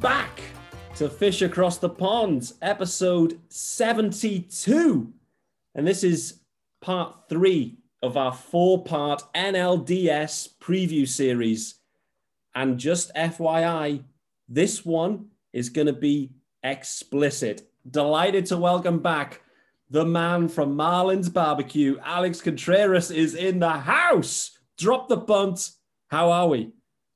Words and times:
back 0.00 0.42
to 0.94 1.08
Fish 1.08 1.40
Across 1.42 1.78
the 1.78 1.88
Pond, 1.88 2.52
episode 2.60 3.40
72. 3.48 5.12
And 5.74 5.86
this 5.86 6.04
is 6.04 6.40
part 6.82 7.14
three 7.28 7.78
of 8.02 8.16
our 8.16 8.32
four 8.32 8.84
part 8.84 9.22
NLDS 9.34 10.50
preview 10.60 11.08
series. 11.08 11.76
And 12.54 12.78
just 12.78 13.14
FYI, 13.14 14.02
this 14.48 14.84
one 14.84 15.26
is 15.52 15.70
going 15.70 15.86
to 15.86 15.92
be 15.92 16.32
explicit. 16.62 17.70
Delighted 17.90 18.46
to 18.46 18.58
welcome 18.58 18.98
back 18.98 19.40
the 19.88 20.04
man 20.04 20.48
from 20.48 20.76
Marlin's 20.76 21.28
Barbecue, 21.28 21.98
Alex 22.04 22.42
Contreras, 22.42 23.10
is 23.10 23.34
in 23.34 23.60
the 23.60 23.70
house. 23.70 24.58
Drop 24.76 25.08
the 25.08 25.16
bunt. 25.16 25.70
How 26.08 26.30
are 26.30 26.48
we? 26.48 26.72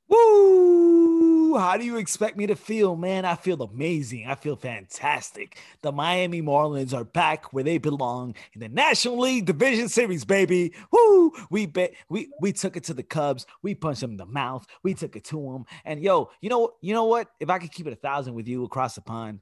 Woo! 0.09 1.40
How 1.57 1.77
do 1.77 1.85
you 1.85 1.97
expect 1.97 2.37
me 2.37 2.47
to 2.47 2.57
feel, 2.57 2.97
man? 2.97 3.25
I 3.25 3.35
feel 3.35 3.63
amazing. 3.63 4.27
I 4.27 4.35
feel 4.35 4.57
fantastic. 4.57 5.59
The 5.83 5.93
Miami 5.93 6.43
Marlins 6.43 6.95
are 6.95 7.05
back 7.05 7.53
where 7.53 7.65
they 7.65 7.79
belong 7.79 8.35
in 8.53 8.61
the 8.61 8.69
National 8.69 9.19
League 9.19 9.47
Division 9.47 9.89
Series, 9.89 10.25
baby. 10.25 10.73
Woo! 10.93 11.33
We 11.51 11.67
bet 11.67 11.95
we 12.09 12.31
we 12.41 12.53
took 12.53 12.77
it 12.77 12.85
to 12.85 12.95
the 12.95 13.03
Cubs. 13.03 13.47
We 13.63 13.75
punched 13.75 14.01
them 14.01 14.13
in 14.13 14.17
the 14.17 14.27
mouth. 14.27 14.67
We 14.83 14.95
took 14.95 15.17
it 15.17 15.25
to 15.25 15.37
them. 15.37 15.65
And 15.85 16.03
yo, 16.03 16.31
you 16.41 16.49
know 16.49 16.73
you 16.81 16.95
know 16.95 17.05
what? 17.05 17.29
If 17.41 17.51
I 17.51 17.59
could 17.59 17.73
keep 17.73 17.87
it 17.87 17.93
a 17.93 17.97
thousand 17.97 18.35
with 18.35 18.49
you 18.49 18.65
across 18.65 18.95
the 18.95 19.01
pond, 19.01 19.41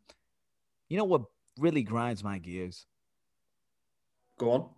you 0.89 0.97
know 0.97 1.05
what 1.05 1.22
really 1.59 1.83
grinds 1.83 2.22
my 2.25 2.39
gears? 2.39 2.87
Go 4.39 4.50
on. 4.53 4.69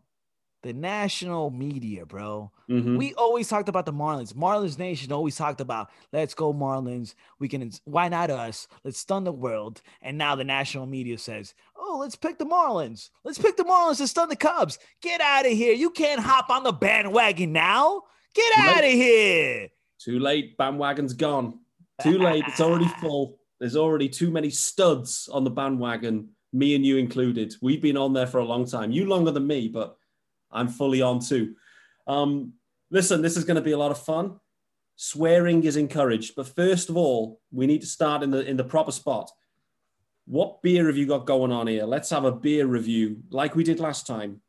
The 0.62 0.72
national 0.74 1.50
media, 1.50 2.04
bro. 2.04 2.50
Mhm. 2.68 2.98
We 2.98 3.14
always 3.14 3.48
talked 3.48 3.70
about 3.70 3.86
the 3.86 3.94
Marlins. 3.94 4.34
Marlins 4.34 4.78
Nation 4.78 5.10
always 5.10 5.34
talked 5.36 5.60
about, 5.62 5.88
let's 6.12 6.34
go 6.34 6.52
Marlins. 6.52 7.14
We 7.38 7.48
can, 7.48 7.70
why 7.84 8.08
not 8.08 8.28
us? 8.30 8.68
Let's 8.84 8.98
stun 8.98 9.24
the 9.24 9.32
world. 9.32 9.80
And 10.02 10.18
now 10.18 10.34
the 10.34 10.44
national 10.44 10.84
media 10.84 11.16
says, 11.16 11.54
oh, 11.76 11.96
let's 11.98 12.14
pick 12.14 12.38
the 12.38 12.44
Marlins. 12.44 13.08
Let's 13.24 13.38
pick 13.38 13.56
the 13.56 13.64
Marlins 13.64 13.96
to 13.98 14.06
stun 14.08 14.28
the 14.28 14.36
Cubs. 14.36 14.78
Get 15.00 15.22
out 15.22 15.46
of 15.46 15.52
here. 15.52 15.72
You 15.72 15.88
can't 15.90 16.20
hop 16.20 16.50
on 16.50 16.62
the 16.62 16.72
bandwagon 16.72 17.52
now. 17.52 18.02
Get 18.34 18.58
out 18.58 18.84
of 18.84 18.90
here. 18.90 19.68
Too 19.98 20.18
late. 20.18 20.58
Bandwagon's 20.58 21.14
gone. 21.14 21.58
Too 22.02 22.18
late. 22.18 22.44
It's 22.46 22.60
already 22.60 22.88
full. 23.00 23.38
There's 23.60 23.76
already 23.76 24.10
too 24.10 24.30
many 24.30 24.50
studs 24.50 25.28
on 25.32 25.44
the 25.44 25.50
bandwagon, 25.50 26.30
me 26.52 26.74
and 26.74 26.84
you 26.84 26.98
included. 26.98 27.54
We've 27.62 27.80
been 27.82 27.96
on 27.96 28.12
there 28.12 28.26
for 28.26 28.38
a 28.40 28.44
long 28.44 28.66
time. 28.66 28.90
You 28.92 29.06
longer 29.06 29.30
than 29.30 29.46
me, 29.46 29.68
but 29.68 29.96
I'm 30.50 30.68
fully 30.68 31.02
on 31.02 31.20
too. 31.20 31.54
Um, 32.06 32.54
listen, 32.90 33.22
this 33.22 33.36
is 33.36 33.44
going 33.44 33.56
to 33.56 33.62
be 33.62 33.72
a 33.72 33.78
lot 33.78 33.90
of 33.90 34.02
fun. 34.02 34.40
Swearing 34.96 35.64
is 35.64 35.76
encouraged, 35.76 36.34
but 36.36 36.46
first 36.48 36.90
of 36.90 36.96
all, 36.96 37.40
we 37.50 37.66
need 37.66 37.80
to 37.80 37.86
start 37.86 38.22
in 38.22 38.30
the 38.30 38.44
in 38.46 38.56
the 38.56 38.64
proper 38.64 38.92
spot. 38.92 39.30
What 40.26 40.62
beer 40.62 40.86
have 40.86 40.96
you 40.96 41.06
got 41.06 41.26
going 41.26 41.50
on 41.52 41.66
here? 41.66 41.84
Let's 41.84 42.10
have 42.10 42.24
a 42.24 42.32
beer 42.32 42.66
review, 42.66 43.22
like 43.30 43.54
we 43.54 43.64
did 43.64 43.80
last 43.80 44.06
time. 44.06 44.42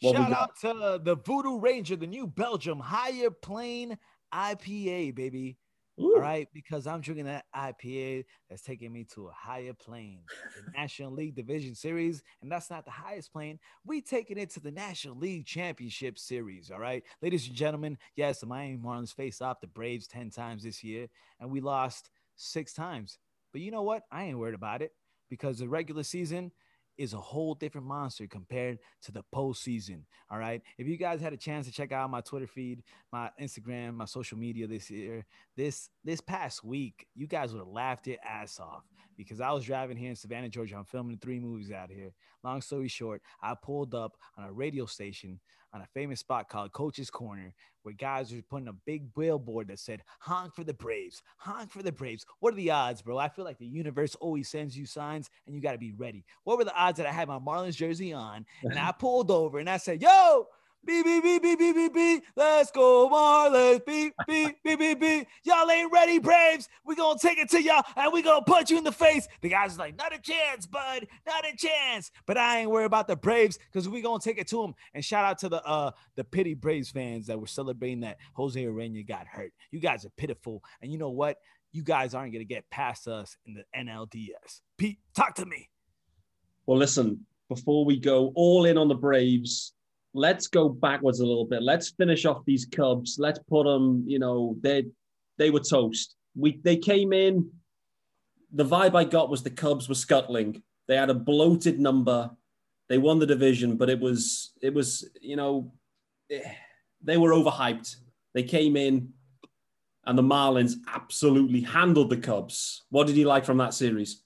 What 0.00 0.16
Shout 0.16 0.32
out 0.32 0.56
to 0.62 1.00
the 1.02 1.16
Voodoo 1.16 1.58
Ranger, 1.58 1.96
the 1.96 2.06
new 2.06 2.26
Belgium 2.26 2.80
Higher 2.80 3.30
Plane 3.30 3.96
IPA, 4.34 5.14
baby. 5.14 5.56
Ooh. 6.00 6.14
All 6.16 6.20
right, 6.20 6.48
because 6.52 6.86
I'm 6.88 7.00
drinking 7.00 7.26
that 7.26 7.44
IPA 7.54 8.24
that's 8.50 8.62
taking 8.62 8.92
me 8.92 9.04
to 9.14 9.28
a 9.28 9.32
higher 9.32 9.72
plane, 9.72 10.22
the 10.56 10.72
National 10.76 11.12
League 11.12 11.36
Division 11.36 11.74
Series, 11.76 12.22
and 12.42 12.50
that's 12.50 12.68
not 12.68 12.84
the 12.84 12.90
highest 12.90 13.32
plane. 13.32 13.60
We 13.86 14.00
taking 14.00 14.36
it 14.36 14.50
to 14.50 14.60
the 14.60 14.72
National 14.72 15.16
League 15.16 15.46
Championship 15.46 16.18
Series. 16.18 16.72
All 16.72 16.80
right, 16.80 17.04
ladies 17.22 17.46
and 17.46 17.54
gentlemen. 17.56 17.96
Yes, 18.16 18.40
the 18.40 18.46
Miami 18.46 18.76
Marlins 18.76 19.14
faced 19.14 19.40
off 19.40 19.60
the 19.60 19.68
Braves 19.68 20.08
ten 20.08 20.30
times 20.30 20.64
this 20.64 20.82
year, 20.82 21.06
and 21.38 21.48
we 21.48 21.60
lost 21.60 22.10
six 22.34 22.72
times. 22.72 23.18
But 23.52 23.62
you 23.62 23.70
know 23.70 23.82
what? 23.82 24.02
I 24.10 24.24
ain't 24.24 24.38
worried 24.38 24.54
about 24.56 24.82
it 24.82 24.90
because 25.30 25.58
the 25.58 25.68
regular 25.68 26.02
season 26.02 26.50
is 26.98 27.14
a 27.14 27.18
whole 27.18 27.54
different 27.54 27.86
monster 27.86 28.26
compared 28.26 28.78
to 29.02 29.12
the 29.12 29.24
postseason. 29.34 30.02
All 30.30 30.38
right. 30.38 30.62
If 30.78 30.86
you 30.86 30.96
guys 30.96 31.20
had 31.20 31.32
a 31.32 31.36
chance 31.36 31.66
to 31.66 31.72
check 31.72 31.92
out 31.92 32.10
my 32.10 32.20
Twitter 32.20 32.46
feed, 32.46 32.82
my 33.12 33.30
Instagram, 33.40 33.94
my 33.94 34.04
social 34.04 34.38
media 34.38 34.66
this 34.66 34.90
year, 34.90 35.26
this 35.56 35.90
this 36.04 36.20
past 36.20 36.64
week, 36.64 37.06
you 37.14 37.26
guys 37.26 37.52
would 37.52 37.60
have 37.60 37.68
laughed 37.68 38.06
your 38.06 38.18
ass 38.24 38.58
off 38.60 38.84
because 39.16 39.40
I 39.40 39.52
was 39.52 39.64
driving 39.64 39.96
here 39.96 40.10
in 40.10 40.16
Savannah, 40.16 40.48
Georgia. 40.48 40.76
I'm 40.76 40.84
filming 40.84 41.18
three 41.18 41.40
movies 41.40 41.70
out 41.70 41.90
here. 41.90 42.12
Long 42.42 42.60
story 42.60 42.88
short, 42.88 43.22
I 43.42 43.54
pulled 43.54 43.94
up 43.94 44.16
on 44.36 44.44
a 44.44 44.52
radio 44.52 44.86
station 44.86 45.40
on 45.72 45.80
a 45.80 45.86
famous 45.92 46.20
spot 46.20 46.48
called 46.48 46.72
Coach's 46.72 47.10
Corner, 47.10 47.52
where 47.82 47.94
guys 47.94 48.32
were 48.32 48.40
putting 48.48 48.68
a 48.68 48.72
big 48.86 49.12
billboard 49.12 49.68
that 49.68 49.80
said 49.80 50.02
"Honk 50.20 50.54
for 50.54 50.62
the 50.62 50.72
Braves, 50.72 51.22
honk 51.36 51.70
for 51.70 51.82
the 51.82 51.90
Braves." 51.90 52.24
What 52.38 52.52
are 52.52 52.56
the 52.56 52.70
odds, 52.70 53.02
bro? 53.02 53.18
I 53.18 53.28
feel 53.28 53.44
like 53.44 53.58
the 53.58 53.66
universe 53.66 54.14
always 54.16 54.48
sends 54.48 54.78
you 54.78 54.86
signs, 54.86 55.30
and 55.46 55.54
you 55.54 55.60
got 55.60 55.72
to 55.72 55.78
be 55.78 55.92
ready. 55.92 56.24
What 56.44 56.58
were 56.58 56.64
the 56.64 56.76
odds 56.76 56.98
that 56.98 57.06
I 57.06 57.12
had 57.12 57.28
my 57.28 57.38
Marlins 57.38 57.76
jersey 57.76 58.12
on, 58.12 58.46
and 58.62 58.78
I 58.78 58.92
pulled 58.92 59.30
over 59.30 59.58
and 59.58 59.68
I 59.68 59.78
said, 59.78 60.00
"Yo." 60.00 60.46
Beep, 60.86 61.04
beep, 61.04 61.22
beep, 61.22 61.42
beep, 61.42 61.58
beep, 61.58 61.74
beep, 61.74 61.94
beep. 61.94 62.24
Let's 62.36 62.70
go, 62.70 63.08
Marlins. 63.08 63.84
Beep, 63.86 64.14
beep, 64.26 64.56
beep, 64.62 64.78
beep, 64.78 65.00
beep. 65.00 65.26
Y'all 65.44 65.70
ain't 65.70 65.90
ready, 65.92 66.18
Braves. 66.18 66.68
we 66.84 66.94
going 66.94 67.18
to 67.18 67.26
take 67.26 67.38
it 67.38 67.48
to 67.50 67.62
y'all 67.62 67.82
and 67.96 68.12
we 68.12 68.22
going 68.22 68.44
to 68.44 68.50
punch 68.50 68.70
you 68.70 68.78
in 68.78 68.84
the 68.84 68.92
face. 68.92 69.26
The 69.40 69.48
guys 69.48 69.78
like, 69.78 69.96
not 69.96 70.14
a 70.14 70.18
chance, 70.18 70.66
bud. 70.66 71.06
Not 71.26 71.44
a 71.46 71.56
chance. 71.56 72.10
But 72.26 72.36
I 72.36 72.60
ain't 72.60 72.70
worried 72.70 72.86
about 72.86 73.08
the 73.08 73.16
Braves 73.16 73.58
because 73.72 73.88
we 73.88 74.02
going 74.02 74.20
to 74.20 74.28
take 74.28 74.38
it 74.38 74.48
to 74.48 74.60
them. 74.62 74.74
And 74.92 75.04
shout 75.04 75.24
out 75.24 75.38
to 75.38 75.48
the 75.48 75.64
uh 75.64 75.92
the 76.16 76.24
pity 76.24 76.54
Braves 76.54 76.90
fans 76.90 77.26
that 77.28 77.40
were 77.40 77.46
celebrating 77.46 78.00
that 78.00 78.18
Jose 78.34 78.62
Urena 78.62 79.06
got 79.06 79.26
hurt. 79.26 79.52
You 79.70 79.80
guys 79.80 80.04
are 80.04 80.12
pitiful. 80.16 80.62
And 80.82 80.92
you 80.92 80.98
know 80.98 81.10
what? 81.10 81.38
You 81.72 81.82
guys 81.82 82.14
aren't 82.14 82.32
going 82.32 82.46
to 82.46 82.54
get 82.54 82.68
past 82.70 83.08
us 83.08 83.36
in 83.46 83.54
the 83.54 83.64
NLDS. 83.76 84.60
Pete, 84.76 84.98
talk 85.14 85.34
to 85.36 85.46
me. 85.46 85.68
Well, 86.66 86.78
listen, 86.78 87.26
before 87.48 87.84
we 87.84 87.98
go 87.98 88.32
all 88.34 88.64
in 88.64 88.78
on 88.78 88.88
the 88.88 88.94
Braves, 88.94 89.72
let's 90.14 90.46
go 90.46 90.68
backwards 90.68 91.20
a 91.20 91.26
little 91.26 91.44
bit. 91.44 91.62
Let's 91.62 91.90
finish 91.90 92.24
off 92.24 92.44
these 92.46 92.64
Cubs. 92.64 93.16
Let's 93.18 93.40
put 93.48 93.64
them, 93.64 94.04
you 94.06 94.18
know, 94.18 94.56
they 94.60 94.86
they 95.36 95.50
were 95.50 95.60
toast. 95.60 96.16
We 96.34 96.60
they 96.62 96.76
came 96.76 97.12
in. 97.12 97.50
The 98.52 98.64
vibe 98.64 98.94
I 98.94 99.04
got 99.04 99.30
was 99.30 99.42
the 99.42 99.50
Cubs 99.50 99.88
were 99.88 99.96
scuttling. 99.96 100.62
They 100.86 100.96
had 100.96 101.10
a 101.10 101.14
bloated 101.14 101.80
number. 101.80 102.30
They 102.88 102.98
won 102.98 103.18
the 103.18 103.26
division, 103.26 103.76
but 103.76 103.90
it 103.90 103.98
was 103.98 104.52
it 104.62 104.72
was, 104.72 105.08
you 105.20 105.36
know, 105.36 105.72
eh, 106.30 106.40
they 107.02 107.16
were 107.16 107.32
overhyped. 107.32 107.96
They 108.32 108.44
came 108.44 108.76
in 108.76 109.12
and 110.06 110.18
the 110.18 110.22
Marlins 110.22 110.74
absolutely 110.92 111.60
handled 111.60 112.10
the 112.10 112.16
Cubs. 112.16 112.84
What 112.90 113.06
did 113.06 113.16
you 113.16 113.26
like 113.26 113.44
from 113.44 113.58
that 113.58 113.74
series? 113.74 114.23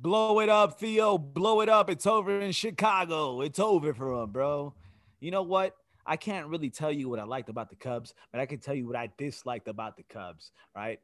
Blow 0.00 0.40
it 0.40 0.48
up, 0.48 0.80
Theo. 0.80 1.18
Blow 1.18 1.60
it 1.60 1.68
up. 1.68 1.90
It's 1.90 2.06
over 2.06 2.40
in 2.40 2.52
Chicago. 2.52 3.42
It's 3.42 3.58
over 3.58 3.92
for 3.92 4.22
him, 4.22 4.30
bro. 4.30 4.72
You 5.20 5.30
know 5.30 5.42
what? 5.42 5.76
I 6.06 6.16
can't 6.16 6.46
really 6.46 6.70
tell 6.70 6.90
you 6.90 7.10
what 7.10 7.18
I 7.18 7.24
liked 7.24 7.50
about 7.50 7.68
the 7.68 7.76
Cubs, 7.76 8.14
but 8.32 8.40
I 8.40 8.46
can 8.46 8.58
tell 8.58 8.74
you 8.74 8.86
what 8.86 8.96
I 8.96 9.10
disliked 9.18 9.68
about 9.68 9.98
the 9.98 10.02
Cubs, 10.04 10.52
right? 10.74 10.98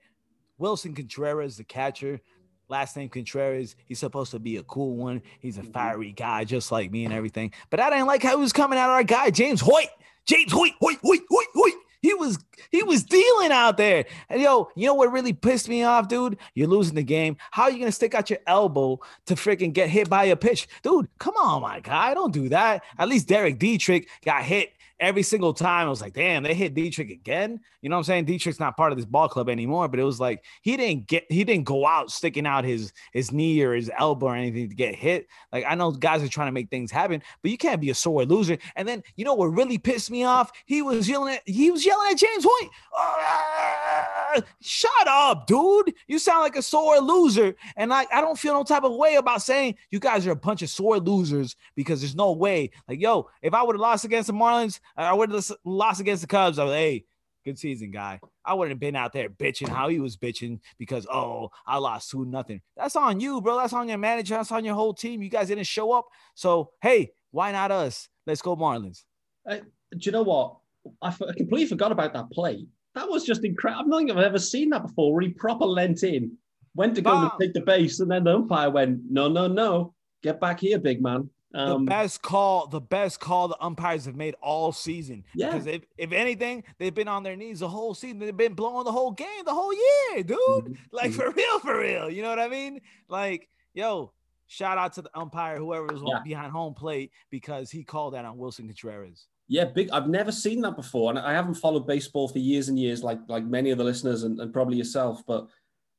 Willson 0.59 0.97
Contreras, 0.97 1.59
the 1.59 1.65
catcher, 1.65 2.21
last 2.69 2.97
name 2.97 3.11
Contreras, 3.11 3.77
he's 3.85 3.99
supposed 3.99 4.31
to 4.31 4.39
be 4.39 4.57
a 4.57 4.63
cool 4.63 4.97
one. 4.97 5.21
He's 5.41 5.59
a 5.59 5.61
mm-hmm. 5.61 5.73
fiery 5.73 6.13
guy, 6.13 6.45
just 6.45 6.73
like 6.73 6.91
me 6.91 7.05
and 7.05 7.13
everything. 7.13 7.53
But 7.69 7.81
I 7.81 7.91
didn't 7.91 8.07
like 8.07 8.23
how 8.23 8.31
he 8.31 8.41
was 8.41 8.55
coming 8.55 8.79
at 8.79 8.89
our 8.89 9.05
guy, 9.05 9.29
James 9.31 9.61
Hoyt. 9.61 9.89
James 10.25 10.51
Hoyt, 10.51 10.73
Hoyt, 10.81 10.99
Hoyt, 11.03 11.21
Hoyt, 11.31 11.47
Hoyt. 11.55 11.75
He 12.03 12.15
was 12.15 12.39
he 12.71 12.83
was 12.83 13.05
dealing 13.05 13.53
out 13.53 13.77
there. 13.77 14.05
And 14.29 14.41
yo, 14.41 14.69
you 14.75 14.87
know 14.87 14.95
what 14.95 15.13
really 15.13 15.33
pissed 15.33 15.69
me 15.69 15.83
off, 15.83 16.09
dude? 16.09 16.39
You're 16.55 16.69
losing 16.69 16.95
the 16.95 17.03
game. 17.03 17.37
How 17.51 17.65
are 17.65 17.71
you 17.71 17.79
gonna 17.79 17.93
stick 17.93 18.15
out 18.15 18.31
your 18.31 18.41
elbow 18.47 19.01
to 19.27 19.35
freaking 19.35 19.73
get 19.73 19.91
hit 19.91 20.09
by 20.09 20.25
a 20.25 20.37
pitch? 20.37 20.69
Dude, 20.83 21.09
come 21.19 21.35
on, 21.37 21.63
my 21.63 21.81
guy. 21.81 22.15
Don't 22.15 22.33
do 22.33 22.49
that. 22.51 22.83
At 22.99 23.09
least 23.09 23.29
Derek 23.29 23.59
Dietrich 23.59 24.09
got 24.25 24.43
hit 24.43 24.73
every 25.01 25.23
single 25.23 25.53
time. 25.53 25.87
I 25.87 25.91
was 25.91 26.01
like, 26.01 26.15
damn, 26.15 26.43
they 26.43 26.55
hit 26.55 26.75
Dietrich 26.75 27.11
again. 27.11 27.61
You 27.83 27.89
know 27.89 27.97
what 27.97 28.01
I'm 28.01 28.05
saying? 28.05 28.25
Dietrich's 28.25 28.61
not 28.61 28.77
part 28.77 28.93
of 28.93 28.99
this 28.99 29.05
ball 29.05 29.29
club 29.29 29.49
anymore, 29.49 29.89
but 29.89 30.01
it 30.01 30.05
was 30.05 30.21
like 30.21 30.45
he 30.63 30.77
didn't 30.77 31.07
get 31.07 31.25
he 31.29 31.45
didn't 31.45 31.65
go 31.65 31.87
out 31.87 32.11
sticking 32.11 32.47
out 32.47 32.65
his 32.65 32.93
his 33.13 33.33
knee 33.33 33.63
or 33.63 33.75
his 33.75 33.91
elbow 33.99 34.27
or 34.27 34.37
anything 34.37 34.69
to 34.69 34.75
get 34.75 34.95
hit. 34.95 35.27
Like 35.53 35.65
I 35.69 35.75
know 35.75 35.93
guys 35.93 36.23
are 36.23 36.29
trying 36.29 36.49
to 36.49 36.53
make 36.53 36.71
things 36.71 36.91
happen, 36.91 37.23
but 37.43 37.51
you 37.51 37.59
can't 37.59 37.81
be 37.81 37.91
a 37.91 37.95
sore 37.95 38.25
loser. 38.25 38.59
And 38.75 38.87
then 38.87 39.03
you 39.17 39.25
know 39.25 39.35
what 39.35 39.47
really 39.47 39.79
pissed 39.79 40.11
me 40.11 40.25
off? 40.25 40.51
He 40.67 40.83
was 40.83 41.09
yelling 41.09 41.35
at 41.35 41.43
he 41.47 41.71
was 41.71 41.85
yelling 41.85 42.09
at 42.11 42.19
James 42.19 42.47
Hoyt. 42.49 42.71
Ah, 42.97 44.43
shut 44.61 45.09
up, 45.09 45.47
dude. 45.47 45.95
You 46.07 46.19
sound 46.19 46.43
like 46.43 46.57
a 46.57 46.63
sore 46.63 46.99
loser. 46.99 47.55
And 47.77 47.93
I, 47.93 48.07
I 48.13 48.21
don't 48.21 48.39
feel 48.39 48.55
no 48.55 48.65
type 48.65 48.85
of 48.85 48.95
way 48.95 49.17
about 49.17 49.43
saying 49.43 49.77
you 49.91 50.01
guys 50.01 50.27
are 50.27 50.33
a 50.33 50.37
bunch 50.37 50.63
of 50.63 50.71
sore 50.71 50.99
losers 50.99 51.57
because 51.75 52.01
there's 52.01 52.17
no 52.17 52.33
way. 52.33 52.71
Like, 52.89 53.01
yo, 53.01 53.29
if 53.43 53.55
I 53.55 53.63
would 53.63 53.75
have 53.75 53.81
lost 53.81 54.05
against 54.05 54.27
the 54.29 54.33
Marlins, 54.33 54.81
I 54.97 55.13
would 55.13 55.31
have 55.31 55.51
lost 55.65 56.01
against 56.01 56.23
the 56.23 56.29
Cubs. 56.29 56.59
I 56.59 56.65
was 56.65 56.75
hey, 56.75 57.05
good 57.45 57.59
season, 57.59 57.91
guy. 57.91 58.21
I 58.45 58.55
wouldn't 58.55 58.73
have 58.73 58.81
been 58.81 58.97
out 58.97 59.13
there 59.13 59.31
bitching 59.31 59.69
how 59.69 59.89
he 59.89 60.01
was 60.01 60.17
bitching 60.17 60.61
because 60.79 61.07
oh, 61.07 61.51
I 61.67 61.79
lost 61.79 62.11
two 62.11 62.25
nothing. 62.25 62.61
That's 62.77 62.97
on 62.97 63.21
you, 63.21 63.41
bro. 63.41 63.57
That's 63.57 63.73
on 63.73 63.89
your 63.89 63.99
manager. 63.99 64.35
That's 64.35 64.53
on 64.53 64.65
your 64.65 64.75
whole 64.75 64.95
team. 64.95 65.23
You 65.23 65.31
guys 65.31 65.49
didn't 65.49 65.65
show 65.65 65.93
up. 65.93 66.07
So 66.35 66.71
hey, 66.83 67.13
why 67.31 67.53
not 67.53 67.71
us? 67.71 68.09
Let's 68.27 68.43
go 68.43 68.57
Marlins. 68.57 69.05
Uh, 69.49 69.59
do 69.93 69.99
you 70.01 70.13
know 70.13 70.23
what? 70.23 70.57
I, 71.03 71.09
f- 71.09 71.23
I 71.23 71.33
completely 71.33 71.67
forgot 71.67 71.93
about 71.93 72.13
that 72.15 72.31
play. 72.31 72.67
That 72.95 73.09
was 73.09 73.25
just 73.25 73.45
incredible. 73.45 73.95
I 73.95 73.99
don't 73.99 74.07
think 74.07 74.19
I've 74.19 74.25
ever 74.25 74.39
seen 74.39 74.71
that 74.71 74.83
before. 74.83 75.13
Where 75.13 75.23
he 75.23 75.29
proper 75.29 75.67
lent 75.67 76.03
in, 76.03 76.33
went 76.75 76.95
to 76.97 77.03
go 77.03 77.17
and 77.17 77.31
take 77.41 77.53
the 77.53 77.61
base, 77.61 78.01
and 78.01 78.11
then 78.11 78.25
the 78.25 78.35
umpire 78.35 78.71
went, 78.71 79.01
"No, 79.09 79.29
no, 79.29 79.47
no, 79.47 79.95
get 80.23 80.41
back 80.41 80.61
here, 80.61 80.79
big 80.79 81.03
man." 81.03 81.31
Um, 81.55 81.85
the 81.85 81.91
best 81.91 82.23
call, 82.23 82.67
the 82.67 82.81
best 82.81 83.21
call 83.21 83.49
the 83.49 83.57
umpires 83.61 84.05
have 84.05 84.17
made 84.17 84.35
all 84.43 84.73
season. 84.73 85.25
Yeah. 85.35 85.53
Because 85.53 85.67
if, 85.67 85.83
if 85.97 86.13
anything, 86.13 86.65
they've 86.79 86.95
been 86.95 87.09
on 87.09 87.23
their 87.23 87.37
knees 87.37 87.61
the 87.61 87.69
whole 87.69 87.95
season. 87.95 88.19
They've 88.19 88.37
been 88.37 88.55
blowing 88.55 88.85
the 88.85 88.93
whole 88.93 89.13
game 89.13 89.45
the 89.45 89.55
whole 89.55 89.73
year, 89.73 90.23
dude. 90.23 90.39
Mm-hmm. 90.39 90.73
Like 90.93 91.13
mm-hmm. 91.13 91.21
for 91.21 91.31
real, 91.31 91.59
for 91.61 91.79
real. 91.79 92.11
You 92.11 92.23
know 92.23 92.29
what 92.29 92.41
I 92.41 92.49
mean? 92.49 92.81
Like, 93.09 93.49
yo, 93.75 94.13
shout 94.47 94.77
out 94.77 94.95
to 94.95 95.03
the 95.03 95.11
umpire, 95.15 95.57
whoever 95.57 95.87
was 95.87 96.03
yeah. 96.05 96.21
behind 96.25 96.53
home 96.53 96.75
plate, 96.75 97.13
because 97.31 97.71
he 97.71 97.85
called 97.85 98.15
that 98.15 98.25
on 98.25 98.37
Willson 98.37 98.67
Contreras. 98.67 99.27
Yeah, 99.49 99.67
big. 99.67 99.91
I've 99.91 100.09
never 100.09 100.33
seen 100.33 100.61
that 100.63 100.77
before, 100.77 101.11
and 101.11 101.19
I 101.19 101.33
haven't 101.33 101.55
followed 101.55 101.87
baseball 101.87 102.27
for 102.27 102.39
years 102.39 102.69
and 102.69 102.79
years, 102.79 103.05
like 103.05 103.21
like 103.29 103.45
many 103.45 103.71
of 103.71 103.79
the 103.79 103.85
listeners 103.85 104.25
and, 104.25 104.41
and 104.41 104.53
probably 104.53 104.77
yourself. 104.77 105.23
But 105.25 105.47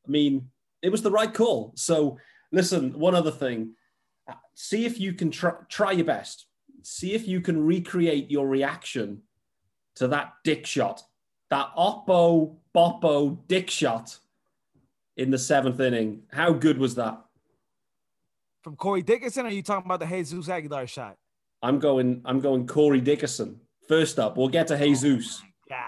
I 0.05 0.11
mean, 0.11 0.49
it 0.81 0.89
was 0.89 1.01
the 1.01 1.11
right 1.11 1.33
call. 1.33 1.71
So 1.75 2.17
listen, 2.51 2.97
one 2.99 3.15
other 3.15 3.31
thing 3.31 3.73
see 4.53 4.85
if 4.85 4.99
you 4.99 5.13
can 5.13 5.31
try, 5.31 5.53
try 5.69 5.91
your 5.91 6.05
best. 6.05 6.47
See 6.83 7.13
if 7.13 7.27
you 7.27 7.41
can 7.41 7.65
recreate 7.65 8.31
your 8.31 8.47
reaction 8.47 9.21
to 9.95 10.07
that 10.09 10.33
dick 10.43 10.65
shot, 10.65 11.03
that 11.49 11.69
Oppo 11.77 12.55
Boppo 12.75 13.37
dick 13.47 13.69
shot 13.69 14.17
in 15.17 15.31
the 15.31 15.37
seventh 15.37 15.79
inning. 15.79 16.23
How 16.31 16.53
good 16.53 16.77
was 16.77 16.95
that? 16.95 17.19
From 18.63 18.75
Corey 18.75 19.01
Dickerson, 19.01 19.45
or 19.45 19.49
are 19.49 19.51
you 19.51 19.63
talking 19.63 19.85
about 19.85 19.99
the 19.99 20.05
Jesus 20.05 20.49
Aguilar 20.49 20.87
shot? 20.87 21.17
I'm 21.61 21.79
going. 21.79 22.21
I'm 22.25 22.39
going 22.39 22.67
Corey 22.67 23.01
Dickerson. 23.01 23.59
First 23.87 24.19
up, 24.19 24.37
we'll 24.37 24.49
get 24.49 24.67
to 24.67 24.77
Jesus. 24.77 25.41
Yeah. 25.69 25.81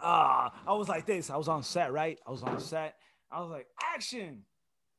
Ah, 0.00 0.46
uh, 0.46 0.70
I 0.70 0.74
was 0.74 0.88
like 0.88 1.06
this. 1.06 1.30
I 1.30 1.36
was 1.36 1.48
on 1.48 1.62
set, 1.62 1.92
right? 1.92 2.18
I 2.26 2.30
was 2.30 2.42
on 2.42 2.60
set. 2.60 2.94
I 3.30 3.40
was 3.40 3.50
like, 3.50 3.66
action, 3.94 4.42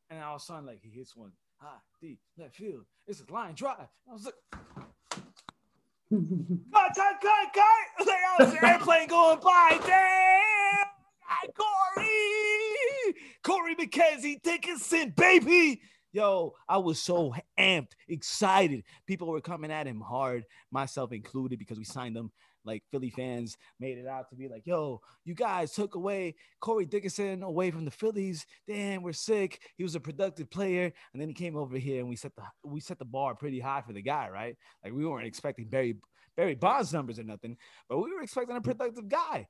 and 0.09 0.21
all 0.21 0.35
of 0.35 0.41
a 0.41 0.43
sudden, 0.43 0.65
like 0.65 0.79
he 0.81 0.89
hits 0.89 1.15
one 1.15 1.31
high, 1.57 1.77
deep, 2.01 2.19
left 2.37 2.55
field. 2.55 2.85
It's 3.07 3.21
a 3.21 3.31
line 3.31 3.53
drive. 3.55 3.87
I 4.09 4.13
was 4.13 4.25
like, 4.25 4.33
cut, 6.73 6.91
cut, 6.95 7.21
cut, 7.21 7.53
cut. 7.53 7.65
Like, 8.05 8.09
I 8.09 8.43
was 8.43 8.53
an 8.53 8.59
airplane 8.63 9.07
going 9.07 9.39
by. 9.39 9.79
Damn, 9.85 11.51
Corey, 11.55 13.15
Corey 13.43 13.75
McKenzie 13.75 14.41
Dickerson, 14.41 15.13
baby. 15.15 15.81
Yo, 16.11 16.53
I 16.69 16.77
was 16.77 17.01
so 17.01 17.33
amped, 17.59 17.91
excited. 18.07 18.83
People 19.05 19.27
were 19.27 19.41
coming 19.41 19.71
at 19.71 19.87
him 19.87 19.99
hard, 19.99 20.45
myself 20.71 21.11
included, 21.11 21.59
because 21.59 21.77
we 21.77 21.83
signed 21.83 22.15
them 22.15 22.31
like 22.65 22.83
Philly 22.91 23.09
fans 23.09 23.57
made 23.79 23.97
it 23.97 24.07
out 24.07 24.29
to 24.29 24.35
be 24.35 24.47
like, 24.47 24.65
yo, 24.65 25.01
you 25.23 25.33
guys 25.33 25.71
took 25.71 25.95
away 25.95 26.35
Corey 26.59 26.85
Dickerson 26.85 27.43
away 27.43 27.71
from 27.71 27.85
the 27.85 27.91
Phillies. 27.91 28.45
Damn, 28.67 29.03
we're 29.03 29.13
sick. 29.13 29.61
He 29.77 29.83
was 29.83 29.95
a 29.95 29.99
productive 29.99 30.49
player. 30.49 30.91
And 31.13 31.21
then 31.21 31.27
he 31.27 31.33
came 31.33 31.55
over 31.55 31.77
here 31.77 31.99
and 31.99 32.09
we 32.09 32.15
set 32.15 32.35
the 32.35 32.43
we 32.63 32.79
set 32.79 32.99
the 32.99 33.05
bar 33.05 33.35
pretty 33.35 33.59
high 33.59 33.81
for 33.81 33.93
the 33.93 34.01
guy, 34.01 34.29
right? 34.29 34.55
Like 34.83 34.93
we 34.93 35.05
weren't 35.05 35.27
expecting 35.27 35.67
Barry 35.67 35.95
Barry 36.35 36.55
Bonds 36.55 36.93
numbers 36.93 37.19
or 37.19 37.23
nothing, 37.23 37.57
but 37.87 37.99
we 37.99 38.13
were 38.13 38.21
expecting 38.21 38.55
a 38.55 38.59
mm-hmm. 38.59 38.71
productive 38.71 39.07
guy. 39.07 39.47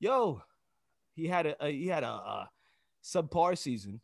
Yo, 0.00 0.42
he 1.14 1.26
had 1.26 1.46
a, 1.46 1.64
a 1.64 1.70
he 1.70 1.86
had 1.86 2.02
a, 2.02 2.08
a 2.08 2.50
subpar 3.04 3.56
season. 3.56 4.00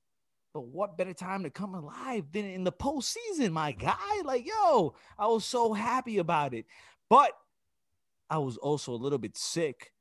But 0.55 0.67
what 0.67 0.99
better 0.99 1.15
time 1.15 1.45
to 1.45 1.51
come 1.51 1.75
alive 1.75 2.25
than 2.31 2.45
in 2.45 2.63
the 2.63 2.73
postseason, 2.73 3.53
my 3.53 3.73
guy? 3.73 3.97
Like, 4.23 4.47
yo, 4.47 4.95
I 5.19 5.27
was 5.27 5.47
so 5.47 5.73
happy 5.73 6.19
about 6.19 6.53
it. 6.53 6.67
But 7.09 7.33
I 8.33 8.39
was 8.39 8.57
also 8.57 8.93
a 8.93 8.97
little 8.97 9.19
bit 9.19 9.37
sick 9.37 9.93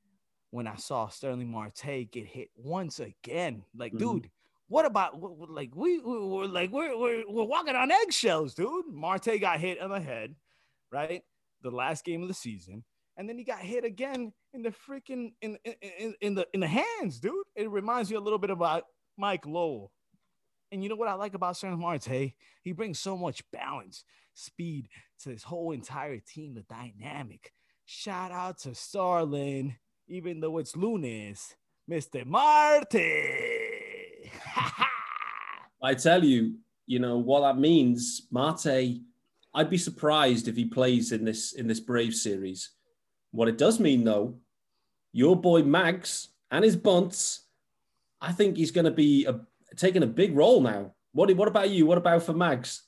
when 0.52 0.66
I 0.66 0.78
saw 0.78 1.10
Starling 1.10 1.52
Marte 1.52 2.10
get 2.10 2.26
hit 2.26 2.48
once 2.56 3.02
again. 3.02 3.64
Like, 3.76 3.92
mm-hmm. 3.92 4.20
dude, 4.20 4.30
what 4.70 4.86
about 4.86 5.22
like 5.50 5.76
we, 5.76 6.00
we 6.00 6.18
were 6.18 6.48
like 6.48 6.72
we're, 6.72 6.98
we're 6.98 7.26
we're 7.28 7.44
walking 7.44 7.76
on 7.76 7.92
eggshells, 7.92 8.54
dude. 8.54 8.86
Marte 8.88 9.42
got 9.42 9.60
hit 9.60 9.82
on 9.82 9.90
the 9.90 10.00
head, 10.00 10.34
right? 10.94 11.24
The 11.62 11.72
last 11.72 12.06
game 12.06 12.22
of 12.22 12.30
the 12.30 12.34
season, 12.34 12.86
and 13.18 13.28
then 13.28 13.38
he 13.38 13.44
got 13.44 13.60
hit 13.60 13.84
again 13.84 14.32
in 14.54 14.62
the 14.62 14.70
freaking 14.72 15.34
in 15.42 15.58
in, 15.66 16.16
in 16.22 16.36
the 16.36 16.48
in 16.54 16.62
the 16.62 16.68
hands, 16.68 17.20
dude. 17.20 17.34
It 17.58 17.70
reminds 17.70 18.10
me 18.10 18.16
a 18.16 18.22
little 18.22 18.40
bit 18.40 18.50
about 18.50 18.84
Mike 19.18 19.46
Lowell. 19.46 19.92
And 20.72 20.82
you 20.82 20.88
know 20.88 20.96
what 20.96 21.10
I 21.10 21.16
like 21.16 21.34
about 21.34 21.58
Starling 21.58 21.82
Marte? 21.82 22.32
He 22.64 22.72
brings 22.72 22.98
so 22.98 23.18
much 23.18 23.44
balance, 23.52 24.06
speed 24.34 24.88
to 25.20 25.28
this 25.28 25.44
whole 25.44 25.74
entire 25.74 26.20
team, 26.20 26.54
the 26.54 26.62
dynamic. 26.62 27.52
Shout 27.94 28.32
out 28.32 28.58
to 28.60 28.74
Starling, 28.74 29.76
even 30.08 30.40
though 30.40 30.60
it's 30.60 30.78
lunes, 30.78 31.54
Mr. 31.90 32.26
Marte. 32.26 32.96
I 35.84 35.94
tell 35.96 36.24
you, 36.24 36.56
you 36.88 37.00
know 37.00 37.18
what 37.18 37.42
that 37.42 37.60
means. 37.60 38.28
Marte, 38.32 39.02
I'd 39.54 39.70
be 39.70 39.78
surprised 39.78 40.48
if 40.48 40.56
he 40.56 40.64
plays 40.64 41.12
in 41.12 41.26
this 41.26 41.52
in 41.52 41.68
this 41.68 41.82
Brave 41.82 42.16
series. 42.16 42.70
What 43.32 43.50
it 43.50 43.58
does 43.58 43.78
mean, 43.78 44.06
though, 44.06 44.38
your 45.12 45.36
boy 45.36 45.64
Mags 45.64 46.30
and 46.50 46.64
his 46.64 46.78
bunts, 46.78 47.42
I 48.22 48.32
think 48.32 48.56
he's 48.56 48.72
going 48.72 48.86
to 48.86 48.92
be 48.92 49.26
a, 49.26 49.42
taking 49.76 50.04
a 50.04 50.08
big 50.08 50.34
role 50.34 50.62
now. 50.62 50.94
What 51.12 51.30
what 51.36 51.50
about 51.50 51.70
you? 51.70 51.86
What 51.86 51.98
about 51.98 52.24
for 52.24 52.34
Mags? 52.34 52.84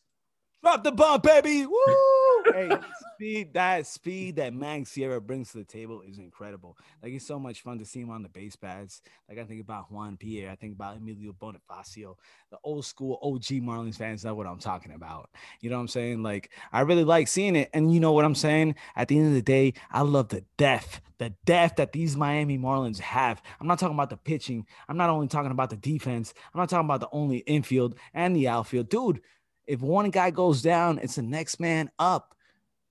Drop 0.64 0.82
the 0.82 0.94
bunt, 0.94 1.24
baby! 1.24 1.66
Woo! 1.66 2.13
Hey, 2.54 2.70
speed, 3.16 3.54
that 3.54 3.88
speed 3.88 4.36
that 4.36 4.54
Mags 4.54 4.92
Sierra 4.92 5.20
brings 5.20 5.52
to 5.52 5.58
the 5.58 5.64
table 5.64 6.02
is 6.02 6.20
incredible. 6.20 6.78
Like 7.02 7.14
it's 7.14 7.26
so 7.26 7.40
much 7.40 7.62
fun 7.62 7.80
to 7.80 7.86
see 7.86 8.02
him 8.02 8.12
on 8.12 8.22
the 8.22 8.30
base 8.30 8.56
pads. 8.56 9.02
Like 9.28 9.40
I 9.40 9.44
think 9.44 9.62
about 9.62 9.92
Juan 9.92 10.18
Pierre, 10.18 10.52
I 10.52 10.56
think 10.56 10.74
about 10.74 10.98
Emilio 10.98 11.34
Bonifacio, 11.34 12.16
the 12.52 12.58
old 12.64 12.86
school 12.86 13.18
OG 13.24 13.64
Marlins 13.64 13.96
fans 13.96 14.24
know 14.24 14.36
what 14.36 14.46
I'm 14.46 14.60
talking 14.60 14.92
about. 14.92 15.30
You 15.62 15.70
know 15.70 15.78
what 15.78 15.82
I'm 15.82 15.88
saying? 15.88 16.22
Like 16.22 16.52
I 16.72 16.82
really 16.82 17.04
like 17.04 17.28
seeing 17.28 17.56
it. 17.56 17.70
And 17.74 17.92
you 17.94 18.00
know 18.00 18.12
what 18.12 18.26
I'm 18.26 18.36
saying? 18.36 18.76
At 18.96 19.08
the 19.08 19.18
end 19.18 19.28
of 19.28 19.34
the 19.34 19.42
day, 19.42 19.74
I 19.92 20.02
love 20.02 20.30
the 20.30 20.44
depth, 20.58 21.02
the 21.18 21.34
depth 21.46 21.78
that 21.78 21.92
these 21.92 22.16
Miami 22.16 22.60
Marlins 22.60 23.00
have. 23.00 23.42
I'm 23.60 23.68
not 23.68 23.80
talking 23.80 23.96
about 23.96 24.12
the 24.12 24.18
pitching. 24.18 24.68
I'm 24.88 24.98
not 24.98 25.10
only 25.10 25.28
talking 25.28 25.52
about 25.52 25.72
the 25.72 25.78
defense. 25.78 26.34
I'm 26.54 26.60
not 26.60 26.70
talking 26.70 26.86
about 26.86 27.00
the 27.00 27.10
only 27.12 27.38
infield 27.40 27.96
and 28.14 28.36
the 28.36 28.48
outfield. 28.48 28.90
Dude, 28.90 29.22
if 29.66 29.82
one 29.82 30.10
guy 30.12 30.30
goes 30.30 30.62
down, 30.62 31.00
it's 31.00 31.16
the 31.16 31.22
next 31.22 31.60
man 31.60 31.90
up 31.98 32.36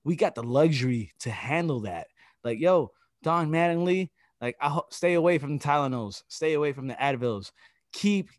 we 0.03 0.15
got 0.15 0.35
the 0.35 0.43
luxury 0.43 1.13
to 1.19 1.31
handle 1.31 1.81
that. 1.81 2.07
Like, 2.43 2.59
yo, 2.59 2.91
Don 3.21 3.49
Mattingly, 3.49 4.09
like, 4.41 4.57
I 4.59 4.79
stay 4.89 5.13
away 5.13 5.37
from 5.37 5.57
the 5.57 5.63
Tylenols, 5.63 6.23
stay 6.27 6.53
away 6.53 6.73
from 6.73 6.87
the 6.87 6.95
Advils. 6.95 7.51
Keep 7.93 8.29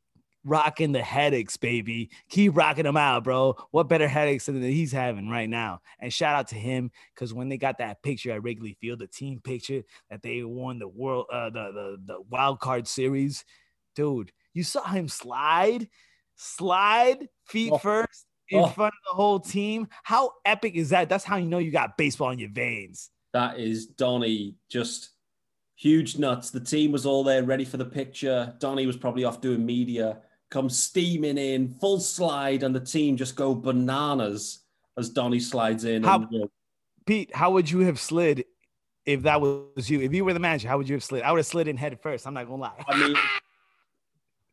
rocking 0.45 0.93
the 0.93 1.03
headaches, 1.03 1.57
baby. 1.57 2.11
Keep 2.29 2.57
rocking 2.57 2.85
them 2.85 2.97
out, 2.97 3.25
bro. 3.25 3.57
What 3.71 3.89
better 3.89 4.07
headaches 4.07 4.47
than 4.47 4.63
he's 4.63 4.93
having 4.93 5.31
right 5.31 5.49
now? 5.49 5.81
And 5.99 6.13
shout 6.13 6.35
out 6.35 6.49
to 6.49 6.57
him 6.57 6.91
because 7.15 7.33
when 7.33 7.49
they 7.49 7.57
got 7.57 7.79
that 7.79 8.03
picture 8.03 8.33
at 8.33 8.43
Wrigley 8.43 8.77
Field, 8.81 8.99
the 8.99 9.07
team 9.07 9.41
picture 9.43 9.83
that 10.11 10.23
they 10.23 10.43
won 10.43 10.79
the 10.79 10.89
world, 10.89 11.27
uh, 11.33 11.51
the 11.51 11.73
the 11.73 11.97
the 12.05 12.21
wild 12.29 12.61
card 12.61 12.87
series, 12.87 13.45
dude, 13.97 14.33
you 14.53 14.63
saw 14.63 14.85
him 14.85 15.09
slide, 15.09 15.89
slide 16.37 17.29
feet 17.47 17.73
oh. 17.73 17.79
first 17.79 18.27
in 18.51 18.61
oh. 18.61 18.67
front 18.67 18.95
of 18.95 19.13
the 19.13 19.17
whole 19.17 19.41
team. 19.41 19.89
How 20.03 20.33
epic 20.45 20.75
is 20.75 20.91
that? 20.91 21.09
That's 21.09 21.25
how 21.25 21.37
you 21.37 21.47
know 21.47 21.59
you 21.59 21.71
got 21.71 21.97
baseball 21.97 22.31
in 22.31 22.39
your 22.39 22.51
veins. 22.51 23.11
That 23.33 23.59
is 23.59 23.87
Donnie 23.87 24.57
just 24.71 25.11
huge 25.77 26.19
nuts. 26.19 26.51
The 26.51 26.61
team 26.61 26.93
was 26.93 27.07
all 27.07 27.25
there 27.25 27.43
ready 27.43 27.65
for 27.65 27.77
the 27.77 27.85
picture. 27.85 28.55
Donnie 28.59 28.87
was 28.87 28.97
probably 28.97 29.25
off 29.25 29.41
doing 29.41 29.65
media, 29.65 30.19
comes 30.51 30.79
steaming 30.79 31.39
in, 31.39 31.75
full 31.81 32.01
slide, 32.01 32.63
and 32.63 32.75
the 32.75 32.81
team 32.81 33.17
just 33.17 33.37
go 33.37 33.55
bananas 33.55 34.61
as 34.97 35.11
Donnie 35.11 35.41
slides 35.41 35.85
in. 35.85 36.05
How, 36.05 36.17
and, 36.17 36.29
you 36.31 36.39
know, 36.41 36.51
Pete, 37.07 37.35
how 37.35 37.51
would 37.51 37.71
you 37.71 37.81
have 37.81 37.99
slid 37.99 38.45
if 39.05 39.23
that 39.23 39.41
was 39.41 39.91
you? 39.91 40.01
If 40.01 40.15
you 40.15 40.25
were 40.25 40.33
the 40.33 40.41
manager, 40.41 40.69
how 40.69 40.79
would 40.79 40.89
you 40.89 40.95
have 40.95 41.05
slid? 41.05 41.23
I 41.23 41.33
would 41.33 41.39
have 41.39 41.47
slid 41.47 41.69
in 41.69 41.77
head 41.77 41.99
first. 42.01 42.27
I'm 42.27 42.35
not 42.35 42.47
gonna 42.47 42.63
lie. 42.63 42.85
I 42.89 42.97
mean, 42.97 43.17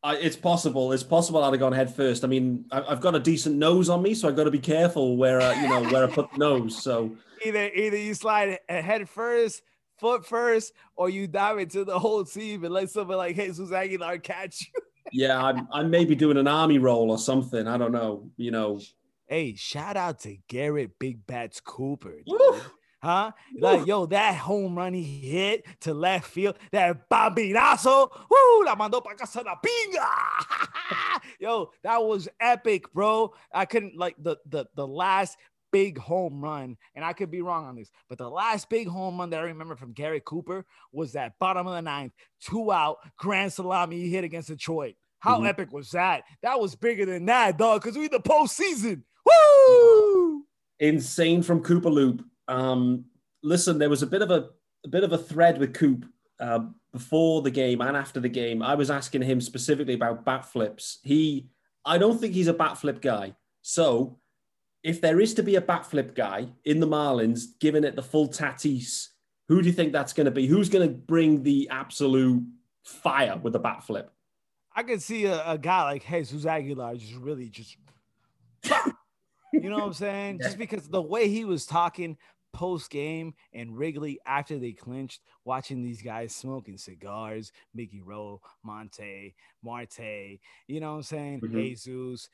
I, 0.03 0.15
it's 0.15 0.35
possible. 0.35 0.91
It's 0.91 1.03
possible 1.03 1.43
I'd 1.43 1.53
have 1.53 1.59
gone 1.59 1.73
head 1.73 1.93
first. 1.93 2.23
I 2.23 2.27
mean, 2.27 2.65
I, 2.71 2.81
have 2.81 3.01
got 3.01 3.13
a 3.13 3.19
decent 3.19 3.57
nose 3.57 3.87
on 3.87 4.01
me, 4.01 4.15
so 4.15 4.27
I've 4.27 4.35
got 4.35 4.45
to 4.45 4.51
be 4.51 4.59
careful 4.59 5.15
where 5.15 5.39
I, 5.41 5.61
you 5.61 5.69
know 5.69 5.83
where 5.91 6.03
I 6.03 6.07
put 6.07 6.31
the 6.31 6.39
nose. 6.39 6.81
So 6.81 7.15
either 7.45 7.69
either 7.69 7.97
you 7.97 8.13
slide 8.15 8.57
head 8.67 9.07
first, 9.07 9.61
foot 9.99 10.25
first, 10.25 10.73
or 10.95 11.09
you 11.09 11.27
dive 11.27 11.59
into 11.59 11.85
the 11.85 11.99
whole 11.99 12.25
team 12.25 12.63
and 12.63 12.73
let 12.73 12.89
someone 12.89 13.17
like 13.17 13.35
Jesus 13.35 13.71
Aguilar 13.71 14.17
catch 14.17 14.61
you. 14.61 14.81
yeah, 15.11 15.41
I'm 15.41 15.67
I'm 15.71 15.91
maybe 15.91 16.15
doing 16.15 16.37
an 16.37 16.47
army 16.47 16.79
roll 16.79 17.11
or 17.11 17.19
something. 17.19 17.67
I 17.67 17.77
don't 17.77 17.91
know. 17.91 18.29
You 18.37 18.51
know. 18.51 18.79
Hey, 19.27 19.55
shout 19.55 19.97
out 19.97 20.19
to 20.21 20.35
Garrett 20.47 20.97
Big 20.99 21.25
Bats 21.25 21.61
Cooper 21.61 22.15
huh? 23.01 23.31
Like, 23.57 23.85
yo, 23.85 24.05
that 24.07 24.35
home 24.35 24.77
run 24.77 24.93
he 24.93 25.03
hit 25.03 25.65
to 25.81 25.93
left 25.93 26.27
field, 26.27 26.57
that 26.71 27.09
bambinazo, 27.09 28.09
woo, 28.29 28.63
la 28.65 28.75
mandó 28.75 29.03
para 29.03 29.15
casa 29.15 29.41
la 29.45 29.55
pinga. 29.55 31.21
yo, 31.39 31.71
that 31.83 32.03
was 32.03 32.27
epic, 32.39 32.91
bro. 32.93 33.33
I 33.53 33.65
couldn't 33.65 33.97
like 33.97 34.15
the 34.19 34.37
the 34.45 34.65
the 34.75 34.87
last 34.87 35.37
big 35.71 35.97
home 35.97 36.41
run, 36.41 36.77
and 36.95 37.05
I 37.05 37.13
could 37.13 37.31
be 37.31 37.41
wrong 37.41 37.65
on 37.65 37.75
this, 37.75 37.89
but 38.09 38.17
the 38.17 38.29
last 38.29 38.69
big 38.69 38.87
home 38.87 39.17
run 39.17 39.29
that 39.29 39.39
I 39.39 39.43
remember 39.43 39.75
from 39.75 39.93
Gary 39.93 40.21
Cooper 40.25 40.65
was 40.91 41.13
that 41.13 41.39
bottom 41.39 41.65
of 41.65 41.73
the 41.73 41.81
ninth, 41.81 42.11
two 42.41 42.71
out, 42.71 42.97
grand 43.17 43.53
salami 43.53 43.97
he 44.01 44.09
hit 44.09 44.23
against 44.25 44.49
Detroit. 44.49 44.95
How 45.19 45.39
Mhm. 45.39 45.47
epic 45.47 45.71
was 45.71 45.91
that? 45.91 46.23
That 46.41 46.59
was 46.59 46.75
bigger 46.75 47.05
than 47.05 47.25
that, 47.27 47.57
dog. 47.57 47.81
Because 47.83 47.97
we 47.97 48.07
the 48.07 48.19
postseason. 48.19 49.03
Woo! 49.25 50.45
insane 50.79 51.43
from 51.43 51.61
Cooper 51.61 51.89
Loop. 51.91 52.25
Um, 52.51 53.05
listen, 53.43 53.79
there 53.79 53.89
was 53.89 54.03
a 54.03 54.07
bit 54.07 54.21
of 54.21 54.29
a, 54.29 54.49
a 54.83 54.89
bit 54.89 55.03
of 55.03 55.13
a 55.13 55.17
thread 55.17 55.57
with 55.57 55.73
Coop 55.73 56.05
uh, 56.39 56.59
before 56.91 57.41
the 57.41 57.51
game 57.51 57.81
and 57.81 57.95
after 57.95 58.19
the 58.19 58.29
game. 58.29 58.61
I 58.61 58.75
was 58.75 58.91
asking 58.91 59.21
him 59.21 59.39
specifically 59.39 59.93
about 59.93 60.25
bat 60.25 60.45
flips. 60.45 60.99
He, 61.03 61.49
I 61.85 61.97
don't 61.97 62.19
think 62.19 62.33
he's 62.33 62.47
a 62.47 62.53
bat 62.53 62.77
flip 62.77 63.01
guy. 63.01 63.35
So, 63.61 64.19
if 64.83 64.99
there 64.99 65.21
is 65.21 65.35
to 65.35 65.43
be 65.43 65.55
a 65.55 65.61
bat 65.61 65.85
flip 65.85 66.15
guy 66.15 66.47
in 66.65 66.79
the 66.79 66.87
Marlins, 66.87 67.43
giving 67.59 67.83
it 67.83 67.95
the 67.95 68.01
full 68.01 68.27
tatis, 68.27 69.07
who 69.47 69.61
do 69.61 69.67
you 69.67 69.73
think 69.73 69.93
that's 69.93 70.13
going 70.13 70.25
to 70.25 70.31
be? 70.31 70.47
Who's 70.47 70.69
going 70.69 70.87
to 70.87 70.93
bring 70.93 71.43
the 71.43 71.69
absolute 71.69 72.43
fire 72.83 73.39
with 73.41 73.53
the 73.53 73.59
bat 73.59 73.83
flip? 73.83 74.11
I 74.75 74.83
could 74.83 75.01
see 75.01 75.25
a, 75.25 75.43
a 75.45 75.57
guy 75.57 75.83
like 75.83 76.07
Jesus 76.07 76.45
Aguilar 76.45 76.95
just 76.95 77.13
really 77.15 77.49
just, 77.49 77.77
you 79.53 79.69
know 79.69 79.75
what 79.75 79.83
I'm 79.83 79.93
saying? 79.93 80.39
Just 80.41 80.57
because 80.57 80.87
the 80.87 81.01
way 81.01 81.27
he 81.27 81.45
was 81.45 81.65
talking 81.65 82.17
post 82.53 82.89
game 82.89 83.33
and 83.53 83.77
Wrigley 83.77 84.19
after 84.25 84.59
they 84.59 84.71
clinched, 84.73 85.21
watching 85.45 85.81
these 85.81 86.01
guys 86.01 86.35
smoking 86.35 86.77
cigars, 86.77 87.51
Mickey 87.73 88.01
Rowe, 88.01 88.41
Monte, 88.63 89.35
Marte, 89.63 90.39
you 90.67 90.79
know 90.79 90.91
what 90.91 90.97
I'm 90.97 91.03
saying? 91.03 91.41
Mhm. 91.41 91.51
Jesus. 91.51 92.29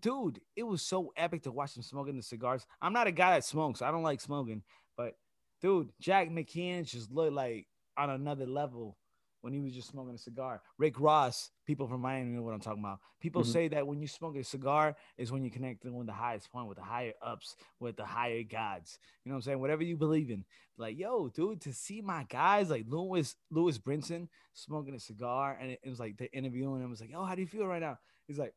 Dude, 0.00 0.40
it 0.54 0.64
was 0.64 0.82
so 0.82 1.12
epic 1.16 1.42
to 1.44 1.52
watch 1.52 1.74
them 1.74 1.82
smoking 1.82 2.16
the 2.16 2.22
cigars. 2.22 2.66
I'm 2.82 2.92
not 2.92 3.06
a 3.06 3.12
guy 3.12 3.30
that 3.30 3.44
smokes. 3.44 3.80
I 3.80 3.90
don't 3.90 4.02
like 4.02 4.20
smoking, 4.20 4.62
but 4.96 5.16
dude, 5.62 5.92
Jack 5.98 6.28
McKeon 6.28 6.84
just 6.84 7.10
looked 7.10 7.32
like 7.32 7.66
on 7.96 8.10
another 8.10 8.46
level 8.46 8.98
when 9.40 9.52
he 9.52 9.60
was 9.60 9.72
just 9.72 9.88
smoking 9.88 10.14
a 10.14 10.18
cigar. 10.18 10.60
Rick 10.78 10.98
Ross, 10.98 11.50
people 11.66 11.86
from 11.86 12.00
Miami 12.00 12.32
know 12.32 12.42
what 12.42 12.54
I'm 12.54 12.60
talking 12.60 12.82
about. 12.82 13.00
People 13.20 13.42
Mhm. 13.42 13.52
say 13.52 13.68
that 13.68 13.86
when 13.86 14.00
you 14.00 14.08
smoke 14.08 14.36
a 14.36 14.42
cigar 14.44 14.96
is 15.16 15.30
when 15.30 15.42
you're 15.44 15.52
connecting 15.52 15.94
with 15.94 16.06
the 16.06 16.12
highest 16.12 16.50
point, 16.50 16.66
with 16.68 16.78
the 16.78 16.84
higher 16.84 17.14
ups, 17.22 17.56
with 17.78 17.96
the 17.96 18.04
higher 18.04 18.42
gods. 18.42 18.98
You 19.24 19.30
know 19.30 19.34
what 19.34 19.38
I'm 19.38 19.42
saying? 19.42 19.60
Whatever 19.60 19.84
you 19.84 19.96
believe 19.96 20.30
in. 20.30 20.44
Like, 20.76 20.98
yo, 20.98 21.28
dude, 21.28 21.60
to 21.62 21.72
see 21.72 22.00
my 22.00 22.24
guys 22.24 22.70
like 22.70 22.86
Lewis, 22.88 23.36
Lewis 23.50 23.78
Brinson 23.78 24.28
smoking 24.52 24.94
a 24.94 25.00
cigar, 25.00 25.56
and 25.60 25.70
it, 25.72 25.80
it 25.82 25.88
was 25.88 26.00
like 26.00 26.16
they're 26.16 26.28
interviewing 26.32 26.82
him. 26.82 26.90
was 26.90 27.00
like, 27.00 27.10
yo, 27.10 27.24
how 27.24 27.34
do 27.34 27.40
you 27.42 27.48
feel 27.48 27.66
right 27.66 27.80
now? 27.82 27.98
He's 28.26 28.38
like, 28.38 28.54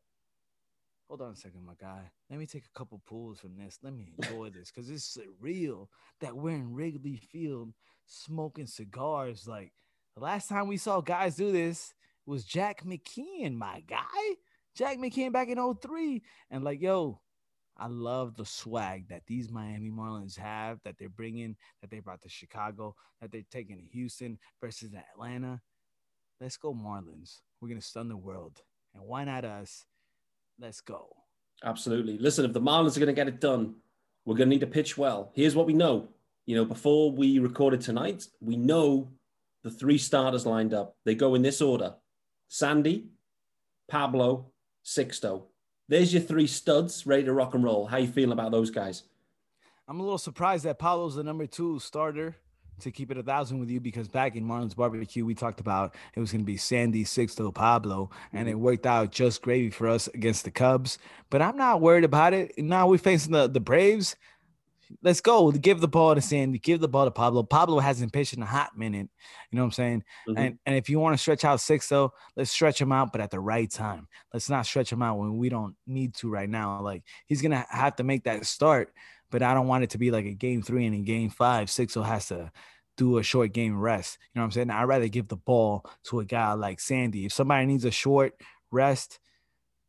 hold 1.08 1.22
on 1.22 1.32
a 1.32 1.36
second, 1.36 1.66
my 1.66 1.74
guy. 1.80 2.10
Let 2.30 2.40
me 2.40 2.46
take 2.46 2.66
a 2.66 2.78
couple 2.78 3.02
pulls 3.06 3.40
from 3.40 3.58
this. 3.58 3.80
Let 3.84 3.94
me 3.94 4.14
enjoy 4.18 4.50
this 4.50 4.72
because 4.72 4.90
it's 4.90 5.18
surreal 5.18 5.88
that 6.22 6.36
we're 6.36 6.56
in 6.56 6.74
Wrigley 6.74 7.18
Field 7.18 7.74
smoking 8.06 8.66
cigars. 8.68 9.48
Like 9.48 9.74
the 10.16 10.22
last 10.22 10.50
time 10.50 10.68
we 10.68 10.78
saw 10.78 11.02
guys 11.02 11.36
do 11.36 11.52
this 11.52 11.94
was 12.26 12.44
Jack 12.44 12.84
McKeon, 12.84 13.56
my 13.56 13.82
guy. 13.88 14.06
Jack 14.76 14.98
McKeon 14.98 15.34
back 15.34 15.50
in 15.50 15.76
03. 15.76 16.22
And 16.50 16.64
like, 16.64 16.82
yo, 16.82 17.20
I 17.78 17.88
love 17.88 18.36
the 18.36 18.46
swag 18.46 19.10
that 19.10 19.24
these 19.28 19.50
Miami 19.50 19.90
Marlins 19.90 20.38
have, 20.38 20.80
that 20.84 20.96
they're 20.98 21.10
bringing, 21.10 21.56
that 21.82 21.90
they 21.90 22.00
brought 22.00 22.22
to 22.22 22.30
Chicago, 22.30 22.96
that 23.22 23.32
they're 23.32 23.42
taking 23.52 23.78
to 23.78 23.84
Houston 23.84 24.38
versus 24.62 24.92
Atlanta. 24.94 25.62
Let's 26.40 26.58
go, 26.58 26.74
Marlins. 26.74 27.40
We're 27.60 27.70
going 27.70 27.82
to 27.82 27.86
stun 27.86 28.08
the 28.08 28.18
world. 28.18 28.62
And 28.94 29.04
why 29.04 29.24
not 29.24 29.46
us? 29.46 29.86
Let's 30.60 30.82
go. 30.82 31.08
Absolutely. 31.64 32.18
Listen, 32.18 32.46
if 32.46 32.54
the 32.54 32.62
Marlins 32.62 32.98
are 32.98 33.00
going 33.00 33.08
to 33.08 33.14
get 33.14 33.28
it 33.28 33.40
done, 33.40 33.76
we're 34.26 34.36
going 34.36 34.50
to 34.50 34.56
need 34.56 34.62
to 34.62 34.68
pitch 34.68 34.98
well. 34.98 35.32
Here's 35.34 35.56
what 35.56 35.68
we 35.68 35.74
know. 35.74 36.10
You 36.46 36.56
know, 36.56 36.66
before 36.66 37.12
we 37.12 37.40
recorded 37.40 37.82
tonight, 37.82 38.28
we 38.42 38.58
know 38.58 39.12
the 39.64 39.72
three 39.72 39.98
starters 39.98 40.46
lined 40.46 40.74
up. 40.74 40.96
They 41.06 41.16
go 41.16 41.36
in 41.36 41.42
this 41.42 41.62
order 41.62 41.96
Sandy, 42.48 43.08
Pablo, 43.88 44.52
Sixto. 44.84 45.44
There's 45.88 46.14
your 46.14 46.22
three 46.22 46.48
studs 46.48 47.06
ready 47.06 47.24
to 47.24 47.34
rock 47.34 47.54
and 47.54 47.64
roll. 47.64 47.86
How 47.86 47.98
you 47.98 48.08
feeling 48.08 48.32
about 48.32 48.52
those 48.52 48.70
guys? 48.70 49.04
I'm 49.88 50.00
a 50.00 50.04
little 50.04 50.18
surprised 50.18 50.64
that 50.64 50.80
Pablo's 50.80 51.16
the 51.16 51.24
number 51.24 51.46
two 51.46 51.80
starter 51.80 52.36
to 52.80 52.92
keep 52.92 53.12
it 53.12 53.18
a 53.18 53.24
thousand 53.24 53.60
with 53.60 53.70
you 53.70 53.80
because 53.80 54.08
back 54.08 54.36
in 54.36 54.46
Marlins 54.46 54.76
barbecue, 54.76 55.26
we 55.26 55.36
talked 55.36 55.60
about 55.60 55.96
it 56.16 56.20
was 56.20 56.32
going 56.32 56.42
to 56.42 56.46
be 56.46 56.58
Sandy, 56.58 57.04
Sixto, 57.04 57.54
Pablo, 57.54 58.10
and 58.34 58.48
it 58.48 58.56
worked 58.56 58.86
out 58.86 59.12
just 59.12 59.42
gravy 59.42 59.70
for 59.70 59.88
us 59.88 60.08
against 60.08 60.46
the 60.46 60.52
Cubs. 60.52 60.98
But 61.30 61.42
I'm 61.42 61.58
not 61.58 61.82
worried 61.82 62.04
about 62.04 62.34
it. 62.34 62.58
Now 62.58 62.88
we're 62.88 62.98
facing 62.98 63.34
the, 63.34 63.48
the 63.48 63.60
Braves. 63.60 64.16
Let's 65.02 65.22
go. 65.22 65.52
Give 65.52 65.80
the 65.80 65.88
ball 65.88 66.16
to 66.16 66.22
Sandy. 66.22 66.60
Give 66.60 66.80
the 66.80 66.88
ball 66.88 67.06
to 67.06 67.12
Pablo. 67.12 67.44
Pablo 67.44 67.80
hasn't 67.80 68.14
pitched 68.14 68.34
in 68.34 68.42
a 68.42 68.46
hot 68.46 68.78
minute. 68.78 69.10
You 69.52 69.58
know 69.58 69.64
what 69.64 69.68
I'm 69.68 69.72
saying? 69.72 70.04
Mhm. 70.28 70.34
And 70.38 70.60
and 70.66 70.76
if 70.76 70.90
you 70.90 71.00
want 71.00 71.14
to 71.14 71.18
stretch 71.18 71.46
out 71.46 71.60
Sixto, 71.60 72.12
let's 72.36 72.52
stretch 72.52 72.80
him 72.80 72.92
out, 72.92 73.12
but 73.12 73.22
at 73.22 73.32
the 73.32 73.40
right 73.40 73.70
time. 73.70 74.08
Let's 74.34 74.50
not 74.50 74.66
stretch 74.66 74.92
him 74.92 75.02
out 75.02 75.18
when 75.18 75.38
we 75.38 75.50
don't 75.50 75.76
need 75.88 76.16
to 76.16 76.30
right 76.30 76.50
now. 76.50 76.82
Like 76.82 77.04
he's 77.26 77.42
gonna 77.42 77.66
have 77.70 77.96
to 77.98 78.04
make 78.04 78.24
that 78.26 78.46
start, 78.46 78.94
but 79.30 79.42
I 79.44 79.54
don't 79.54 79.68
want 79.68 79.84
it 79.84 79.92
to 79.92 79.98
be 79.98 80.12
like 80.12 80.26
a 80.26 80.34
game 80.34 80.62
three 80.62 80.86
and 80.86 80.96
in 80.96 81.04
game 81.04 81.30
five, 81.30 81.68
Sixto 81.68 82.06
has 82.06 82.28
to 82.28 82.52
do 82.98 83.18
a 83.18 83.24
short 83.24 83.54
game 83.54 83.80
rest. 83.80 84.18
You 84.22 84.40
know 84.40 84.42
what 84.44 84.46
I'm 84.48 84.52
saying? 84.52 84.70
I'd 84.70 84.84
rather 84.84 85.08
give 85.08 85.28
the 85.28 85.38
ball 85.38 85.90
to 86.06 86.20
a 86.20 86.26
guy 86.26 86.54
like 86.54 86.80
Sandy. 86.80 87.26
If 87.26 87.34
somebody 87.34 87.66
needs 87.66 87.86
a 87.86 87.92
short 87.92 88.36
rest, 88.72 89.20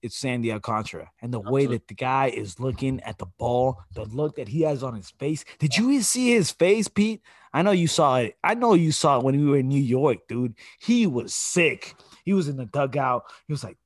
it's 0.02 0.16
Sandy 0.16 0.52
Alcantara. 0.52 1.10
And 1.20 1.32
the 1.32 1.40
way 1.40 1.66
that 1.66 1.88
the 1.88 1.94
guy 1.94 2.26
is 2.28 2.58
looking 2.60 3.00
at 3.02 3.18
the 3.18 3.26
ball, 3.38 3.78
the 3.94 4.04
look 4.04 4.36
that 4.36 4.48
he 4.48 4.62
has 4.62 4.82
on 4.82 4.94
his 4.94 5.10
face. 5.10 5.44
Did 5.58 5.76
you 5.76 6.02
see 6.02 6.32
his 6.32 6.50
face, 6.50 6.88
Pete? 6.88 7.22
I 7.52 7.62
know 7.62 7.70
you 7.70 7.86
saw 7.86 8.16
it. 8.16 8.36
I 8.42 8.54
know 8.54 8.74
you 8.74 8.92
saw 8.92 9.18
it 9.18 9.24
when 9.24 9.38
we 9.38 9.46
were 9.46 9.58
in 9.58 9.68
New 9.68 9.80
York, 9.80 10.26
dude. 10.28 10.54
He 10.80 11.06
was 11.06 11.34
sick. 11.34 11.94
He 12.24 12.32
was 12.32 12.48
in 12.48 12.56
the 12.56 12.66
dugout. 12.66 13.24
He 13.46 13.52
was 13.52 13.62
like, 13.62 13.78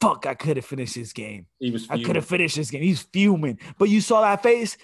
fuck, 0.00 0.26
I 0.26 0.34
could 0.34 0.56
have 0.56 0.66
finished 0.66 0.94
this 0.94 1.12
game. 1.12 1.46
He 1.58 1.70
was. 1.70 1.86
I 1.90 2.02
could 2.02 2.16
have 2.16 2.26
finished 2.26 2.56
this 2.56 2.70
game. 2.70 2.82
He's 2.82 3.02
fuming. 3.02 3.58
But 3.78 3.88
you 3.88 4.00
saw 4.00 4.22
that 4.22 4.42
face? 4.42 4.76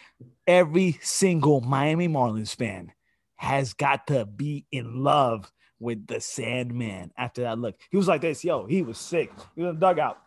Every 0.46 0.98
single 1.02 1.60
Miami 1.60 2.08
Marlins 2.08 2.54
fan 2.54 2.92
has 3.36 3.72
got 3.72 4.06
to 4.08 4.26
be 4.26 4.66
in 4.72 5.02
love 5.02 5.50
with 5.80 6.06
the 6.06 6.20
Sandman 6.20 7.12
after 7.16 7.42
that 7.42 7.58
look. 7.58 7.76
He 7.90 7.96
was 7.96 8.08
like 8.08 8.20
this, 8.20 8.44
yo, 8.44 8.66
he 8.66 8.82
was 8.82 8.98
sick. 8.98 9.30
He 9.54 9.62
was 9.62 9.70
in 9.70 9.80
the 9.80 9.86
dugout. 9.86 10.18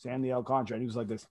Sandy 0.00 0.32
Alcantara. 0.32 0.76
And 0.76 0.82
he 0.82 0.86
was 0.86 0.96
like 0.96 1.08
this. 1.08 1.26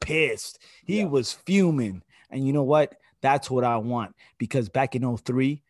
Pissed. 0.00 0.58
He 0.84 0.98
Yeah. 1.00 1.04
was 1.04 1.32
fuming. 1.32 2.02
And 2.30 2.46
you 2.46 2.52
know 2.52 2.62
what? 2.62 2.96
That's 3.20 3.50
what 3.50 3.64
I 3.64 3.76
want. 3.76 4.16
Because 4.38 4.70
back 4.70 4.96
in 4.96 5.04
03, 5.04 5.62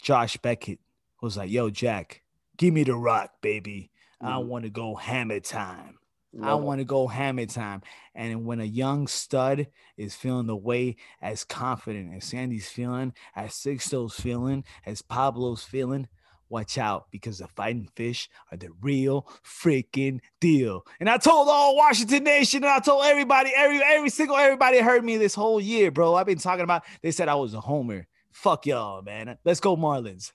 Josh 0.00 0.38
Beckett 0.38 0.80
was 1.20 1.36
like, 1.36 1.50
yo, 1.50 1.68
Jack, 1.68 2.22
give 2.56 2.72
me 2.72 2.84
the 2.84 2.96
rock, 2.96 3.40
baby. 3.42 3.90
I 4.20 4.32
Mhm. 4.38 4.46
want 4.46 4.64
to 4.64 4.70
go 4.70 4.94
hammer 4.94 5.40
time. 5.40 5.98
I 6.42 6.52
Love 6.52 6.64
want 6.64 6.80
to 6.80 6.84
go 6.84 7.06
hammer 7.06 7.46
time. 7.46 7.82
And 8.14 8.44
when 8.46 8.60
a 8.60 8.64
young 8.64 9.06
stud 9.06 9.68
is 9.96 10.14
feeling 10.14 10.46
the 10.46 10.56
way 10.56 10.96
as 11.20 11.44
confident 11.44 12.14
as 12.14 12.24
Sandy's 12.24 12.68
feeling, 12.68 13.14
as 13.34 13.54
Sixto's 13.54 14.18
feeling, 14.18 14.64
as 14.84 15.02
Pablo's 15.02 15.64
feeling, 15.64 16.08
watch 16.48 16.78
out 16.78 17.06
because 17.10 17.38
the 17.38 17.48
fighting 17.48 17.88
fish 17.94 18.28
are 18.50 18.56
the 18.56 18.68
real 18.80 19.28
freaking 19.44 20.20
deal. 20.40 20.86
And 21.00 21.08
I 21.08 21.18
told 21.18 21.48
all 21.48 21.76
Washington 21.76 22.24
Nation 22.24 22.64
and 22.64 22.72
I 22.72 22.80
told 22.80 23.04
everybody, 23.04 23.52
every 23.54 23.82
every 23.82 24.10
single 24.10 24.36
everybody 24.36 24.78
heard 24.78 25.04
me 25.04 25.16
this 25.16 25.34
whole 25.34 25.60
year, 25.60 25.90
bro. 25.90 26.14
I've 26.14 26.26
been 26.26 26.38
talking 26.38 26.64
about 26.64 26.84
they 27.02 27.10
said 27.10 27.28
I 27.28 27.34
was 27.34 27.54
a 27.54 27.60
homer. 27.60 28.06
Fuck 28.32 28.66
y'all, 28.66 29.02
man. 29.02 29.38
Let's 29.44 29.60
go, 29.60 29.76
Marlins. 29.76 30.32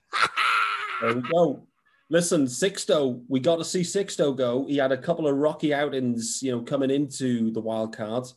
There 1.00 1.14
we 1.14 1.22
go. 1.22 1.66
Listen, 2.10 2.44
Sixto, 2.44 3.22
we 3.28 3.40
got 3.40 3.56
to 3.56 3.64
see 3.64 3.80
Sixto 3.80 4.36
go. 4.36 4.66
He 4.66 4.76
had 4.76 4.92
a 4.92 4.98
couple 4.98 5.26
of 5.26 5.36
rocky 5.36 5.72
outings, 5.72 6.42
you 6.42 6.52
know, 6.52 6.60
coming 6.60 6.90
into 6.90 7.50
the 7.52 7.60
wild 7.60 7.96
cards, 7.96 8.34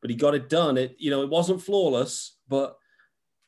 but 0.00 0.10
he 0.10 0.16
got 0.16 0.34
it 0.34 0.48
done. 0.48 0.78
It, 0.78 0.96
you 0.98 1.10
know, 1.10 1.22
it 1.22 1.28
wasn't 1.28 1.60
flawless, 1.60 2.38
but 2.48 2.78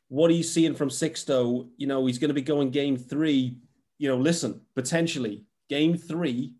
what 0.09 0.31
are 0.31 0.35
you 0.35 0.43
seeing 0.43 0.75
from 0.75 0.89
Sixto? 0.91 1.69
You 1.77 1.87
know, 1.87 2.07
he's 2.07 2.19
going 2.19 2.29
to 2.29 2.35
be 2.35 2.43
going 2.43 2.71
game 2.71 2.97
three. 2.97 3.59
You 3.99 4.09
know, 4.09 4.17
listen, 4.17 4.61
potentially 4.75 5.45
game 5.69 5.97
three, 5.97 6.55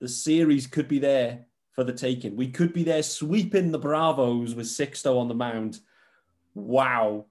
the 0.00 0.08
series 0.08 0.66
could 0.66 0.88
be 0.88 0.98
there 0.98 1.46
for 1.72 1.84
the 1.84 1.92
taking. 1.92 2.36
We 2.36 2.50
could 2.50 2.72
be 2.72 2.84
there 2.84 3.02
sweeping 3.02 3.72
the 3.72 3.78
Bravos 3.78 4.54
with 4.54 4.66
Sixto 4.66 5.18
on 5.18 5.28
the 5.28 5.34
mound. 5.34 5.80
Wow. 6.54 7.26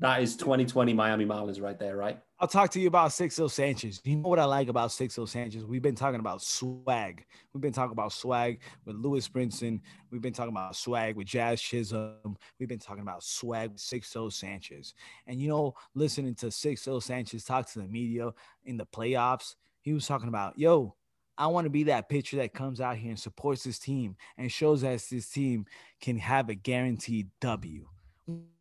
That 0.00 0.22
is 0.22 0.36
2020 0.36 0.92
Miami 0.92 1.24
Marlins 1.24 1.62
right 1.62 1.78
there, 1.78 1.96
right? 1.96 2.20
I'll 2.38 2.46
talk 2.46 2.68
to 2.72 2.80
you 2.80 2.88
about 2.88 3.12
Sixto 3.12 3.50
Sanchez. 3.50 3.98
You 4.04 4.16
know 4.16 4.28
what 4.28 4.38
I 4.38 4.44
like 4.44 4.68
about 4.68 4.90
Sixto 4.90 5.26
Sanchez? 5.26 5.64
We've 5.64 5.80
been 5.80 5.94
talking 5.94 6.20
about 6.20 6.42
swag. 6.42 7.24
We've 7.54 7.62
been 7.62 7.72
talking 7.72 7.92
about 7.92 8.12
swag 8.12 8.60
with 8.84 8.96
Lewis 8.96 9.26
Brinson. 9.26 9.80
We've 10.10 10.20
been 10.20 10.34
talking 10.34 10.52
about 10.52 10.76
swag 10.76 11.16
with 11.16 11.28
Jazz 11.28 11.62
Chisholm. 11.62 12.36
We've 12.60 12.68
been 12.68 12.78
talking 12.78 13.00
about 13.00 13.22
swag 13.22 13.70
with 13.72 13.80
Sixto 13.80 14.30
Sanchez. 14.30 14.92
And 15.26 15.40
you 15.40 15.48
know, 15.48 15.74
listening 15.94 16.34
to 16.36 16.46
Sixto 16.46 17.02
Sanchez 17.02 17.42
talk 17.42 17.70
to 17.70 17.78
the 17.78 17.88
media 17.88 18.30
in 18.66 18.76
the 18.76 18.84
playoffs, 18.84 19.54
he 19.80 19.94
was 19.94 20.06
talking 20.06 20.28
about, 20.28 20.58
yo, 20.58 20.94
I 21.38 21.46
want 21.46 21.64
to 21.64 21.70
be 21.70 21.84
that 21.84 22.10
pitcher 22.10 22.36
that 22.36 22.52
comes 22.52 22.82
out 22.82 22.98
here 22.98 23.10
and 23.10 23.18
supports 23.18 23.64
this 23.64 23.78
team 23.78 24.14
and 24.36 24.52
shows 24.52 24.84
us 24.84 25.06
this 25.06 25.30
team 25.30 25.64
can 26.02 26.18
have 26.18 26.50
a 26.50 26.54
guaranteed 26.54 27.30
W. 27.40 27.86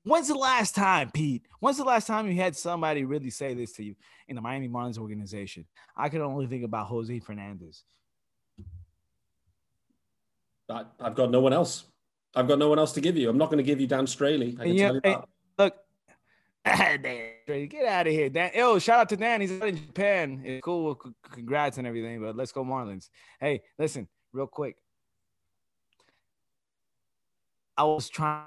When's 0.03 0.27
the 0.27 0.35
last 0.35 0.75
time, 0.75 1.09
Pete? 1.11 1.43
When's 1.59 1.77
the 1.77 1.83
last 1.83 2.05
time 2.05 2.27
you 2.29 2.35
had 2.35 2.55
somebody 2.55 3.05
really 3.05 3.31
say 3.31 3.55
this 3.55 3.71
to 3.73 3.83
you 3.83 3.95
in 4.27 4.35
the 4.35 4.41
Miami 4.41 4.69
Marlins 4.69 4.99
organization? 4.99 5.65
I 5.97 6.09
can 6.09 6.21
only 6.21 6.45
think 6.45 6.63
about 6.63 6.87
Jose 6.87 7.19
Fernandez. 7.19 7.83
I, 10.69 10.83
I've 10.99 11.15
got 11.15 11.31
no 11.31 11.39
one 11.39 11.53
else. 11.53 11.85
I've 12.35 12.47
got 12.47 12.59
no 12.59 12.69
one 12.69 12.77
else 12.79 12.91
to 12.93 13.01
give 13.01 13.17
you. 13.17 13.29
I'm 13.29 13.37
not 13.37 13.47
going 13.49 13.57
to 13.57 13.63
give 13.63 13.81
you 13.81 13.87
Dan 13.87 14.05
Straily. 14.05 14.59
I 14.59 14.63
can 14.63 14.73
Yeah, 14.75 14.87
tell 14.87 14.95
you 14.95 15.01
hey, 15.03 15.17
look, 15.57 15.75
Dan, 16.65 17.67
get 17.67 17.85
out 17.85 18.07
of 18.07 18.13
here, 18.13 18.29
Dan. 18.29 18.51
Yo, 18.53 18.77
shout 18.79 18.99
out 18.99 19.09
to 19.09 19.17
Dan. 19.17 19.41
He's 19.41 19.51
out 19.53 19.67
in 19.67 19.77
Japan. 19.77 20.41
It's 20.43 20.63
cool. 20.63 20.99
Congrats 21.31 21.77
and 21.77 21.87
everything. 21.87 22.21
But 22.21 22.35
let's 22.35 22.51
go 22.51 22.63
Marlins. 22.63 23.09
Hey, 23.39 23.61
listen, 23.79 24.07
real 24.33 24.47
quick. 24.47 24.75
I 27.77 27.83
was 27.83 28.09
trying 28.09 28.45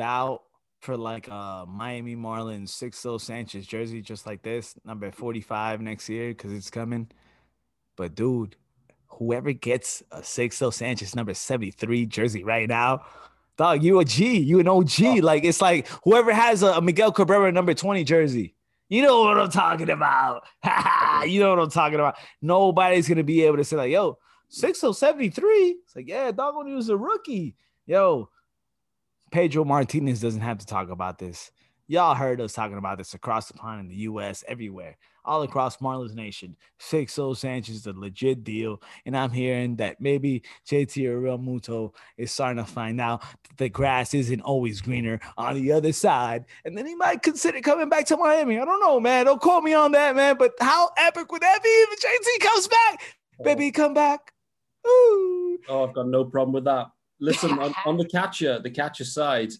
out 0.00 0.42
for 0.80 0.96
like 0.96 1.28
uh 1.28 1.66
Miami 1.66 2.16
Marlins 2.16 2.68
Sixto 2.68 3.20
Sanchez 3.20 3.66
jersey, 3.66 4.00
just 4.00 4.26
like 4.26 4.42
this, 4.42 4.74
number 4.84 5.10
45 5.10 5.80
next 5.80 6.08
year, 6.08 6.28
because 6.28 6.52
it's 6.52 6.70
coming. 6.70 7.08
But 7.96 8.14
dude, 8.14 8.56
whoever 9.08 9.52
gets 9.52 10.02
a 10.12 10.20
Sixto 10.20 10.72
Sanchez 10.72 11.16
number 11.16 11.34
73 11.34 12.06
jersey 12.06 12.44
right 12.44 12.68
now, 12.68 13.04
dog, 13.56 13.82
you 13.82 13.98
a 13.98 14.04
G, 14.04 14.38
you 14.38 14.60
an 14.60 14.68
OG. 14.68 15.22
Like 15.22 15.44
it's 15.44 15.60
like 15.60 15.88
whoever 16.04 16.32
has 16.32 16.62
a, 16.62 16.74
a 16.74 16.80
Miguel 16.80 17.12
Cabrera 17.12 17.50
number 17.52 17.74
20 17.74 18.04
jersey. 18.04 18.54
You 18.88 19.02
know 19.02 19.20
what 19.20 19.38
I'm 19.38 19.50
talking 19.50 19.90
about. 19.90 20.44
you 21.26 21.40
know 21.40 21.50
what 21.50 21.58
I'm 21.58 21.70
talking 21.70 21.96
about. 21.96 22.16
Nobody's 22.40 23.08
gonna 23.08 23.24
be 23.24 23.42
able 23.42 23.58
to 23.58 23.64
say, 23.64 23.76
like, 23.76 23.90
yo, 23.90 24.18
6073. 24.48 25.46
It's 25.84 25.96
like, 25.96 26.08
yeah, 26.08 26.30
dog 26.30 26.56
when 26.56 26.66
he 26.66 26.74
was 26.74 26.88
a 26.88 26.96
rookie. 26.96 27.54
Yo, 27.86 28.30
Pedro 29.30 29.64
Martinez 29.64 30.20
doesn't 30.20 30.40
have 30.40 30.58
to 30.58 30.66
talk 30.66 30.90
about 30.90 31.18
this. 31.18 31.50
Y'all 31.90 32.14
heard 32.14 32.40
us 32.40 32.52
talking 32.52 32.76
about 32.76 32.98
this 32.98 33.14
across 33.14 33.48
the 33.48 33.54
pond 33.54 33.80
in 33.80 33.88
the 33.88 34.02
US, 34.02 34.44
everywhere, 34.46 34.98
all 35.24 35.42
across 35.42 35.78
Marlins 35.78 36.14
Nation. 36.14 36.54
Sixto 36.78 37.34
Sanchez 37.34 37.76
is 37.76 37.86
a 37.86 37.94
legit 37.94 38.44
deal. 38.44 38.82
And 39.06 39.16
I'm 39.16 39.30
hearing 39.30 39.76
that 39.76 39.98
maybe 39.98 40.42
JT 40.68 41.06
or 41.06 41.18
Realmuto 41.18 41.94
is 42.18 42.30
starting 42.30 42.62
to 42.62 42.70
find 42.70 43.00
out 43.00 43.22
that 43.22 43.56
the 43.56 43.70
grass 43.70 44.12
isn't 44.12 44.42
always 44.42 44.82
greener 44.82 45.18
on 45.38 45.54
the 45.54 45.72
other 45.72 45.92
side. 45.92 46.44
And 46.66 46.76
then 46.76 46.84
he 46.84 46.94
might 46.94 47.22
consider 47.22 47.60
coming 47.62 47.88
back 47.88 48.04
to 48.06 48.18
Miami. 48.18 48.58
I 48.58 48.66
don't 48.66 48.80
know, 48.80 49.00
man. 49.00 49.24
Don't 49.24 49.40
quote 49.40 49.64
me 49.64 49.72
on 49.72 49.92
that, 49.92 50.14
man. 50.14 50.36
But 50.38 50.52
how 50.60 50.90
epic 50.98 51.32
would 51.32 51.42
that 51.42 51.62
be 51.62 51.68
if 51.68 52.00
JT 52.00 52.46
comes 52.46 52.68
back? 52.68 53.16
Oh. 53.40 53.44
Baby, 53.44 53.70
come 53.70 53.94
back. 53.94 54.34
Ooh. 54.86 55.58
Oh, 55.70 55.88
I've 55.88 55.94
got 55.94 56.06
no 56.08 56.26
problem 56.26 56.52
with 56.52 56.64
that. 56.64 56.88
Listen, 57.20 57.58
on, 57.58 57.74
on 57.84 57.96
the 57.96 58.06
catcher, 58.06 58.58
the 58.60 58.70
catcher 58.70 59.04
side, 59.04 59.52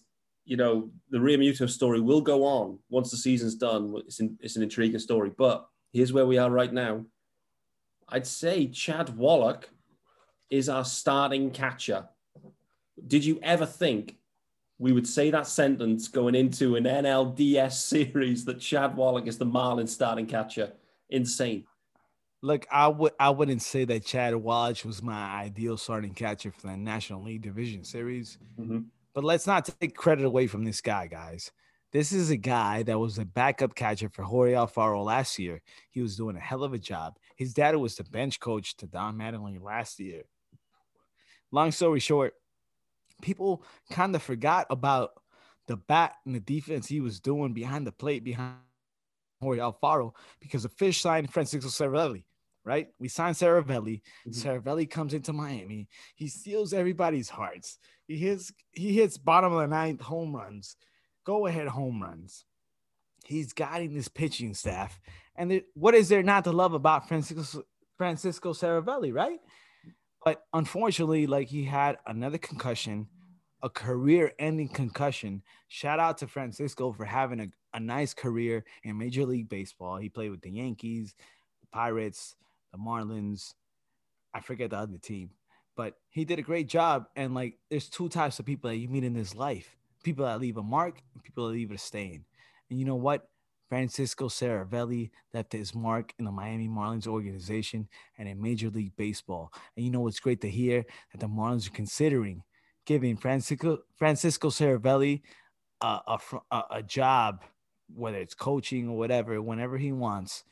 you 0.45 0.57
know, 0.57 0.89
the 1.09 1.17
Realmuto 1.17 1.69
story 1.69 1.99
will 1.99 2.21
go 2.21 2.43
on 2.43 2.79
once 2.89 3.11
the 3.11 3.17
season's 3.17 3.55
done. 3.55 3.93
It's, 4.07 4.19
an 4.19 4.37
it's 4.41 4.55
an 4.55 4.63
intriguing 4.63 4.99
story. 4.99 5.31
But 5.37 5.67
here's 5.93 6.13
where 6.13 6.25
we 6.25 6.37
are 6.37 6.49
right 6.49 6.71
now. 6.71 7.05
I'd 8.07 8.25
say 8.25 8.67
Chad 8.67 9.15
Wallach 9.15 9.69
is 10.49 10.69
our 10.69 10.85
starting 10.85 11.51
catcher. 11.51 12.07
Did 13.07 13.23
you 13.23 13.39
ever 13.43 13.65
think 13.65 14.17
we 14.79 14.91
would 14.91 15.07
say 15.07 15.29
that 15.29 15.45
sentence 15.45 16.07
going 16.07 16.35
into 16.35 16.75
an 16.75 16.85
NLDS 16.85 17.73
series 17.87 18.45
that 18.45 18.59
Chad 18.59 18.95
Wallach 18.95 19.27
is 19.27 19.37
the 19.37 19.45
Marlins 19.45 19.89
starting 19.89 20.25
catcher? 20.25 20.71
Insane. 21.09 21.65
Look, 22.41 22.65
I 22.71 22.87
would 22.87 23.11
I 23.19 23.29
wouldn't 23.31 23.61
say 23.61 23.83
that 23.85 24.05
Chad 24.05 24.33
Wallach 24.35 24.85
was 24.85 25.03
my 25.03 25.41
ideal 25.41 25.77
starting 25.77 26.13
catcher 26.13 26.51
for 26.51 26.67
the 26.67 26.77
National 26.77 27.21
League 27.21 27.41
Division 27.41 27.83
Series, 27.83 28.37
Mhm. 28.57 28.85
but 29.13 29.23
let's 29.25 29.45
not 29.45 29.65
take 29.79 29.95
credit 29.95 30.23
away 30.25 30.47
from 30.47 30.63
this 30.63 30.79
guy, 30.79 31.07
guys. 31.07 31.51
This 31.91 32.11
is 32.13 32.29
a 32.29 32.37
guy 32.37 32.83
that 32.83 32.99
was 32.99 33.17
a 33.17 33.25
backup 33.25 33.75
catcher 33.75 34.09
for 34.09 34.23
Jorge 34.23 34.53
Alfaro 34.53 35.03
last 35.03 35.37
year. 35.39 35.61
He 35.89 36.01
was 36.01 36.15
doing 36.15 36.37
a 36.37 36.39
hell 36.39 36.63
of 36.63 36.71
a 36.73 36.77
job. 36.79 37.17
His 37.35 37.53
dad 37.53 37.75
was 37.75 37.95
the 37.95 38.03
bench 38.05 38.39
coach 38.39 38.77
to 38.77 38.87
Don 38.87 39.17
Mattingly 39.17 39.59
last 39.61 39.99
year. 39.99 40.23
Long 41.51 41.71
story 41.71 41.99
short, 41.99 42.35
people 43.21 43.63
kind 43.89 44.15
of 44.15 44.21
forgot 44.21 44.67
about 44.69 45.11
the 45.65 45.77
bat 45.77 46.15
and 46.25 46.35
the 46.35 46.39
defense 46.39 46.87
he 46.87 47.01
was 47.01 47.19
doing 47.19 47.53
behind 47.53 47.85
the 47.85 47.91
plate 47.91 48.23
behind 48.23 48.59
Jorge 49.41 49.59
Alfaro 49.59 50.13
because 50.39 50.63
the 50.63 50.69
fish 50.69 51.01
signed 51.01 51.33
Francisco 51.33 51.69
Cervelli, 51.69 52.25
right? 52.69 52.89
We 52.99 53.07
signed 53.07 53.35
Cervelli. 53.35 54.01
Mhm. 54.27 54.35
Cervelli 54.43 54.87
comes 54.87 55.15
into 55.15 55.33
Miami. 55.33 55.89
He 56.15 56.27
steals 56.27 56.71
everybody's 56.71 57.29
hearts. 57.29 57.79
He 58.07 58.17
hits 58.17 58.53
he 58.71 58.93
hits 58.93 59.17
bottom 59.17 59.51
of 59.51 59.59
the 59.59 59.67
ninth 59.67 60.01
home 60.01 60.35
runs, 60.35 60.77
go 61.25 61.47
ahead 61.47 61.67
home 61.67 62.01
runs. 62.01 62.45
He's 63.25 63.53
guiding 63.53 63.93
this 63.95 64.07
pitching 64.07 64.53
staff. 64.53 64.99
And 65.35 65.51
it, 65.51 65.65
what 65.73 65.95
is 65.95 66.09
there 66.09 66.23
not 66.23 66.43
to 66.43 66.51
love 66.51 66.73
about 66.73 67.07
Francisco 67.07 67.63
Francisco 67.97 68.53
Cervelli, 68.53 69.11
right? 69.13 69.39
But 70.23 70.43
unfortunately, 70.53 71.25
like 71.25 71.47
he 71.47 71.63
had 71.63 71.97
another 72.05 72.37
concussion, 72.37 73.07
a 73.63 73.69
career-ending 73.69 74.69
concussion. 74.69 75.41
Shout 75.69 75.99
out 75.99 76.17
to 76.19 76.27
Francisco 76.27 76.91
for 76.93 77.05
having 77.05 77.39
a, 77.39 77.47
a 77.73 77.79
nice 77.79 78.13
career 78.13 78.63
in 78.83 78.97
Major 78.97 79.25
League 79.25 79.49
Baseball. 79.49 79.97
He 79.97 80.09
played 80.09 80.31
with 80.31 80.41
the 80.41 80.51
Yankees, 80.51 81.15
Pirates, 81.71 82.35
the 82.71 82.77
Marlins. 82.77 83.53
I 84.33 84.41
forget 84.41 84.69
the 84.69 84.77
other 84.77 84.97
team, 84.97 85.31
but 85.75 85.95
he 86.09 86.25
did 86.25 86.39
a 86.39 86.43
great 86.43 86.67
job. 86.67 87.05
And 87.15 87.33
like, 87.33 87.57
there's 87.69 87.89
two 87.89 88.09
types 88.09 88.39
of 88.39 88.45
people 88.45 88.69
that 88.69 88.77
you 88.77 88.87
meet 88.87 89.03
in 89.03 89.13
this 89.13 89.35
life: 89.35 89.75
people 90.03 90.25
that 90.25 90.39
leave 90.39 90.57
a 90.57 90.63
mark, 90.63 91.01
and 91.13 91.23
people 91.23 91.47
that 91.47 91.53
leave 91.53 91.71
a 91.71 91.77
stain. 91.77 92.25
And 92.69 92.79
you 92.79 92.85
know 92.85 92.95
what? 92.95 93.27
Francisco 93.69 94.27
Cervelli 94.27 95.11
left 95.31 95.53
his 95.53 95.75
mark 95.75 96.13
in 96.17 96.25
the 96.25 96.31
Miami 96.31 96.67
Marlins 96.67 97.05
organization 97.05 97.87
and 98.17 98.27
in 98.27 98.41
Major 98.41 98.69
League 98.69 98.95
Baseball. 98.95 99.53
And 99.75 99.85
you 99.85 99.91
know 99.91 99.99
what's 100.01 100.19
great 100.19 100.41
to 100.41 100.49
hear 100.49 100.83
that 101.11 101.19
the 101.19 101.27
Marlins 101.27 101.67
are 101.67 101.73
considering 101.73 102.41
giving 102.85 103.15
Francisco 103.15 103.79
Francisco 103.95 104.49
Cervelli 104.49 105.21
a, 105.81 105.99
a, 106.07 106.19
a, 106.49 106.63
a 106.71 106.83
job, 106.83 107.43
whether 107.93 108.17
it's 108.17 108.33
coaching 108.33 108.89
or 108.89 108.97
whatever, 108.97 109.39
whenever 109.41 109.77
he 109.77 109.91
wants, 109.91 110.43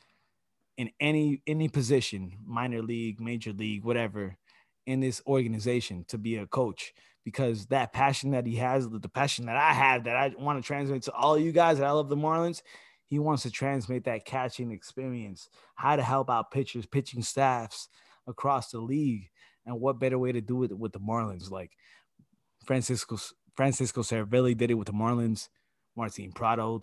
in 0.78 0.90
any 1.00 1.42
any 1.46 1.68
position, 1.68 2.32
minor 2.46 2.80
league, 2.80 3.20
major 3.20 3.52
league, 3.52 3.84
whatever, 3.84 4.38
in 4.86 5.00
this 5.00 5.20
organization 5.26 6.06
to 6.08 6.16
be 6.16 6.36
a 6.36 6.46
coach. 6.46 6.94
Because 7.24 7.66
that 7.66 7.92
passion 7.92 8.30
that 8.30 8.46
he 8.46 8.56
has, 8.56 8.88
the 8.88 9.08
passion 9.08 9.46
that 9.46 9.56
I 9.56 9.74
have, 9.74 10.04
that 10.04 10.16
I 10.16 10.32
want 10.38 10.62
to 10.62 10.66
transmit 10.66 11.02
to 11.02 11.12
all 11.12 11.36
you 11.36 11.52
guys 11.52 11.76
that 11.76 11.86
I 11.86 11.90
love 11.90 12.08
the 12.08 12.16
Marlins, 12.16 12.62
he 13.04 13.18
wants 13.18 13.42
to 13.42 13.50
transmit 13.50 14.04
that 14.04 14.24
catching 14.24 14.70
experience, 14.70 15.50
how 15.74 15.96
to 15.96 16.02
help 16.02 16.30
out 16.30 16.50
pitchers, 16.50 16.86
pitching 16.86 17.20
staffs 17.20 17.88
across 18.26 18.70
the 18.70 18.78
league. 18.78 19.28
And 19.66 19.78
what 19.78 19.98
better 19.98 20.18
way 20.18 20.32
to 20.32 20.40
do 20.40 20.62
it 20.62 20.78
with 20.78 20.92
the 20.92 21.00
Marlins? 21.00 21.50
Like 21.50 21.72
Francisco 22.64 23.18
Francisco 23.56 24.02
Cervelli 24.02 24.56
did 24.56 24.70
it 24.70 24.74
with 24.74 24.86
the 24.86 24.94
Marlins, 24.94 25.48
Martin 25.96 26.32
Prado, 26.32 26.80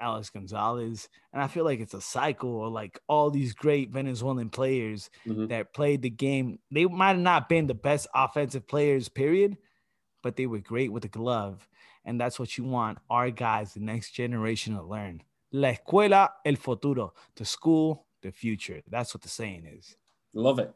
Alex 0.00 0.30
Gonzalez. 0.30 1.08
And 1.32 1.42
I 1.42 1.46
feel 1.46 1.64
like 1.64 1.80
it's 1.80 1.94
a 1.94 2.00
cycle 2.00 2.66
of 2.66 2.72
like 2.72 2.98
all 3.08 3.30
these 3.30 3.54
great 3.54 3.90
Venezuelan 3.90 4.50
players 4.50 5.10
Mhm. 5.26 5.48
that 5.48 5.72
played 5.74 6.02
the 6.02 6.10
game. 6.10 6.58
They 6.70 6.84
might 6.86 7.08
have 7.14 7.18
not 7.18 7.48
been 7.48 7.66
the 7.66 7.74
best 7.74 8.06
offensive 8.14 8.66
players, 8.66 9.08
period, 9.08 9.56
but 10.22 10.36
they 10.36 10.46
were 10.46 10.60
great 10.60 10.92
with 10.92 11.02
the 11.02 11.08
glove. 11.08 11.68
And 12.04 12.20
that's 12.20 12.38
what 12.38 12.58
you 12.58 12.64
want 12.64 12.98
our 13.08 13.30
guys, 13.30 13.74
the 13.74 13.80
next 13.80 14.10
generation, 14.12 14.74
to 14.74 14.82
learn. 14.82 15.22
La 15.52 15.68
escuela, 15.72 16.30
el 16.44 16.56
futuro. 16.56 17.14
The 17.36 17.44
school, 17.44 18.06
the 18.22 18.32
future. 18.32 18.82
That's 18.88 19.14
what 19.14 19.22
the 19.22 19.28
saying 19.28 19.64
is. 19.66 19.96
Love 20.34 20.58
it. 20.58 20.74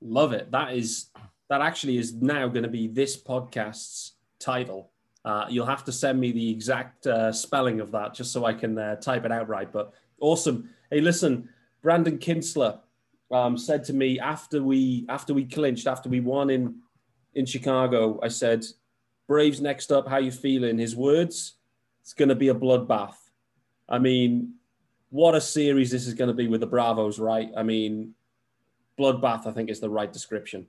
Love 0.00 0.32
it. 0.32 0.50
That 0.50 0.74
is 0.76 1.10
that 1.48 1.62
actually 1.62 1.96
is 1.96 2.12
now 2.14 2.46
going 2.48 2.62
to 2.62 2.68
be 2.68 2.86
this 2.86 3.20
podcast's 3.20 4.12
title. 4.38 4.92
Uh, 5.28 5.44
you'll 5.50 5.66
have 5.66 5.84
to 5.84 5.92
send 5.92 6.18
me 6.18 6.32
the 6.32 6.50
exact 6.50 7.06
uh, 7.06 7.30
spelling 7.30 7.80
of 7.80 7.90
that 7.90 8.14
just 8.14 8.32
so 8.32 8.46
I 8.46 8.54
can 8.54 8.78
uh, 8.78 8.96
type 8.96 9.26
it 9.26 9.30
out 9.30 9.46
right. 9.46 9.70
But 9.70 9.92
awesome. 10.20 10.70
Hey, 10.90 11.02
listen, 11.02 11.50
Brandon 11.82 12.16
Kintzler 12.16 12.78
um, 13.30 13.58
said 13.58 13.84
to 13.84 13.92
me 13.92 14.18
after 14.18 14.62
we 14.62 15.04
after 15.10 15.34
we 15.34 15.44
clinched, 15.44 15.86
after 15.86 16.08
we 16.08 16.20
won 16.20 16.48
in 16.48 16.76
in 17.34 17.44
Chicago, 17.44 18.18
I 18.22 18.28
said, 18.28 18.64
"Braves 19.26 19.60
next 19.60 19.92
up. 19.92 20.08
How 20.08 20.16
you 20.16 20.32
feeling?" 20.32 20.78
His 20.78 20.96
words: 20.96 21.58
"It's 22.00 22.14
going 22.14 22.30
to 22.30 22.34
be 22.34 22.48
a 22.48 22.54
bloodbath." 22.54 23.16
I 23.86 23.98
mean, 23.98 24.54
what 25.10 25.34
a 25.34 25.42
series 25.42 25.90
this 25.90 26.06
is 26.06 26.14
going 26.14 26.28
to 26.28 26.34
be 26.34 26.48
with 26.48 26.62
the 26.62 26.66
Bravos, 26.66 27.18
right? 27.18 27.50
I 27.54 27.64
mean, 27.64 28.14
bloodbath. 28.98 29.46
I 29.46 29.52
think 29.52 29.68
is 29.68 29.80
the 29.80 29.90
right 29.90 30.10
description. 30.10 30.68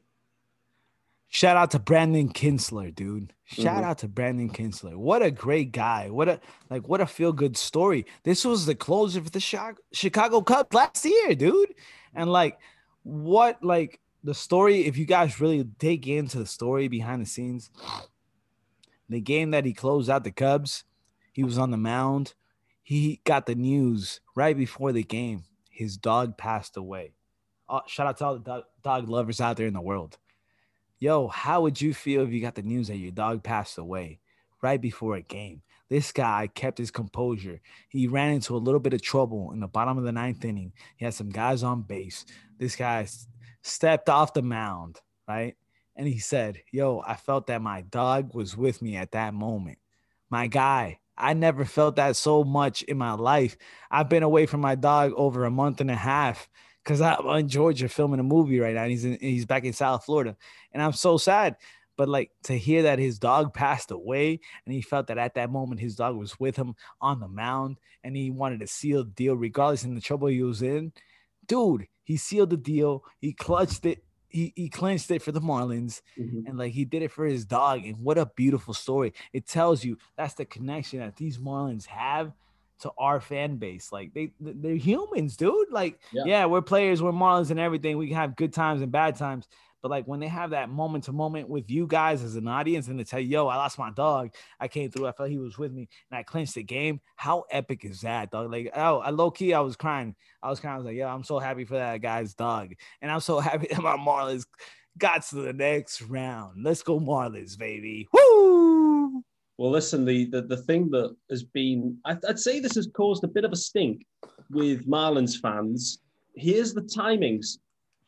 Shout 1.31 1.57
out 1.57 1.69
to 1.71 1.79
Brandon 1.79 2.27
Kintzler, 2.29 2.93
dude. 2.93 3.33
Shout 3.45 3.83
Mhm. 3.83 3.85
out 3.85 3.97
to 3.99 4.07
Brandon 4.07 4.49
Kintzler. 4.49 4.95
What 4.95 5.21
a 5.21 5.29
great 5.29 5.71
guy. 5.71 6.09
What 6.09 6.27
a 6.27 6.39
like 6.71 6.87
what 6.87 7.01
a 7.01 7.05
feel 7.05 7.31
good 7.33 7.55
story. 7.55 8.07
This 8.23 8.43
was 8.43 8.65
the 8.65 8.73
closer 8.73 9.23
for 9.23 9.29
the 9.29 9.75
Chicago 9.93 10.41
Cubs 10.41 10.73
last 10.73 11.05
year, 11.05 11.35
dude. 11.35 11.75
And 12.15 12.31
like 12.31 12.59
what 13.03 13.63
like 13.63 13.99
the 14.23 14.33
story 14.33 14.85
if 14.87 14.97
you 14.97 15.05
guys 15.05 15.39
really 15.39 15.63
dig 15.63 16.07
into 16.07 16.39
the 16.39 16.47
story 16.47 16.87
behind 16.87 17.21
the 17.21 17.27
scenes, 17.27 17.69
the 19.07 19.21
game 19.21 19.51
that 19.51 19.65
he 19.65 19.73
closed 19.73 20.09
out 20.09 20.23
the 20.23 20.31
Cubs, 20.31 20.83
he 21.31 21.43
was 21.43 21.59
on 21.59 21.69
the 21.69 21.77
mound. 21.77 22.33
He 22.81 23.21
got 23.23 23.45
the 23.45 23.53
news 23.55 24.19
right 24.33 24.57
before 24.57 24.91
the 24.91 25.03
game. 25.03 25.43
His 25.69 25.95
dog 25.95 26.37
passed 26.39 26.75
away. 26.75 27.13
Oh, 27.69 27.81
shout 27.85 28.07
out 28.07 28.17
to 28.17 28.25
all 28.25 28.33
the 28.33 28.39
dog, 28.39 28.63
dog 28.83 29.09
lovers 29.09 29.39
out 29.39 29.57
there 29.57 29.67
in 29.67 29.73
the 29.75 29.81
world 29.81 30.17
Yo, 31.01 31.29
how 31.29 31.61
would 31.61 31.79
you 31.79 31.93
feel 31.93 32.23
if 32.23 32.31
you 32.33 32.41
got 32.41 32.55
the 32.55 32.61
news 32.61 32.89
that 32.89 32.97
your 32.97 33.11
dog 33.11 33.41
passed 33.41 33.77
away 33.77 34.19
right 34.61 34.81
before 34.81 35.15
a 35.15 35.21
game? 35.21 35.61
This 35.89 36.11
guy 36.11 36.49
kept 36.53 36.77
his 36.77 36.91
composure. 36.91 37.61
He 37.87 38.07
ran 38.07 38.33
into 38.33 38.53
a 38.53 38.57
little 38.57 38.81
bit 38.81 38.93
of 38.93 39.01
trouble 39.01 39.51
in 39.53 39.61
the 39.61 39.67
bottom 39.67 39.97
of 39.97 40.03
the 40.03 40.11
ninth 40.11 40.43
inning. 40.43 40.73
He 40.97 41.05
had 41.05 41.13
some 41.13 41.29
guys 41.29 41.63
on 41.63 41.83
base. 41.83 42.25
This 42.57 42.75
guy 42.75 43.07
stepped 43.61 44.09
off 44.09 44.33
the 44.33 44.41
mound, 44.41 44.99
right? 45.25 45.55
And 45.95 46.05
he 46.05 46.19
said, 46.19 46.61
Yo, 46.69 47.01
I 47.07 47.15
felt 47.15 47.47
that 47.47 47.61
my 47.61 47.81
dog 47.81 48.35
was 48.35 48.57
with 48.57 48.81
me 48.81 48.97
at 48.97 49.13
that 49.13 49.33
moment. 49.33 49.77
My 50.29 50.47
guy, 50.47 50.99
I 51.17 51.33
never 51.33 51.63
felt 51.63 51.95
that 51.95 52.17
so 52.17 52.43
much 52.43 52.83
in 52.83 52.97
my 52.97 53.13
life. 53.13 53.57
I've 53.89 54.09
been 54.09 54.23
away 54.23 54.45
from 54.47 54.59
my 54.59 54.75
dog 54.75 55.13
over 55.15 55.45
a 55.45 55.51
month 55.51 55.79
and 55.79 55.89
a 55.89 55.95
half 55.95 56.49
because 56.83 57.01
I'm 57.01 57.25
in 57.27 57.47
Georgia 57.47 57.89
filming 57.89 58.19
a 58.19 58.23
movie 58.23 58.59
right 58.59 58.73
now. 58.73 58.83
And 58.83 58.91
he's 58.91 59.05
in, 59.05 59.17
he's 59.19 59.45
back 59.45 59.63
in 59.63 59.73
South 59.73 60.05
Florida, 60.05 60.35
and 60.71 60.81
I'm 60.81 60.93
so 60.93 61.17
sad. 61.17 61.55
But 61.97 62.07
like 62.07 62.31
to 62.43 62.57
hear 62.57 62.83
that 62.83 62.97
his 62.97 63.19
dog 63.19 63.53
passed 63.53 63.91
away, 63.91 64.39
and 64.65 64.73
he 64.73 64.81
felt 64.81 65.07
that 65.07 65.17
at 65.17 65.35
that 65.35 65.51
moment 65.51 65.81
his 65.81 65.95
dog 65.95 66.15
was 66.15 66.39
with 66.39 66.55
him 66.55 66.75
on 67.01 67.19
the 67.19 67.27
mound, 67.27 67.77
and 68.03 68.15
he 68.15 68.31
wanted 68.31 68.61
to 68.61 68.67
seal 68.67 69.03
the 69.03 69.11
deal 69.11 69.35
regardless 69.35 69.83
in 69.83 69.95
the 69.95 70.01
trouble 70.01 70.27
he 70.27 70.41
was 70.41 70.61
in. 70.61 70.93
Dude, 71.45 71.87
he 72.03 72.15
sealed 72.15 72.51
the 72.51 72.57
deal. 72.57 73.03
He 73.19 73.33
clutched 73.33 73.85
it 73.85 74.03
he, 74.29 74.53
he 74.55 74.69
clenched 74.69 75.11
it 75.11 75.21
for 75.21 75.31
the 75.31 75.41
Marlins 75.41 76.01
mm-hmm. 76.17 76.45
and 76.45 76.57
like 76.57 76.71
he 76.71 76.85
did 76.85 77.01
it 77.01 77.11
for 77.11 77.25
his 77.25 77.45
dog. 77.45 77.85
And 77.85 77.97
what 77.97 78.17
a 78.17 78.27
beautiful 78.27 78.73
story. 78.73 79.13
It 79.33 79.47
tells 79.47 79.83
you 79.83 79.97
that's 80.15 80.35
the 80.35 80.45
connection 80.45 80.99
that 80.99 81.15
these 81.15 81.39
Marlins 81.39 81.87
have 81.87 82.31
to 82.79 82.91
our 82.97 83.19
fan 83.19 83.57
base. 83.57 83.91
Like 83.91 84.13
they 84.13 84.31
they're 84.39 84.75
humans, 84.75 85.37
dude. 85.37 85.71
Like, 85.71 85.99
yeah, 86.11 86.23
yeah 86.25 86.45
we're 86.45 86.61
players, 86.61 87.01
we're 87.01 87.11
Marlins 87.11 87.51
and 87.51 87.59
everything. 87.59 87.97
We 87.97 88.07
can 88.07 88.17
have 88.17 88.35
good 88.35 88.53
times 88.53 88.81
and 88.81 88.91
bad 88.91 89.15
times. 89.15 89.47
But 89.81 89.91
like 89.91 90.05
when 90.07 90.19
they 90.19 90.27
have 90.27 90.49
that 90.49 90.69
moment 90.69 91.05
to 91.05 91.13
moment 91.13 91.47
with 91.47 91.69
you 91.71 91.87
guys 91.87 92.21
as 92.21 92.35
an 92.35 92.47
audience 92.47 92.87
and 92.87 92.99
they 92.99 93.03
tell 93.03 93.19
you, 93.19 93.29
yo, 93.29 93.47
I 93.47 93.55
lost 93.55 93.79
my 93.79 93.91
dog. 93.91 94.31
I 94.59 94.67
came 94.67 94.91
through. 94.91 95.07
I 95.07 95.13
felt 95.13 95.29
he 95.29 95.37
was 95.37 95.57
with 95.57 95.71
me 95.71 95.87
and 96.11 96.17
I 96.17 96.23
clinched 96.23 96.55
the 96.55 96.63
game. 96.63 96.99
How 97.15 97.45
epic 97.49 97.85
is 97.85 98.01
that, 98.01 98.31
dog? 98.31 98.51
Like, 98.51 98.71
oh, 98.75 98.97
I 98.99 99.11
low 99.11 99.31
key, 99.31 99.53
I 99.53 99.61
was 99.61 99.75
crying. 99.75 100.15
I 100.43 100.49
was 100.49 100.59
kind 100.59 100.77
of 100.77 100.85
like, 100.85 100.95
yo, 100.95 101.07
I'm 101.07 101.23
so 101.23 101.39
happy 101.39 101.65
for 101.65 101.75
that 101.75 102.01
guy's 102.01 102.33
dog. 102.33 102.73
And 103.01 103.09
I'm 103.09 103.21
so 103.21 103.39
happy 103.39 103.67
that 103.71 103.81
my 103.81 103.95
Marlins 103.95 104.45
got 104.97 105.23
to 105.29 105.35
the 105.35 105.53
next 105.53 106.01
round. 106.01 106.63
Let's 106.63 106.83
go, 106.83 106.99
Marlins, 106.99 107.57
baby. 107.57 108.07
Woo! 108.11 108.88
Well, 109.59 109.71
listen, 109.71 110.05
the, 110.05 110.23
the, 110.23 110.43
the 110.43 110.55
thing 110.55 110.89
that 110.91 111.13
has 111.29 111.43
been, 111.43 111.97
I'd, 112.05 112.23
I'd 112.23 112.39
say 112.39 112.61
this 112.61 112.75
has 112.75 112.87
caused 112.93 113.25
a 113.25 113.27
bit 113.27 113.43
of 113.43 113.51
a 113.51 113.57
stink 113.57 114.05
with 114.49 114.87
Marlins 114.87 115.37
fans. 115.37 115.99
Here's 116.33 116.73
the 116.73 116.83
timings 116.83 117.57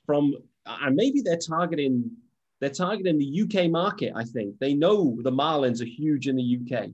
from 0.05 0.33
and 0.65 0.95
maybe 0.95 1.19
they're 1.19 1.35
targeting 1.35 2.09
they're 2.61 2.69
targeting 2.69 3.17
the 3.17 3.41
UK 3.41 3.69
market. 3.69 4.13
I 4.15 4.23
think 4.23 4.59
they 4.59 4.73
know 4.73 5.17
the 5.23 5.31
Marlins 5.31 5.81
are 5.81 5.91
huge 5.99 6.29
in 6.29 6.37
the 6.37 6.59
UK. 6.61 6.91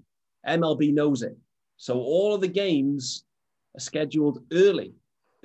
MLB 0.48 0.91
knows 0.91 1.22
it, 1.22 1.38
so 1.76 2.00
all 2.00 2.34
of 2.34 2.41
the 2.41 2.48
games 2.48 3.26
are 3.76 3.80
scheduled 3.80 4.43
early, 4.52 4.96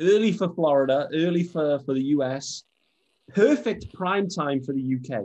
early 0.00 0.32
for 0.32 0.48
Florida, 0.54 1.06
early 1.12 1.42
for 1.42 1.80
for 1.80 1.92
the 1.92 2.04
US. 2.16 2.64
Perfect 3.34 3.92
prime 3.92 4.26
time 4.26 4.62
for 4.62 4.72
the 4.72 4.96
UK. 4.96 5.24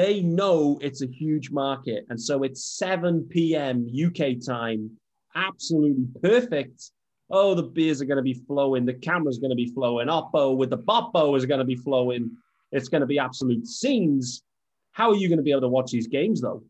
They 0.00 0.22
know 0.22 0.78
it's 0.80 1.02
a 1.02 1.06
huge 1.06 1.50
market, 1.50 2.06
and 2.08 2.20
so 2.20 2.42
it's 2.42 2.64
7 2.64 3.26
p.m. 3.28 3.86
UK 3.86 4.40
time. 4.44 4.90
Absolutely 5.34 6.06
perfect 6.22 6.90
oh, 7.30 7.54
the 7.54 7.62
beers 7.62 8.02
are 8.02 8.04
going 8.04 8.16
to 8.16 8.22
be 8.22 8.34
flowing, 8.34 8.84
the 8.84 8.94
camera's 8.94 9.38
going 9.38 9.50
to 9.50 9.56
be 9.56 9.72
flowing, 9.72 10.08
Oppo 10.08 10.56
with 10.56 10.70
the 10.70 10.78
Boppo 10.78 11.36
is 11.36 11.46
going 11.46 11.60
to 11.60 11.64
be 11.64 11.76
flowing. 11.76 12.30
It's 12.72 12.88
going 12.88 13.00
to 13.00 13.06
be 13.06 13.18
absolute 13.18 13.66
scenes. 13.66 14.42
How 14.92 15.10
are 15.10 15.16
you 15.16 15.28
going 15.28 15.38
to 15.38 15.44
be 15.44 15.50
able 15.50 15.62
to 15.62 15.68
watch 15.68 15.90
these 15.90 16.06
games 16.06 16.40
though? 16.40 16.62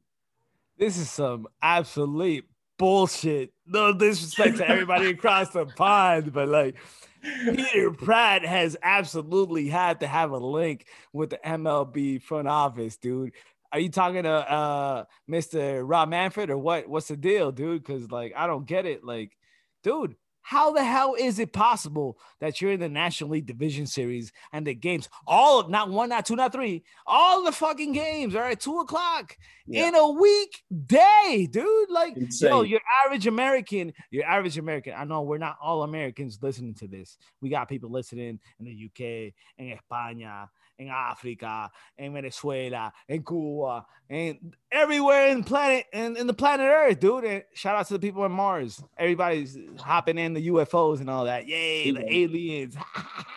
This 0.79 0.97
is 0.97 1.11
some 1.11 1.47
absolute 1.61 2.47
bullshit. 2.79 3.53
No 3.67 3.93
disrespect 3.93 4.59
to 4.59 4.69
everybody 4.69 5.11
across 5.11 5.51
the 5.51 5.67
pond, 5.67 6.33
but 6.33 6.49
like 6.49 6.77
Peter 7.23 7.91
Pratt 7.91 8.45
has 8.45 8.77
absolutely 8.83 9.69
had 9.69 10.01
to 10.01 10.07
have 10.07 10.31
a 10.31 10.39
link 10.39 10.87
with 11.13 11.31
the 11.31 11.39
MLB 11.45 12.23
front 12.23 12.49
office, 12.49 12.97
dude. 12.97 13.33
Are 13.73 13.79
you 13.79 13.89
talking 13.89 14.25
to 14.25 14.31
uh, 14.31 15.05
Mr. 15.31 15.83
Rob 15.85 16.09
Manfred 16.09 16.51
or 16.51 16.59
what? 16.59 16.89
What's 16.89 17.09
the 17.09 17.17
deal, 17.17 17.53
dude? 17.53 17.85
Because 17.85 18.11
like 18.11 18.33
I 18.37 18.47
don't 18.47 18.67
get 18.67 18.87
it. 18.87 19.05
Like, 19.05 19.37
dude, 19.85 20.17
how 20.43 20.73
the 20.73 20.85
hell 20.85 21.15
is 21.19 21.39
it 21.39 21.53
possible 21.53 22.19
that 22.41 22.61
you're 22.61 22.73
in 22.73 22.81
the 22.81 22.89
National 22.89 23.31
League 23.31 23.47
Division 23.47 23.87
Series 23.87 24.33
and 24.53 24.67
the 24.67 24.75
games, 24.75 25.09
all 25.27 25.69
not 25.69 25.91
one, 25.91 26.09
not 26.09 26.27
two, 26.27 26.37
not 26.37 26.53
three, 26.53 26.85
all 27.07 27.45
the 27.45 27.53
fucking 27.53 27.93
games 27.93 28.35
are 28.35 28.51
at 28.51 28.61
two 28.61 28.79
o'clock 28.79 29.37
yeah. 29.67 29.89
in 29.89 29.95
a 29.95 30.11
week 30.11 30.63
day, 30.87 31.49
dude? 31.51 31.91
Like, 31.91 32.17
Insane. 32.17 32.51
yo, 32.51 32.63
your 32.63 32.81
average 33.05 33.27
American, 33.27 33.93
your 34.11 34.25
average 34.25 34.59
American. 34.59 34.95
I 34.97 35.05
know 35.05 35.23
we're 35.23 35.39
not 35.39 35.59
all 35.63 35.83
Americans 35.83 36.39
listening 36.43 36.75
to 36.75 36.89
this. 36.89 37.17
We 37.41 37.49
got 37.49 37.69
people 37.69 37.91
listening 37.91 38.41
in 38.59 38.65
the 38.65 38.87
UK, 38.87 39.33
in 39.59 39.77
España, 39.77 40.49
in 40.81 40.89
Africa, 40.89 41.71
in 41.99 42.15
Venezuela, 42.15 42.93
in 43.07 43.23
Cuba, 43.23 43.85
and 44.09 44.57
everywhere 44.73 45.29
in 45.29 45.45
planet 45.45 45.85
in, 45.93 46.17
in 46.17 46.27
the 46.27 46.35
planet 46.35 46.67
Earth, 46.67 46.99
dude. 46.99 47.25
And 47.25 47.45
shout 47.53 47.77
out 47.77 47.87
to 47.89 47.93
the 47.95 47.99
people 47.99 48.23
on 48.23 48.33
Mars. 48.33 48.83
Everybody's 48.97 49.59
hopping 49.79 50.17
in 50.17 50.33
the 50.33 50.49
UFOs 50.49 51.01
and 51.01 51.11
all 51.11 51.27
that. 51.27 51.47
Yay, 51.47 51.91
the 51.91 52.13
aliens. 52.13 52.77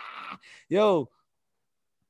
Yo, 0.68 1.10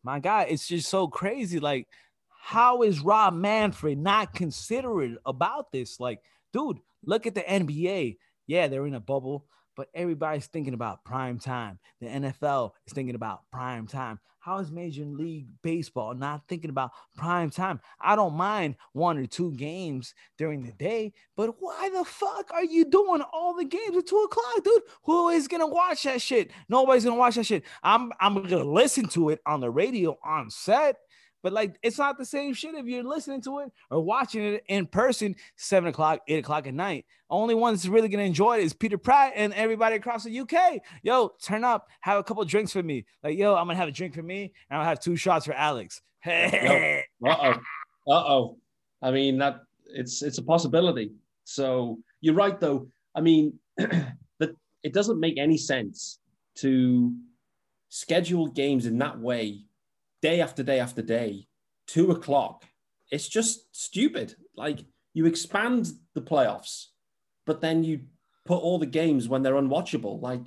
my 0.04 0.20
God, 0.20 0.46
it's 0.50 0.68
just 0.68 0.88
so 0.88 1.08
crazy. 1.08 1.58
Like, 1.58 1.88
how 2.28 2.82
is 2.82 3.00
Rob 3.00 3.34
Manfred 3.34 3.98
not 3.98 4.34
considerate 4.34 5.18
about 5.26 5.72
this? 5.72 5.98
Like, 5.98 6.22
dude, 6.52 6.78
look 7.04 7.26
at 7.26 7.34
the 7.34 7.42
NBA. 7.42 8.18
Yeah, 8.46 8.68
they're 8.68 8.86
in 8.86 8.94
a 8.94 9.00
bubble, 9.00 9.46
but 9.76 9.88
everybody's 9.94 10.46
thinking 10.46 10.74
about 10.74 11.04
prime 11.04 11.38
time. 11.38 11.78
The 12.00 12.06
NFL 12.06 12.72
is 12.86 12.92
thinking 12.92 13.14
about 13.14 13.42
prime 13.50 13.86
time. 13.86 14.20
How 14.44 14.58
is 14.58 14.70
Major 14.70 15.06
League 15.06 15.46
Baseball 15.62 16.12
not 16.12 16.42
thinking 16.48 16.68
about 16.68 16.90
prime 17.16 17.48
time? 17.48 17.80
I 17.98 18.14
don't 18.14 18.34
mind 18.34 18.76
one 18.92 19.16
or 19.16 19.24
two 19.24 19.52
games 19.52 20.12
during 20.36 20.62
the 20.62 20.72
day, 20.72 21.14
but 21.34 21.54
why 21.60 21.88
the 21.88 22.04
fuck 22.04 22.50
are 22.52 22.62
you 22.62 22.84
doing 22.84 23.22
all 23.32 23.54
the 23.56 23.64
games 23.64 23.96
at 23.96 24.06
two 24.06 24.18
o'clock, 24.18 24.62
dude? 24.62 24.82
Who 25.04 25.30
is 25.30 25.48
gonna 25.48 25.66
watch 25.66 26.02
that 26.02 26.20
shit? 26.20 26.50
Nobody's 26.68 27.04
gonna 27.04 27.16
watch 27.16 27.36
that 27.36 27.46
shit. 27.46 27.64
I'm 27.82 28.12
I'm 28.20 28.34
gonna 28.34 28.64
listen 28.64 29.08
to 29.08 29.30
it 29.30 29.40
on 29.46 29.60
the 29.60 29.70
radio 29.70 30.18
on 30.22 30.50
set. 30.50 30.98
But 31.44 31.52
like, 31.52 31.78
it's 31.82 31.98
not 31.98 32.16
the 32.16 32.24
same 32.24 32.54
shit 32.54 32.74
if 32.74 32.86
you're 32.86 33.04
listening 33.04 33.42
to 33.42 33.58
it 33.58 33.70
or 33.90 34.00
watching 34.00 34.54
it 34.54 34.64
in 34.66 34.86
person, 34.86 35.36
seven 35.56 35.90
o'clock, 35.90 36.20
eight 36.26 36.38
o'clock 36.38 36.66
at 36.66 36.72
night. 36.72 37.04
Only 37.28 37.54
one 37.54 37.74
that's 37.74 37.84
really 37.84 38.08
gonna 38.08 38.22
enjoy 38.22 38.60
it 38.60 38.64
is 38.64 38.72
Peter 38.72 38.96
Pratt 38.96 39.34
and 39.36 39.52
everybody 39.52 39.96
across 39.96 40.24
the 40.24 40.40
UK. 40.40 40.80
Yo, 41.02 41.34
turn 41.42 41.62
up, 41.62 41.90
have 42.00 42.18
a 42.18 42.24
couple 42.24 42.42
drinks 42.46 42.72
for 42.72 42.82
me. 42.82 43.04
Like, 43.22 43.36
yo, 43.36 43.54
I'm 43.56 43.66
gonna 43.66 43.76
have 43.76 43.88
a 43.88 43.92
drink 43.92 44.14
for 44.14 44.22
me, 44.22 44.54
and 44.70 44.80
I'll 44.80 44.86
have 44.86 45.00
two 45.00 45.16
shots 45.16 45.44
for 45.44 45.52
Alex. 45.52 46.00
Hey. 46.24 47.04
Uh 47.22 47.36
oh. 47.38 47.50
Uh 48.10 48.24
oh. 48.26 48.58
I 49.02 49.10
mean 49.10 49.36
that 49.36 49.60
it's 49.84 50.22
it's 50.22 50.38
a 50.38 50.42
possibility. 50.42 51.12
So 51.44 51.98
you're 52.22 52.32
right 52.32 52.58
though. 52.58 52.88
I 53.14 53.20
mean, 53.20 53.58
that 53.76 54.56
it 54.82 54.94
doesn't 54.94 55.20
make 55.20 55.36
any 55.36 55.58
sense 55.58 56.20
to 56.60 57.12
schedule 57.90 58.46
games 58.46 58.86
in 58.86 58.96
that 59.00 59.18
way 59.20 59.60
day 60.24 60.40
after 60.40 60.62
day 60.62 60.80
after 60.80 61.02
day, 61.02 61.46
two 61.86 62.10
o'clock. 62.10 62.64
It's 63.10 63.28
just 63.28 63.76
stupid. 63.76 64.34
Like 64.56 64.78
you 65.12 65.26
expand 65.26 65.92
the 66.14 66.22
playoffs, 66.22 66.86
but 67.44 67.60
then 67.60 67.84
you 67.84 68.00
put 68.46 68.62
all 68.62 68.78
the 68.78 68.86
games 68.86 69.28
when 69.28 69.42
they're 69.42 69.60
unwatchable. 69.60 70.22
Like 70.22 70.40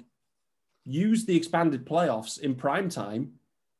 use 0.84 1.26
the 1.26 1.38
expanded 1.38 1.86
playoffs 1.86 2.40
in 2.40 2.56
prime 2.56 2.90
time 2.90 3.34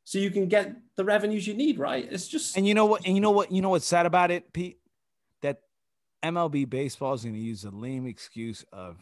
so 0.04 0.20
you 0.20 0.30
can 0.30 0.48
get 0.48 0.76
the 0.98 1.04
revenues 1.04 1.48
you 1.48 1.56
need, 1.56 1.80
right? 1.80 2.08
It's 2.12 2.28
just 2.28 2.56
And 2.56 2.68
you 2.68 2.76
know 2.76 2.86
what 2.86 3.04
and 3.04 3.16
you 3.16 3.22
know 3.22 3.32
what 3.32 3.52
you 3.52 3.64
know 3.64 3.70
what's 3.70 3.88
sad 3.88 4.06
about 4.06 4.30
it, 4.30 4.54
Pete? 4.54 4.78
That 5.42 5.62
MLB 6.24 6.70
baseball 6.70 7.16
is 7.16 7.24
gonna 7.26 7.38
use 7.38 7.64
a 7.64 7.72
lame 7.72 8.06
excuse 8.06 8.64
of 8.72 8.98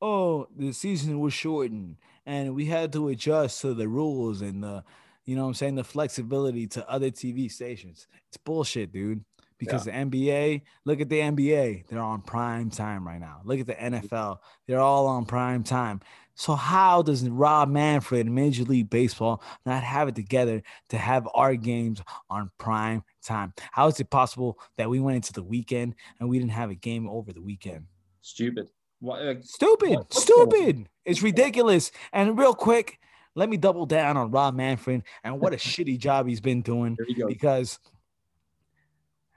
oh, 0.00 0.46
the 0.56 0.70
season 0.70 1.18
was 1.18 1.34
shortened 1.34 1.96
and 2.24 2.54
we 2.54 2.66
had 2.66 2.92
to 2.92 3.08
adjust 3.08 3.60
to 3.62 3.74
the 3.74 3.88
rules 3.88 4.40
and 4.40 4.62
the 4.62 4.84
you 5.28 5.36
know 5.36 5.42
what 5.42 5.48
I'm 5.48 5.54
saying, 5.54 5.74
the 5.74 5.84
flexibility 5.84 6.66
to 6.68 6.88
other 6.88 7.10
TV 7.10 7.52
stations. 7.52 8.06
It's 8.28 8.38
bullshit, 8.38 8.92
dude. 8.92 9.22
Because 9.58 9.86
yeah. 9.86 10.04
the 10.04 10.10
NBA, 10.10 10.62
look 10.86 11.02
at 11.02 11.10
the 11.10 11.18
NBA, 11.18 11.86
they're 11.86 12.00
on 12.00 12.22
prime 12.22 12.70
time 12.70 13.06
right 13.06 13.20
now. 13.20 13.42
Look 13.44 13.60
at 13.60 13.66
the 13.66 13.74
NFL, 13.74 14.38
they're 14.66 14.80
all 14.80 15.06
on 15.06 15.26
prime 15.26 15.64
time. 15.64 16.00
So 16.34 16.54
how 16.54 17.02
does 17.02 17.28
Rob 17.28 17.68
Manfred 17.68 18.24
and 18.24 18.34
Major 18.34 18.64
League 18.64 18.88
Baseball 18.88 19.42
not 19.66 19.82
have 19.82 20.08
it 20.08 20.14
together 20.14 20.62
to 20.88 20.96
have 20.96 21.28
our 21.34 21.56
games 21.56 22.00
on 22.30 22.50
prime 22.56 23.02
time? 23.22 23.52
How 23.72 23.88
is 23.88 24.00
it 24.00 24.08
possible 24.08 24.58
that 24.78 24.88
we 24.88 24.98
went 24.98 25.16
into 25.16 25.34
the 25.34 25.42
weekend 25.42 25.94
and 26.20 26.30
we 26.30 26.38
didn't 26.38 26.52
have 26.52 26.70
a 26.70 26.74
game 26.74 27.06
over 27.06 27.34
the 27.34 27.42
weekend? 27.42 27.84
Stupid. 28.22 28.70
What, 29.00 29.44
stupid. 29.44 29.90
What, 29.90 30.14
stupid. 30.14 30.88
It's 31.04 31.20
ridiculous. 31.20 31.90
And 32.14 32.38
real 32.38 32.54
quick, 32.54 32.98
let 33.38 33.48
me 33.48 33.56
double 33.56 33.86
down 33.86 34.16
on 34.16 34.32
Rob 34.32 34.54
Manfred 34.56 35.04
and 35.22 35.40
what 35.40 35.52
a 35.52 35.56
shitty 35.56 35.98
job 35.98 36.26
he's 36.26 36.40
been 36.40 36.60
doing 36.60 36.96
because 37.28 37.78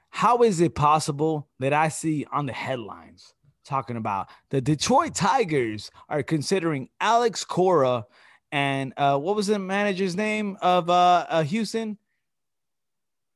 how 0.10 0.42
is 0.42 0.60
it 0.60 0.74
possible 0.74 1.48
that 1.60 1.72
I 1.72 1.90
see 1.90 2.26
on 2.32 2.48
the 2.48 2.54
headlines 2.54 3.34
talking 3.64 3.98
about 3.98 4.28
the 4.50 4.60
Detroit 4.60 5.14
Tigers 5.14 5.92
are 6.10 6.24
considering 6.24 6.90
Alex 7.00 7.46
Cora 7.46 8.06
and 8.52 8.92
uh, 8.98 9.18
what 9.18 9.36
was 9.36 9.48
the 9.48 9.60
manager's 9.60 10.16
name 10.16 10.58
of 10.62 10.90
uh, 10.90 11.26
uh, 11.30 11.44
Houston? 11.44 11.98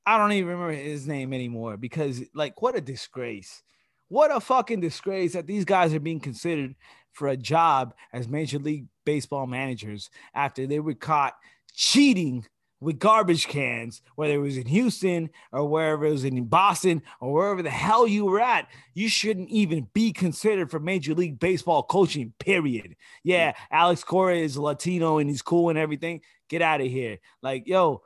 I 0.06 0.18
don't 0.18 0.34
even 0.34 0.50
remember 0.50 0.74
his 0.74 1.08
name 1.08 1.34
anymore 1.34 1.78
because, 1.78 2.22
like, 2.34 2.62
what 2.62 2.76
a 2.76 2.82
disgrace. 2.82 3.64
What 4.10 4.36
a 4.36 4.40
fucking 4.40 4.82
disgrace 4.82 5.34
that 5.34 5.48
these 5.48 5.64
guys 5.64 5.94
are 5.94 6.00
being 6.02 6.20
considered 6.20 6.76
for 7.14 7.30
a 7.30 7.38
job 7.38 7.96
as 8.12 8.28
Major 8.28 8.60
League 8.60 8.88
Baseball 9.06 9.48
managers 9.48 10.10
after 10.34 10.68
they 10.68 10.80
were 10.80 10.94
caught 10.94 11.36
cheating 11.74 12.46
with 12.82 13.00
garbage 13.00 13.48
cans, 13.48 14.02
whether 14.16 14.34
it 14.34 14.40
was 14.40 14.58
in 14.58 14.68
Houston 14.68 15.30
or 15.52 15.68
wherever 15.68 16.06
it 16.06 16.12
was 16.12 16.26
in 16.26 16.44
Boston 16.46 17.02
or 17.20 17.34
wherever 17.34 17.64
the 17.64 17.70
hell 17.70 18.06
you 18.08 18.26
were 18.26 18.42
at, 18.42 18.68
you 18.94 19.08
shouldn't 19.10 19.50
even 19.50 19.88
be 19.94 20.12
considered 20.12 20.70
for 20.70 20.80
Major 20.80 21.14
League 21.14 21.40
Baseball 21.40 21.84
coaching, 21.84 22.34
period. 22.40 22.96
Yeah, 23.24 23.54
Alex 23.72 24.04
Cora 24.04 24.36
is 24.36 24.58
Latino 24.58 25.20
and 25.20 25.30
he's 25.30 25.42
cool 25.42 25.70
and 25.70 25.80
everything. 25.80 26.22
Get 26.50 26.62
out 26.62 26.82
of 26.82 26.88
here. 26.88 27.20
Like, 27.42 27.66
yo, 27.66 28.04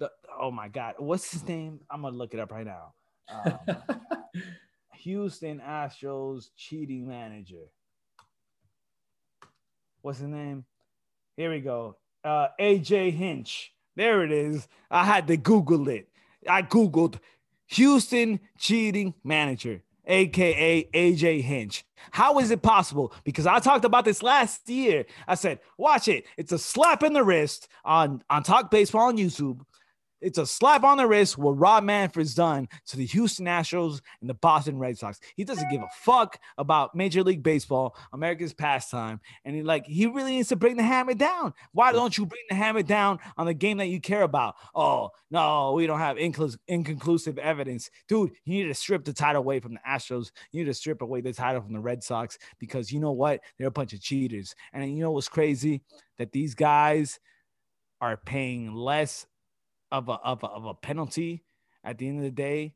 the, 0.00 0.10
oh 0.40 0.50
my 0.50 0.68
God, 0.68 0.94
what's 0.98 1.30
his 1.30 1.46
name? 1.46 1.80
I'm 1.90 2.02
going 2.02 2.14
to 2.14 2.18
look 2.18 2.34
it 2.34 2.40
up 2.40 2.52
right 2.52 2.66
now. 2.66 2.94
Um, 3.28 3.76
Houston 4.94 5.60
Astros 5.60 6.46
cheating 6.56 7.06
manager. 7.06 7.66
What's 10.02 10.18
his 10.18 10.28
name? 10.28 10.64
Here 11.36 11.50
we 11.50 11.60
go 11.60 11.96
uh, 12.24 12.48
AJ 12.58 13.12
Hinch. 13.14 13.72
There 13.96 14.24
it 14.24 14.32
is. 14.32 14.68
I 14.90 15.04
had 15.04 15.26
to 15.28 15.36
Google 15.36 15.88
it. 15.88 16.08
I 16.48 16.62
Googled 16.62 17.18
Houston 17.68 18.40
cheating 18.58 19.14
manager, 19.24 19.82
aka 20.06 20.88
AJ 20.92 21.42
Hinch. 21.42 21.84
How 22.10 22.38
is 22.38 22.50
it 22.50 22.62
possible? 22.62 23.12
Because 23.24 23.46
I 23.46 23.58
talked 23.58 23.84
about 23.84 24.04
this 24.04 24.22
last 24.22 24.68
year. 24.68 25.04
I 25.28 25.34
said, 25.34 25.60
watch 25.76 26.08
it. 26.08 26.24
It's 26.36 26.52
a 26.52 26.58
slap 26.58 27.02
in 27.02 27.12
the 27.12 27.22
wrist 27.22 27.68
on, 27.84 28.22
on 28.30 28.42
Talk 28.42 28.70
Baseball 28.70 29.08
on 29.08 29.18
YouTube. 29.18 29.60
It's 30.20 30.38
a 30.38 30.46
slap 30.46 30.84
on 30.84 30.98
the 30.98 31.06
wrist 31.06 31.38
what 31.38 31.58
Rob 31.58 31.84
Manfred's 31.84 32.34
done 32.34 32.68
to 32.86 32.96
the 32.96 33.06
Houston 33.06 33.46
Astros 33.46 34.00
and 34.20 34.28
the 34.28 34.34
Boston 34.34 34.78
Red 34.78 34.98
Sox. 34.98 35.20
He 35.36 35.44
doesn't 35.44 35.70
give 35.70 35.80
a 35.80 35.88
fuck 36.02 36.38
about 36.58 36.94
Major 36.94 37.22
League 37.22 37.42
Baseball, 37.42 37.96
America's 38.12 38.52
pastime, 38.52 39.20
and 39.44 39.56
he 39.56 39.62
like 39.62 39.86
he 39.86 40.06
really 40.06 40.36
needs 40.36 40.48
to 40.48 40.56
bring 40.56 40.76
the 40.76 40.82
hammer 40.82 41.14
down. 41.14 41.54
Why 41.72 41.92
don't 41.92 42.16
you 42.16 42.26
bring 42.26 42.42
the 42.48 42.56
hammer 42.56 42.82
down 42.82 43.18
on 43.36 43.46
the 43.46 43.54
game 43.54 43.78
that 43.78 43.86
you 43.86 44.00
care 44.00 44.22
about? 44.22 44.56
Oh 44.74 45.10
no, 45.30 45.72
we 45.72 45.86
don't 45.86 45.98
have 45.98 46.16
incl- 46.16 46.58
inconclusive 46.68 47.38
evidence, 47.38 47.90
dude. 48.08 48.32
You 48.44 48.62
need 48.62 48.68
to 48.68 48.74
strip 48.74 49.04
the 49.04 49.12
title 49.12 49.40
away 49.40 49.60
from 49.60 49.74
the 49.74 49.80
Astros. 49.88 50.30
You 50.50 50.60
need 50.60 50.70
to 50.70 50.74
strip 50.74 51.02
away 51.02 51.20
the 51.20 51.32
title 51.32 51.62
from 51.62 51.72
the 51.72 51.80
Red 51.80 52.02
Sox 52.02 52.38
because 52.58 52.92
you 52.92 53.00
know 53.00 53.12
what? 53.12 53.40
They're 53.58 53.68
a 53.68 53.72
bunch 53.72 53.92
of 53.92 54.00
cheaters. 54.00 54.54
And 54.72 54.84
you 54.96 55.02
know 55.02 55.12
what's 55.12 55.28
crazy? 55.28 55.82
That 56.18 56.32
these 56.32 56.54
guys 56.54 57.18
are 58.00 58.16
paying 58.16 58.74
less 58.74 59.26
of 59.90 60.08
a, 60.08 60.12
of 60.12 60.42
a, 60.42 60.46
of 60.46 60.64
a 60.64 60.74
penalty 60.74 61.44
at 61.84 61.98
the 61.98 62.08
end 62.08 62.18
of 62.18 62.24
the 62.24 62.30
day. 62.30 62.74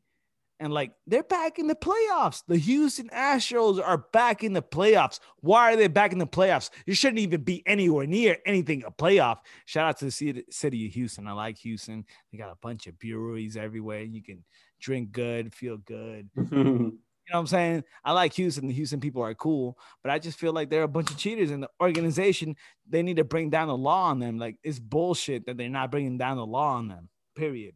And 0.57 0.71
like 0.71 0.93
they're 1.05 1.23
back 1.23 1.59
in 1.59 1.67
the 1.67 1.75
playoffs. 1.75 2.43
The 2.47 2.57
Houston 2.57 3.09
Astros 3.09 3.85
are 3.85 4.05
back 4.13 4.41
in 4.41 4.53
the 4.53 4.61
playoffs. 4.61 5.19
Why 5.41 5.73
are 5.73 5.75
they 5.75 5.89
back 5.89 6.13
in 6.13 6.17
the 6.17 6.25
playoffs? 6.25 6.69
You 6.85 6.93
shouldn't 6.93 7.19
even 7.19 7.43
be 7.43 7.61
anywhere 7.65 8.07
near 8.07 8.37
anything 8.45 8.83
a 8.85 8.91
playoff. 8.91 9.39
Shout 9.65 9.89
out 9.89 9.99
to 9.99 10.05
the 10.05 10.43
city 10.49 10.85
of 10.85 10.93
Houston. 10.93 11.27
I 11.27 11.33
like 11.33 11.57
Houston. 11.57 12.05
They 12.31 12.37
got 12.37 12.51
a 12.51 12.57
bunch 12.61 12.87
of 12.87 12.97
breweries 12.97 13.57
everywhere. 13.57 14.03
You 14.03 14.23
can 14.23 14.45
drink 14.79 15.11
good, 15.11 15.53
feel 15.53 15.77
good. 15.77 16.29
You 17.27 17.33
know 17.33 17.39
what 17.39 17.41
I'm 17.41 17.47
saying? 17.47 17.83
I 18.03 18.11
like 18.11 18.33
Houston. 18.33 18.67
The 18.67 18.73
Houston 18.73 18.99
people 18.99 19.23
are 19.23 19.33
cool, 19.33 19.79
but 20.03 20.11
I 20.11 20.19
just 20.19 20.37
feel 20.37 20.53
like 20.53 20.69
they're 20.69 20.83
a 20.83 20.87
bunch 20.87 21.09
of 21.09 21.17
cheaters 21.17 21.49
and 21.49 21.63
the 21.63 21.69
organization, 21.81 22.55
they 22.87 23.01
need 23.01 23.17
to 23.17 23.23
bring 23.23 23.49
down 23.49 23.67
the 23.67 23.77
law 23.77 24.09
on 24.09 24.19
them. 24.19 24.37
Like 24.37 24.57
it's 24.63 24.77
bullshit 24.77 25.47
that 25.47 25.57
they're 25.57 25.67
not 25.67 25.89
bringing 25.89 26.19
down 26.19 26.37
the 26.37 26.45
law 26.45 26.75
on 26.75 26.87
them, 26.87 27.09
period. 27.35 27.73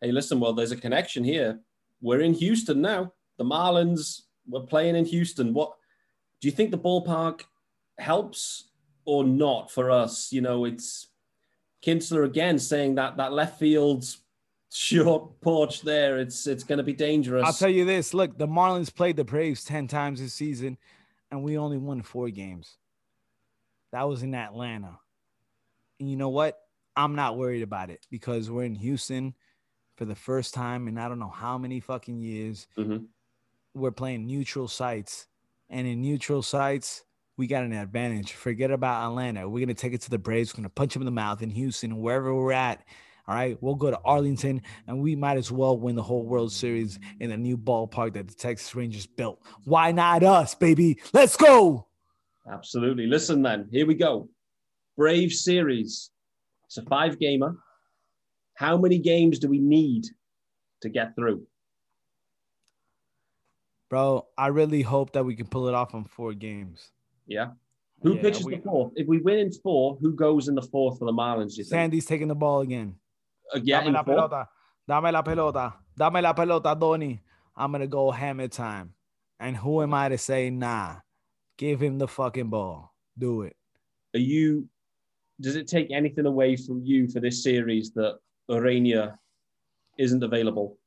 Hey, 0.00 0.10
listen, 0.10 0.40
well, 0.40 0.52
there's 0.52 0.72
a 0.72 0.76
connection 0.76 1.22
here. 1.22 1.60
We're 2.00 2.20
in 2.20 2.34
Houston 2.34 2.80
now. 2.80 3.12
The 3.38 3.44
Marlins 3.44 4.22
were 4.48 4.60
playing 4.60 4.96
in 4.96 5.04
Houston. 5.04 5.54
What 5.54 5.72
do 6.40 6.48
you 6.48 6.52
think 6.52 6.72
the 6.72 6.78
ballpark 6.78 7.42
helps 7.98 8.70
or 9.04 9.22
not 9.22 9.70
for 9.70 9.92
us? 9.92 10.32
You 10.32 10.40
know, 10.40 10.64
it's 10.64 11.06
Kintzler 11.84 12.24
again 12.24 12.58
saying 12.58 12.96
that 12.96 13.16
that 13.18 13.32
left 13.32 13.60
field's 13.60 14.18
short 14.74 15.40
porch 15.40 15.82
there. 15.82 16.18
It's 16.18 16.48
it's 16.48 16.64
going 16.64 16.78
to 16.78 16.84
be 16.84 16.92
dangerous. 16.92 17.46
I'll 17.46 17.52
tell 17.52 17.70
you 17.70 17.84
this. 17.84 18.12
Look, 18.12 18.36
the 18.36 18.48
Marlins 18.48 18.92
played 18.92 19.16
the 19.16 19.24
Braves 19.24 19.64
10 19.64 19.86
times 19.86 20.20
this 20.20 20.34
season 20.34 20.78
and 21.30 21.44
we 21.44 21.56
only 21.56 21.78
won 21.78 22.02
4 22.02 22.30
games. 22.30 22.76
That 23.92 24.08
was 24.08 24.24
in 24.24 24.34
Atlanta. 24.34 24.98
And 26.00 26.10
you 26.10 26.16
know 26.16 26.28
what? 26.28 26.58
I'm 26.96 27.14
not 27.14 27.36
worried 27.38 27.62
about 27.62 27.90
it 27.90 28.04
because 28.10 28.50
we're 28.50 28.64
in 28.64 28.74
Houston 28.74 29.34
for 29.96 30.06
the 30.06 30.16
first 30.16 30.54
time 30.54 30.88
in 30.88 30.98
I 30.98 31.08
don't 31.08 31.20
know 31.20 31.28
how 31.28 31.56
many 31.56 31.78
fucking 31.78 32.20
years. 32.20 32.66
Mm-hmm. 32.76 33.04
We're 33.74 33.92
playing 33.92 34.26
neutral 34.26 34.66
sites 34.66 35.28
and 35.70 35.86
in 35.86 36.02
neutral 36.02 36.42
sites 36.42 37.04
we 37.36 37.46
got 37.46 37.62
an 37.62 37.72
advantage. 37.72 38.32
Forget 38.32 38.72
about 38.72 39.08
Atlanta. 39.08 39.48
We're 39.48 39.64
gonna 39.64 39.74
take 39.74 39.92
it 39.92 40.00
to 40.02 40.10
the 40.10 40.18
Braves. 40.18 40.52
We're 40.52 40.62
gonna 40.62 40.68
punch 40.68 40.94
them 40.94 41.02
in 41.02 41.06
the 41.06 41.12
mouth 41.12 41.42
in 41.42 41.50
Houston, 41.50 42.00
wherever 42.00 42.34
we're 42.34 42.52
at 42.52 42.84
all 43.26 43.34
right, 43.34 43.56
we'll 43.62 43.74
go 43.74 43.90
to 43.90 43.98
Arlington 44.04 44.60
and 44.86 45.00
we 45.00 45.16
might 45.16 45.38
as 45.38 45.50
well 45.50 45.78
win 45.78 45.96
the 45.96 46.02
whole 46.02 46.24
World 46.24 46.52
Series 46.52 46.98
in 47.20 47.30
a 47.30 47.36
new 47.36 47.56
ballpark 47.56 48.12
that 48.14 48.28
the 48.28 48.34
Texas 48.34 48.74
Rangers 48.74 49.06
built. 49.06 49.40
Why 49.64 49.92
not 49.92 50.22
us, 50.22 50.54
baby? 50.54 51.00
Let's 51.14 51.36
go. 51.36 51.86
Absolutely. 52.50 53.06
Listen, 53.06 53.40
then, 53.40 53.68
here 53.70 53.86
we 53.86 53.94
go. 53.94 54.28
Brave 54.96 55.32
series. 55.32 56.10
It's 56.66 56.76
a 56.76 56.82
five 56.82 57.18
gamer. 57.18 57.56
How 58.56 58.76
many 58.76 58.98
games 58.98 59.38
do 59.38 59.48
we 59.48 59.58
need 59.58 60.04
to 60.82 60.90
get 60.90 61.16
through? 61.16 61.46
Bro, 63.88 64.26
I 64.36 64.48
really 64.48 64.82
hope 64.82 65.12
that 65.12 65.24
we 65.24 65.34
can 65.34 65.46
pull 65.46 65.68
it 65.68 65.74
off 65.74 65.94
on 65.94 66.04
four 66.04 66.34
games. 66.34 66.90
Yeah. 67.26 67.52
Who 68.02 68.16
yeah, 68.16 68.22
pitches 68.22 68.44
we, 68.44 68.56
the 68.56 68.62
fourth? 68.62 68.92
If 68.96 69.06
we 69.08 69.18
win 69.18 69.38
in 69.38 69.50
four, 69.50 69.96
who 70.00 70.12
goes 70.14 70.48
in 70.48 70.54
the 70.54 70.62
fourth 70.62 70.98
for 70.98 71.06
the 71.06 71.12
Marlins? 71.12 71.52
Sandy's 71.64 72.04
taking 72.04 72.28
the 72.28 72.34
ball 72.34 72.60
again. 72.60 72.96
Dame 73.52 73.92
la 73.92 74.02
pelota. 74.02 74.46
Dame 74.86 75.12
la 75.12 75.22
pelota. 75.22 75.74
Dame 75.96 76.22
la 76.22 76.32
pelota, 76.32 76.78
Donny. 76.78 77.20
I'm 77.56 77.72
gonna 77.72 77.86
go 77.86 78.10
hammer 78.10 78.48
time. 78.48 78.94
And 79.40 79.56
who 79.56 79.82
am 79.82 79.94
I 79.94 80.08
to 80.08 80.18
say 80.18 80.50
nah? 80.50 80.96
Give 81.56 81.80
him 81.80 81.98
the 81.98 82.08
fucking 82.08 82.48
ball. 82.48 82.94
Do 83.16 83.42
it. 83.42 83.56
Are 84.14 84.20
you? 84.20 84.68
Does 85.40 85.56
it 85.56 85.66
take 85.68 85.90
anything 85.90 86.26
away 86.26 86.56
from 86.56 86.82
you 86.84 87.08
for 87.08 87.20
this 87.20 87.42
series 87.42 87.92
that 87.92 88.18
Urena 88.50 89.16
isn't 89.98 90.22
available? 90.22 90.78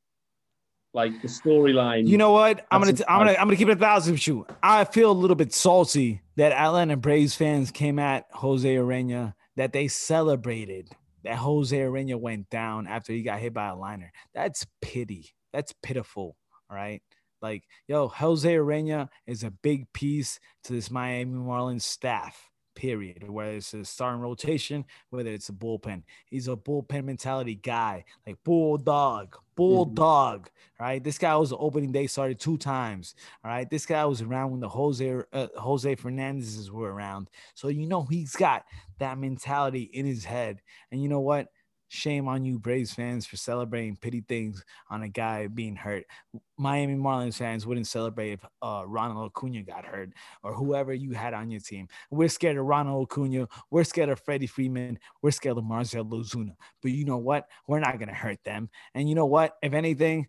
Like 0.94 1.20
the 1.20 1.28
storyline. 1.28 2.06
You 2.06 2.16
know 2.16 2.32
what? 2.32 2.66
I'm 2.70 2.80
gonna, 2.80 2.94
t- 2.94 3.04
I'm 3.06 3.20
gonna, 3.20 3.32
I'm 3.32 3.46
gonna 3.46 3.56
keep 3.56 3.68
it 3.68 3.76
a 3.76 3.80
thousand 3.80 4.14
with 4.14 4.26
you. 4.26 4.46
I 4.62 4.84
feel 4.84 5.10
a 5.10 5.12
little 5.12 5.36
bit 5.36 5.52
salty 5.52 6.22
that 6.36 6.52
Atlanta 6.52 6.96
Braves 6.96 7.34
fans 7.34 7.70
came 7.70 7.98
at 7.98 8.26
Jose 8.32 8.68
Urena 8.74 9.34
that 9.56 9.72
they 9.72 9.88
celebrated 9.88 10.90
that 11.24 11.36
Jose 11.36 11.76
Urena 11.76 12.16
went 12.16 12.48
down 12.50 12.86
after 12.86 13.12
he 13.12 13.22
got 13.22 13.40
hit 13.40 13.54
by 13.54 13.68
a 13.68 13.76
liner. 13.76 14.12
That's 14.34 14.66
pity. 14.80 15.30
That's 15.52 15.74
pitiful. 15.82 16.36
All 16.70 16.76
right. 16.76 17.02
Like, 17.40 17.64
yo, 17.86 18.08
Jose 18.08 18.52
Urena 18.52 19.08
is 19.26 19.44
a 19.44 19.50
big 19.50 19.92
piece 19.92 20.40
to 20.64 20.72
this 20.72 20.90
Miami 20.90 21.38
Marlins 21.38 21.82
staff, 21.82 22.50
period. 22.78 23.28
Whether 23.28 23.56
it's 23.56 23.74
a 23.74 23.84
starting 23.84 24.22
rotation, 24.22 24.84
whether 25.10 25.30
it's 25.30 25.48
a 25.48 25.52
bullpen. 25.52 26.04
He's 26.30 26.46
a 26.46 26.54
bullpen 26.54 27.04
mentality 27.04 27.56
guy, 27.56 28.04
like 28.24 28.36
bulldog, 28.44 29.36
bulldog. 29.56 30.42
Mm-hmm. 30.46 30.84
Right. 30.84 31.02
This 31.02 31.18
guy 31.18 31.34
was 31.34 31.50
the 31.50 31.56
opening 31.56 31.90
day 31.90 32.06
started 32.06 32.38
two 32.38 32.56
times. 32.56 33.16
All 33.44 33.50
right. 33.50 33.68
This 33.68 33.84
guy 33.84 34.04
was 34.04 34.22
around 34.22 34.52
when 34.52 34.60
the 34.60 34.68
Jose 34.68 35.22
uh, 35.32 35.48
Jose 35.56 35.96
Fernandezes 35.96 36.70
were 36.70 36.92
around. 36.92 37.30
So 37.54 37.66
you 37.66 37.86
know 37.86 38.04
he's 38.04 38.36
got 38.36 38.64
that 38.98 39.18
mentality 39.18 39.90
in 39.92 40.06
his 40.06 40.24
head. 40.24 40.62
And 40.92 41.02
you 41.02 41.08
know 41.08 41.20
what? 41.20 41.48
Shame 41.88 42.28
on 42.28 42.44
you, 42.44 42.58
Braves 42.58 42.92
fans, 42.92 43.26
for 43.26 43.36
celebrating 43.36 43.96
pity 43.96 44.20
things 44.20 44.64
on 44.90 45.02
a 45.02 45.08
guy 45.08 45.46
being 45.46 45.74
hurt. 45.74 46.04
Miami 46.58 46.94
Marlins 46.94 47.38
fans 47.38 47.66
wouldn't 47.66 47.86
celebrate 47.86 48.32
if 48.32 48.44
uh, 48.60 48.82
Ronald 48.86 49.30
Acuna 49.30 49.62
got 49.62 49.86
hurt 49.86 50.10
or 50.42 50.52
whoever 50.52 50.92
you 50.92 51.12
had 51.12 51.32
on 51.34 51.50
your 51.50 51.60
team. 51.60 51.88
We're 52.10 52.28
scared 52.28 52.58
of 52.58 52.66
Ronald 52.66 53.08
Acuna. 53.10 53.48
We're 53.70 53.84
scared 53.84 54.10
of 54.10 54.20
Freddie 54.20 54.46
Freeman. 54.46 54.98
We're 55.22 55.30
scared 55.30 55.56
of 55.56 55.64
Marcell 55.64 56.04
Ozuna. 56.04 56.56
But 56.82 56.90
you 56.90 57.04
know 57.04 57.18
what? 57.18 57.46
We're 57.66 57.80
not 57.80 57.98
going 57.98 58.08
to 58.08 58.14
hurt 58.14 58.42
them. 58.44 58.68
And 58.94 59.08
you 59.08 59.14
know 59.14 59.26
what? 59.26 59.56
If 59.62 59.72
anything, 59.72 60.26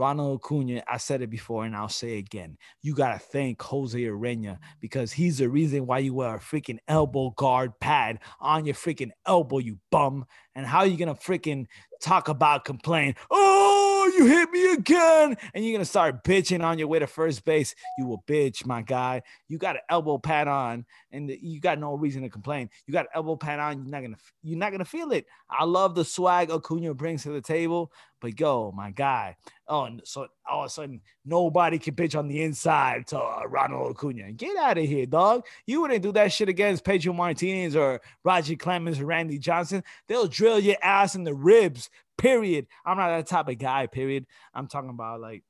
Ronald 0.00 0.40
Acuna, 0.40 0.82
I 0.88 0.96
said 0.96 1.20
it 1.20 1.28
before 1.28 1.66
and 1.66 1.76
I'll 1.76 1.90
say 1.90 2.16
again. 2.16 2.56
You 2.80 2.94
got 2.94 3.12
to 3.12 3.18
thank 3.18 3.60
Jose 3.60 3.98
Urena 4.00 4.58
because 4.80 5.12
he's 5.12 5.36
the 5.36 5.48
reason 5.50 5.84
why 5.84 5.98
you 5.98 6.14
wear 6.14 6.36
a 6.36 6.38
freaking 6.38 6.78
elbow 6.88 7.34
guard 7.36 7.78
pad 7.80 8.20
on 8.40 8.64
your 8.64 8.74
freaking 8.74 9.10
elbow, 9.26 9.58
you 9.58 9.76
bum. 9.90 10.24
And 10.54 10.64
how 10.64 10.78
are 10.78 10.86
you 10.86 10.96
going 10.96 11.14
to 11.14 11.20
freaking 11.20 11.66
talk 12.00 12.28
about 12.28 12.64
complain? 12.64 13.14
Oh, 13.30 13.70
you 14.16 14.26
hit 14.26 14.50
me 14.50 14.72
again, 14.72 15.36
and 15.54 15.64
you're 15.64 15.74
gonna 15.74 15.84
start 15.84 16.24
bitching 16.24 16.64
on 16.64 16.78
your 16.78 16.88
way 16.88 16.98
to 16.98 17.06
first 17.06 17.44
base. 17.44 17.74
You 17.98 18.06
will 18.06 18.22
bitch, 18.26 18.66
my 18.66 18.82
guy. 18.82 19.22
You 19.48 19.58
got 19.58 19.76
an 19.76 19.82
elbow 19.88 20.18
pad 20.18 20.48
on, 20.48 20.84
and 21.12 21.30
you 21.30 21.60
got 21.60 21.78
no 21.78 21.94
reason 21.94 22.22
to 22.22 22.28
complain. 22.28 22.70
You 22.86 22.92
got 22.92 23.06
an 23.06 23.12
elbow 23.14 23.36
pad 23.36 23.60
on. 23.60 23.82
You're 23.82 23.90
not 23.90 24.02
gonna 24.02 24.16
you're 24.42 24.58
not 24.58 24.72
gonna 24.72 24.84
feel 24.84 25.12
it. 25.12 25.26
I 25.48 25.64
love 25.64 25.94
the 25.94 26.04
swag 26.04 26.50
Acuna 26.50 26.94
brings 26.94 27.22
to 27.24 27.30
the 27.30 27.40
table, 27.40 27.92
but 28.20 28.36
go, 28.36 28.72
my 28.74 28.90
guy. 28.90 29.36
Oh, 29.68 29.88
so 30.04 30.28
all 30.48 30.60
of 30.60 30.66
a 30.66 30.70
sudden 30.70 31.00
nobody 31.24 31.78
can 31.78 31.94
pitch 31.94 32.14
on 32.14 32.28
the 32.28 32.42
inside 32.42 33.06
to 33.08 33.18
uh, 33.18 33.42
Ronald 33.48 33.92
Acuna. 33.92 34.32
Get 34.32 34.56
out 34.56 34.78
of 34.78 34.84
here, 34.84 35.06
dog. 35.06 35.46
You 35.66 35.80
wouldn't 35.80 36.02
do 36.02 36.12
that 36.12 36.32
shit 36.32 36.48
against 36.48 36.84
Pedro 36.84 37.12
Martinez 37.12 37.76
or 37.76 38.00
Roger 38.24 38.56
Clemens 38.56 39.00
or 39.00 39.06
Randy 39.06 39.38
Johnson. 39.38 39.82
They'll 40.06 40.28
drill 40.28 40.58
your 40.58 40.76
ass 40.82 41.14
in 41.14 41.24
the 41.24 41.34
ribs. 41.34 41.90
Period. 42.18 42.66
I'm 42.84 42.98
not 42.98 43.08
that 43.08 43.26
type 43.26 43.48
of 43.48 43.58
guy. 43.58 43.86
Period. 43.86 44.26
I'm 44.52 44.66
talking 44.66 44.90
about 44.90 45.20
like 45.20 45.42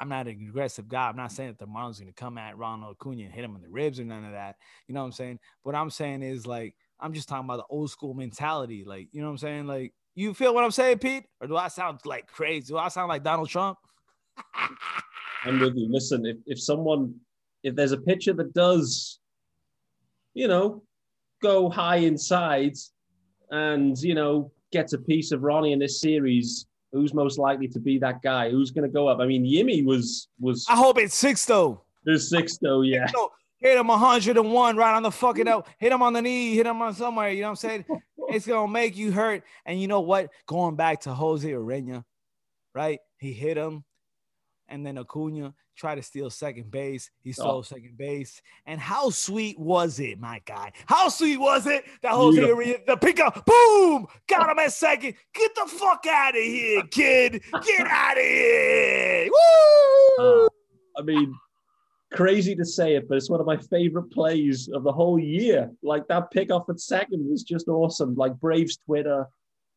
I'm 0.00 0.08
not 0.08 0.26
an 0.26 0.46
aggressive 0.48 0.88
guy. 0.88 1.08
I'm 1.08 1.16
not 1.16 1.30
saying 1.30 1.50
that 1.50 1.58
the 1.58 1.70
Marlins 1.70 2.00
going 2.00 2.08
to 2.08 2.12
come 2.12 2.36
at 2.36 2.58
Ronald 2.58 2.96
Acuna 3.00 3.22
and 3.22 3.32
hit 3.32 3.44
him 3.44 3.54
in 3.54 3.62
the 3.62 3.68
ribs 3.68 4.00
or 4.00 4.04
none 4.04 4.24
of 4.24 4.32
that. 4.32 4.56
You 4.88 4.94
know 4.94 5.00
what 5.00 5.06
I'm 5.06 5.12
saying? 5.12 5.38
What 5.62 5.76
I'm 5.76 5.90
saying 5.90 6.22
is 6.22 6.46
like 6.46 6.74
I'm 7.00 7.12
just 7.12 7.28
talking 7.28 7.44
about 7.44 7.58
the 7.58 7.74
old 7.74 7.90
school 7.90 8.14
mentality. 8.14 8.84
Like, 8.84 9.08
you 9.12 9.20
know 9.20 9.26
what 9.26 9.32
I'm 9.32 9.38
saying? 9.38 9.66
Like, 9.66 9.92
you 10.14 10.34
feel 10.34 10.54
what 10.54 10.64
I'm 10.64 10.70
saying, 10.70 10.98
Pete? 10.98 11.24
Or 11.40 11.46
do 11.46 11.56
I 11.56 11.68
sound 11.68 12.00
like 12.04 12.26
crazy? 12.26 12.68
Do 12.68 12.78
I 12.78 12.88
sound 12.88 13.08
like 13.08 13.22
Donald 13.22 13.48
Trump? 13.48 13.78
I'm 15.44 15.60
with 15.60 15.76
you. 15.76 15.90
Listen, 15.90 16.24
if, 16.24 16.36
if 16.46 16.60
someone, 16.60 17.14
if 17.62 17.74
there's 17.74 17.92
a 17.92 17.98
pitcher 17.98 18.32
that 18.34 18.54
does, 18.54 19.20
you 20.32 20.48
know, 20.48 20.82
go 21.42 21.68
high 21.68 21.96
inside 21.96 22.76
and, 23.50 23.98
you 23.98 24.14
know, 24.14 24.50
gets 24.72 24.92
a 24.92 24.98
piece 24.98 25.32
of 25.32 25.42
Ronnie 25.42 25.72
in 25.72 25.78
this 25.78 26.00
series, 26.00 26.66
who's 26.92 27.12
most 27.12 27.38
likely 27.38 27.68
to 27.68 27.78
be 27.78 27.98
that 27.98 28.22
guy? 28.22 28.50
Who's 28.50 28.70
going 28.70 28.88
to 28.88 28.92
go 28.92 29.08
up? 29.08 29.20
I 29.20 29.26
mean, 29.26 29.44
Yimi 29.44 29.84
was, 29.84 30.28
was. 30.40 30.64
I 30.68 30.76
hope 30.76 30.98
it's 30.98 31.20
Sixto 31.20 31.46
though. 31.46 31.84
There's 32.04 32.32
Sixto 32.32 32.58
though, 32.62 32.82
yeah. 32.82 33.06
Hit 33.60 33.78
him 33.78 33.86
101 33.86 34.76
right 34.76 34.94
on 34.94 35.02
the 35.02 35.10
fucking 35.10 35.48
out. 35.48 35.66
Hit 35.78 35.92
him 35.92 36.02
on 36.02 36.12
the 36.12 36.22
knee. 36.22 36.54
Hit 36.54 36.66
him 36.66 36.82
on 36.82 36.94
somewhere. 36.94 37.30
You 37.30 37.42
know 37.42 37.48
what 37.48 37.50
I'm 37.50 37.56
saying? 37.56 37.84
it's 38.28 38.46
gonna 38.46 38.70
make 38.70 38.96
you 38.96 39.12
hurt. 39.12 39.42
And 39.64 39.80
you 39.80 39.88
know 39.88 40.00
what? 40.00 40.30
Going 40.46 40.76
back 40.76 41.02
to 41.02 41.14
Jose 41.14 41.48
Urena, 41.48 42.04
right? 42.74 42.98
He 43.18 43.32
hit 43.32 43.56
him, 43.56 43.84
and 44.68 44.84
then 44.84 44.98
Acuna 44.98 45.54
tried 45.76 45.96
to 45.96 46.02
steal 46.02 46.30
second 46.30 46.70
base. 46.70 47.10
He 47.22 47.32
stole 47.32 47.58
oh. 47.58 47.62
second 47.62 47.96
base. 47.96 48.40
And 48.66 48.80
how 48.80 49.10
sweet 49.10 49.58
was 49.58 49.98
it, 49.98 50.20
my 50.20 50.40
guy? 50.44 50.72
How 50.86 51.08
sweet 51.08 51.38
was 51.38 51.66
it 51.66 51.84
that 52.02 52.12
Jose 52.12 52.40
Urena, 52.40 52.84
the 52.86 52.96
pick 52.96 53.20
up, 53.20 53.44
boom, 53.44 54.06
got 54.28 54.50
him 54.50 54.58
at 54.58 54.72
second. 54.72 55.14
Get 55.34 55.54
the 55.54 55.66
fuck 55.66 56.04
out 56.08 56.36
of 56.36 56.42
here, 56.42 56.82
kid. 56.90 57.42
Get 57.66 57.86
out 57.86 58.16
of 58.16 58.22
here. 58.22 59.28
Woo! 60.18 60.44
Uh, 60.44 60.48
I 60.96 61.02
mean, 61.02 61.34
crazy 62.14 62.54
to 62.54 62.64
say 62.64 62.94
it, 62.94 63.08
but 63.08 63.16
it's 63.16 63.30
one 63.30 63.40
of 63.40 63.46
my 63.46 63.56
favorite 63.56 64.10
plays 64.10 64.68
of 64.72 64.84
the 64.84 64.92
whole 64.92 65.18
year. 65.18 65.70
Like 65.82 66.06
that 66.08 66.30
pick 66.30 66.50
off 66.50 66.68
at 66.70 66.80
second 66.80 67.28
was 67.28 67.42
just 67.42 67.68
awesome. 67.68 68.14
Like 68.14 68.38
Braves 68.40 68.78
Twitter 68.86 69.26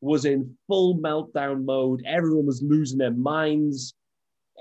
was 0.01 0.25
in 0.25 0.55
full 0.67 0.97
meltdown 0.97 1.65
mode. 1.65 2.03
Everyone 2.05 2.45
was 2.45 2.61
losing 2.61 2.99
their 2.99 3.11
minds. 3.11 3.93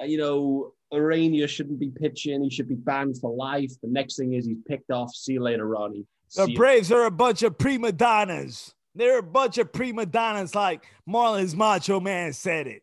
Uh, 0.01 0.05
you 0.05 0.19
know, 0.19 0.73
Urena 0.93 1.49
shouldn't 1.49 1.79
be 1.79 1.91
pitching. 1.91 2.43
He 2.43 2.51
should 2.51 2.69
be 2.69 2.75
banned 2.75 3.19
for 3.21 3.35
life. 3.35 3.73
The 3.83 3.89
next 3.89 4.17
thing 4.17 4.33
is 4.35 4.47
he's 4.47 4.59
picked 4.67 4.91
off. 4.91 5.15
See 5.15 5.35
you 5.35 5.43
later, 5.43 5.67
Ronnie. 5.67 6.07
See 6.29 6.47
the 6.47 6.55
Braves 6.55 6.91
you. 6.91 6.97
are 6.97 7.07
a 7.07 7.11
bunch 7.11 7.43
of 7.43 7.59
prima 7.59 7.93
donnas. 7.93 8.75
They're 8.95 9.19
a 9.19 9.23
bunch 9.23 9.59
of 9.59 9.73
prima 9.73 10.07
donnas, 10.07 10.55
like 10.55 10.87
Marlins 11.09 11.55
Macho 11.55 12.01
Man 12.01 12.33
said 12.33 12.67
it. 12.67 12.83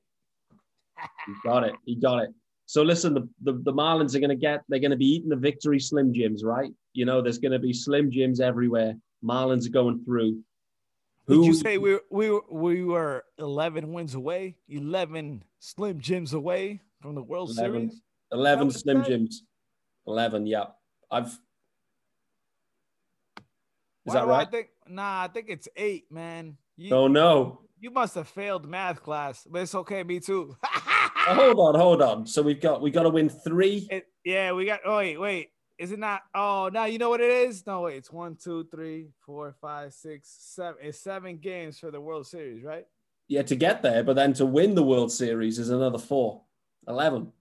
he 1.26 1.34
got 1.44 1.64
it. 1.64 1.74
He 1.86 1.96
got 1.96 2.20
it. 2.20 2.30
So 2.66 2.82
listen, 2.82 3.14
the, 3.14 3.28
the, 3.42 3.54
the 3.64 3.74
Marlins 3.74 4.16
are 4.16 4.20
going 4.20 4.30
to 4.30 4.36
get, 4.36 4.62
they're 4.70 4.80
going 4.80 4.92
to 4.92 4.98
be 4.98 5.06
eating 5.06 5.30
the 5.30 5.36
victory 5.36 5.80
Slim 5.80 6.14
Jims, 6.14 6.44
right? 6.44 6.72
You 6.94 7.06
know, 7.06 7.22
there's 7.22 7.38
going 7.38 7.52
to 7.52 7.60
be 7.60 7.74
Slim 7.74 8.10
Jims 8.10 8.40
everywhere. 8.40 8.96
Marlins 9.24 9.68
are 9.68 9.72
going 9.72 10.04
through. 10.04 10.42
Who, 11.28 11.42
Did 11.42 11.48
you 11.48 11.54
say 11.54 11.78
we 11.78 12.00
we 12.10 12.38
we 12.52 12.84
were 12.84 13.24
11 13.38 13.94
wins 13.94 14.14
away, 14.14 14.58
11 14.68 15.44
Slim 15.60 16.02
Jims 16.02 16.34
away 16.34 16.82
from 17.02 17.16
the 17.16 17.24
World 17.24 17.52
11, 17.52 17.90
Series? 17.90 18.02
11 18.34 18.72
Slim 18.72 19.04
Jims. 19.06 19.44
11, 20.06 20.48
yeah. 20.48 20.66
I've. 21.10 21.28
Is 21.28 21.40
Why 24.04 24.14
that 24.16 24.28
right? 24.28 24.48
I 24.48 24.52
think, 24.52 24.68
nah, 24.90 25.24
I 25.24 25.28
think 25.30 25.46
it's 25.48 25.70
eight, 25.78 26.12
man. 26.12 26.58
You, 26.76 26.94
oh, 26.94 27.08
no. 27.08 27.62
You 27.80 27.90
must 27.92 28.16
have 28.16 28.28
failed 28.28 28.68
math 28.68 29.02
class, 29.02 29.48
but 29.50 29.62
it's 29.62 29.76
okay. 29.76 30.04
Me 30.04 30.20
too. 30.20 30.58
hold 31.26 31.60
on, 31.60 31.76
hold 31.76 32.02
on. 32.02 32.26
So 32.28 32.42
we've 32.42 32.62
got 32.62 32.82
we 32.82 32.92
got 32.92 33.04
to 33.04 33.10
win 33.10 33.30
three. 33.30 33.88
It, 33.90 34.08
yeah, 34.24 34.52
we 34.54 34.66
got. 34.66 34.82
Oh 34.86 34.98
wait, 34.98 35.20
wait. 35.20 35.50
Is 35.80 35.92
it 35.92 36.00
not? 36.00 36.22
Oh, 36.36 36.70
no, 36.72 36.86
you 36.86 37.00
know 37.00 37.10
what 37.10 37.20
it 37.20 37.32
is. 37.32 37.66
No, 37.66 37.82
wait. 37.82 37.98
It's 37.98 38.12
one, 38.12 38.38
two, 38.42 38.68
three, 38.70 39.08
four, 39.26 39.56
five, 39.60 39.92
six, 39.94 40.30
seven. 40.40 40.76
It's 40.82 41.00
seven 41.00 41.38
games 41.38 41.80
for 41.80 41.90
the 41.90 42.00
World 42.00 42.28
Series, 42.28 42.64
right? 42.64 42.86
Yeah, 43.28 43.42
to 43.42 43.56
get 43.56 43.82
there, 43.82 44.04
but 44.04 44.16
then 44.16 44.34
to 44.34 44.46
win 44.46 44.76
the 44.76 44.84
World 44.84 45.12
Series 45.12 45.58
is 45.58 45.70
another 45.70 45.98
four. 45.98 46.44
Eleven. 46.88 47.32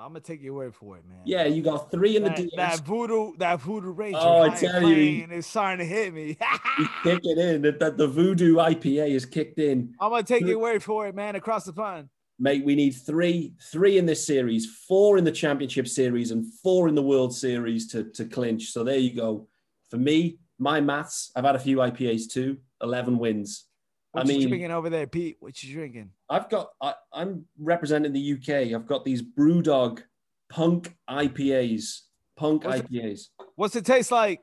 I'm 0.00 0.08
gonna 0.08 0.20
take 0.20 0.42
your 0.42 0.54
word 0.54 0.74
for 0.74 0.96
it, 0.96 1.04
man. 1.06 1.18
Yeah, 1.26 1.44
you 1.44 1.62
got 1.62 1.90
three 1.90 2.16
in 2.16 2.22
that, 2.24 2.36
the 2.36 2.44
DS. 2.44 2.56
That 2.56 2.80
voodoo, 2.86 3.36
that 3.36 3.60
voodoo 3.60 3.90
ranger. 3.90 4.18
Oh, 4.18 4.42
I 4.42 4.48
tell 4.48 4.82
you, 4.82 5.26
it's 5.30 5.46
starting 5.46 5.78
to 5.78 5.84
hit 5.84 6.14
me. 6.14 6.38
kick 7.02 7.20
it 7.22 7.38
in. 7.38 7.62
That 7.62 7.78
the, 7.78 7.90
the 7.90 8.08
voodoo 8.08 8.56
IPA 8.56 9.10
is 9.10 9.26
kicked 9.26 9.58
in. 9.58 9.94
I'm 10.00 10.10
gonna 10.10 10.22
take 10.22 10.46
your 10.46 10.58
word 10.58 10.82
for 10.82 11.06
it, 11.06 11.14
man. 11.14 11.36
Across 11.36 11.64
the 11.64 11.74
pond, 11.74 12.08
mate. 12.38 12.64
We 12.64 12.74
need 12.74 12.92
three, 12.92 13.52
three 13.70 13.98
in 13.98 14.06
this 14.06 14.26
series, 14.26 14.66
four 14.88 15.18
in 15.18 15.24
the 15.24 15.32
championship 15.32 15.86
series, 15.86 16.30
and 16.30 16.46
four 16.62 16.88
in 16.88 16.94
the 16.94 17.02
World 17.02 17.34
Series 17.34 17.86
to 17.88 18.04
to 18.12 18.24
clinch. 18.24 18.72
So 18.72 18.82
there 18.82 18.98
you 18.98 19.14
go. 19.14 19.48
For 19.90 19.98
me, 19.98 20.38
my 20.58 20.80
maths. 20.80 21.30
I've 21.36 21.44
had 21.44 21.56
a 21.56 21.60
few 21.60 21.78
IPAs 21.78 22.30
too. 22.30 22.56
Eleven 22.82 23.18
wins. 23.18 23.66
What 24.12 24.24
I 24.24 24.28
mean, 24.28 24.40
you 24.40 24.48
drinking 24.48 24.72
over 24.72 24.90
there, 24.90 25.06
Pete? 25.06 25.36
What 25.38 25.62
you 25.62 25.72
drinking? 25.72 26.10
I've 26.28 26.48
got. 26.48 26.70
I, 26.80 26.94
am 27.14 27.46
representing 27.58 28.12
the 28.12 28.32
UK. 28.32 28.74
I've 28.74 28.86
got 28.86 29.04
these 29.04 29.22
BrewDog 29.22 30.02
Punk 30.48 30.94
IPAs. 31.08 32.00
Punk 32.36 32.64
what's 32.64 32.82
IPAs. 32.82 33.28
It, 33.38 33.46
what's 33.54 33.76
it 33.76 33.86
taste 33.86 34.10
like? 34.10 34.40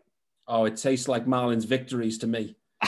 Oh, 0.48 0.64
it 0.64 0.78
tastes 0.78 1.10
like 1.10 1.26
Marlins 1.26 1.66
victories 1.66 2.18
to 2.20 2.28
me. 2.28 2.56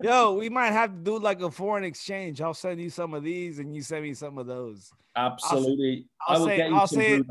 Yo, 0.00 0.34
we 0.34 0.48
might 0.48 0.70
have 0.70 0.90
to 0.90 0.98
do 0.98 1.18
like 1.18 1.40
a 1.42 1.50
foreign 1.50 1.82
exchange. 1.82 2.40
I'll 2.40 2.54
send 2.54 2.80
you 2.80 2.88
some 2.88 3.12
of 3.12 3.24
these, 3.24 3.58
and 3.58 3.74
you 3.74 3.82
send 3.82 4.04
me 4.04 4.14
some 4.14 4.38
of 4.38 4.46
those. 4.46 4.92
Absolutely. 5.16 6.06
I'll, 6.28 6.42
I'll 6.42 6.46
say. 6.46 6.62
I'll 6.70 6.86
say. 6.86 7.22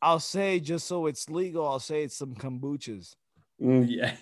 I'll 0.00 0.20
say 0.20 0.60
just 0.60 0.86
so 0.86 1.06
it's 1.06 1.28
legal. 1.28 1.66
I'll 1.66 1.80
say 1.80 2.04
it's 2.04 2.16
some 2.16 2.34
kombuchas. 2.34 3.16
Mm, 3.60 3.86
yeah, 3.88 4.14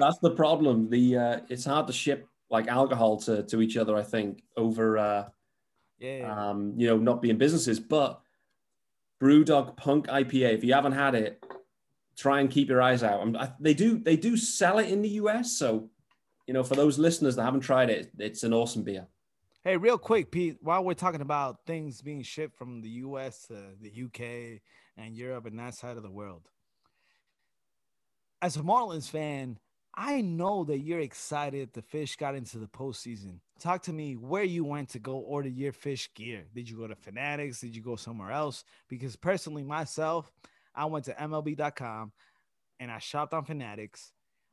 that's 0.00 0.18
the 0.18 0.30
problem. 0.30 0.88
The 0.88 1.16
uh, 1.16 1.40
it's 1.48 1.64
hard 1.64 1.86
to 1.86 1.92
ship 1.92 2.26
like 2.50 2.68
alcohol 2.68 3.18
to 3.18 3.42
to 3.44 3.60
each 3.60 3.76
other. 3.76 3.96
I 3.96 4.02
think 4.02 4.42
over 4.56 4.98
uh, 4.98 5.24
yeah, 5.98 6.50
um, 6.50 6.74
you 6.76 6.86
know, 6.86 6.96
not 6.96 7.20
being 7.20 7.38
businesses, 7.38 7.78
but 7.78 8.20
BrewDog 9.22 9.76
Punk 9.76 10.06
IPA. 10.06 10.54
If 10.54 10.64
you 10.64 10.72
haven't 10.72 10.92
had 10.92 11.14
it, 11.14 11.44
try 12.16 12.40
and 12.40 12.50
keep 12.50 12.68
your 12.68 12.80
eyes 12.80 13.02
out. 13.02 13.36
I, 13.36 13.52
they 13.60 13.74
do 13.74 13.98
they 13.98 14.16
do 14.16 14.36
sell 14.36 14.78
it 14.78 14.88
in 14.88 15.02
the 15.02 15.10
US, 15.10 15.52
so 15.52 15.90
you 16.46 16.54
know, 16.54 16.64
for 16.64 16.74
those 16.74 16.98
listeners 16.98 17.36
that 17.36 17.44
haven't 17.44 17.60
tried 17.60 17.90
it, 17.90 18.10
it's 18.18 18.42
an 18.42 18.52
awesome 18.52 18.82
beer. 18.82 19.06
Hey, 19.62 19.76
real 19.76 19.98
quick, 19.98 20.30
Pete, 20.30 20.56
while 20.62 20.82
we're 20.82 20.94
talking 20.94 21.20
about 21.20 21.66
things 21.66 22.00
being 22.00 22.22
shipped 22.22 22.56
from 22.56 22.80
the 22.80 22.88
US 22.88 23.46
to 23.48 23.54
the 23.80 24.04
UK 24.04 24.60
and 24.96 25.14
Europe 25.14 25.44
and 25.44 25.58
that 25.58 25.74
side 25.74 25.98
of 25.98 26.02
the 26.02 26.10
world, 26.10 26.48
as 28.42 28.56
a 28.56 28.60
Marlins 28.60 29.08
fan, 29.10 29.58
I 29.94 30.20
know 30.20 30.64
that 30.64 30.78
you're 30.78 31.00
excited 31.00 31.72
the 31.72 31.82
fish 31.82 32.16
got 32.16 32.34
into 32.34 32.58
the 32.58 32.66
postseason. 32.66 33.40
Talk 33.58 33.82
to 33.82 33.92
me 33.92 34.14
where 34.14 34.44
you 34.44 34.64
went 34.64 34.88
to 34.90 34.98
go 34.98 35.14
order 35.16 35.48
your 35.48 35.72
fish 35.72 36.08
gear. 36.14 36.44
Did 36.54 36.70
you 36.70 36.76
go 36.76 36.86
to 36.86 36.94
Fanatics? 36.94 37.60
Did 37.60 37.76
you 37.76 37.82
go 37.82 37.96
somewhere 37.96 38.30
else? 38.30 38.64
Because 38.88 39.16
personally, 39.16 39.62
myself, 39.62 40.32
I 40.74 40.86
went 40.86 41.04
to 41.06 41.12
MLB.com 41.12 42.12
and 42.78 42.90
I 42.90 42.98
shopped 42.98 43.34
on 43.34 43.44
Fanatics. 43.44 44.12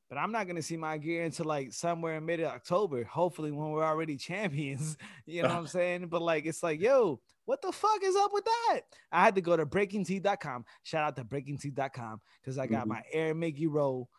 But 0.09 0.17
I'm 0.17 0.31
not 0.31 0.47
gonna 0.47 0.61
see 0.61 0.77
my 0.77 0.97
gear 0.97 1.25
until 1.25 1.45
like 1.45 1.73
somewhere 1.73 2.15
in 2.15 2.25
mid 2.25 2.41
October. 2.43 3.03
Hopefully, 3.03 3.51
when 3.51 3.71
we're 3.71 3.83
already 3.83 4.15
champions. 4.17 4.97
You 5.25 5.43
know 5.43 5.49
what 5.49 5.57
I'm 5.57 5.67
saying? 5.67 6.07
But 6.07 6.21
like, 6.21 6.45
it's 6.45 6.63
like, 6.63 6.79
yo, 6.79 7.19
what 7.45 7.61
the 7.61 7.71
fuck 7.71 7.99
is 8.03 8.15
up 8.15 8.31
with 8.33 8.45
that? 8.45 8.81
I 9.11 9.23
had 9.23 9.35
to 9.35 9.41
go 9.41 9.57
to 9.57 9.65
breakingt.com. 9.65 10.65
Shout 10.83 11.03
out 11.03 11.15
to 11.17 11.23
breakingt.com 11.23 12.21
because 12.41 12.57
I 12.57 12.67
got 12.67 12.81
mm-hmm. 12.81 12.89
my 12.89 13.03
Air 13.11 13.35
Miggy 13.35 13.67
Roll 13.69 14.09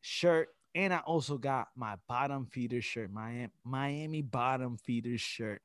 shirt 0.00 0.48
and 0.74 0.92
I 0.92 0.98
also 0.98 1.38
got 1.38 1.68
my 1.76 1.96
bottom 2.08 2.46
feeder 2.46 2.80
shirt, 2.80 3.10
my 3.10 3.48
Miami 3.64 4.22
bottom 4.22 4.76
feeder 4.76 5.18
shirt. 5.18 5.62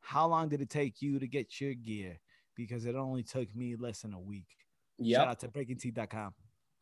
How 0.00 0.26
long 0.26 0.48
did 0.48 0.60
it 0.60 0.68
take 0.68 1.00
you 1.00 1.18
to 1.18 1.26
get 1.26 1.60
your 1.60 1.74
gear? 1.74 2.20
Because 2.56 2.86
it 2.86 2.94
only 2.94 3.22
took 3.22 3.54
me 3.54 3.74
less 3.76 4.02
than 4.02 4.12
a 4.12 4.20
week. 4.20 4.48
Yeah. 4.98 5.18
Shout 5.18 5.28
out 5.28 5.40
to 5.40 5.48
breakingt.com. 5.48 6.34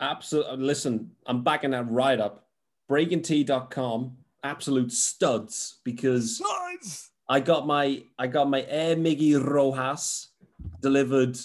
Absolutely. 0.03 0.51
Uh, 0.53 0.57
listen, 0.57 1.11
I'm 1.27 1.43
backing 1.43 1.71
that 1.71 1.91
right 1.91 2.21
up. 2.21 2.49
BreakingT.com 2.91 4.17
absolute 4.45 4.93
studs 4.93 5.79
because 5.85 6.41
Nice. 6.41 7.11
I 7.29 7.41
got 7.41 7.67
my 7.67 8.03
I 8.19 8.27
got 8.27 8.51
my 8.51 8.67
Air 8.69 8.97
Miggy 8.97 9.43
Rojas 9.43 10.29
delivered. 10.81 11.39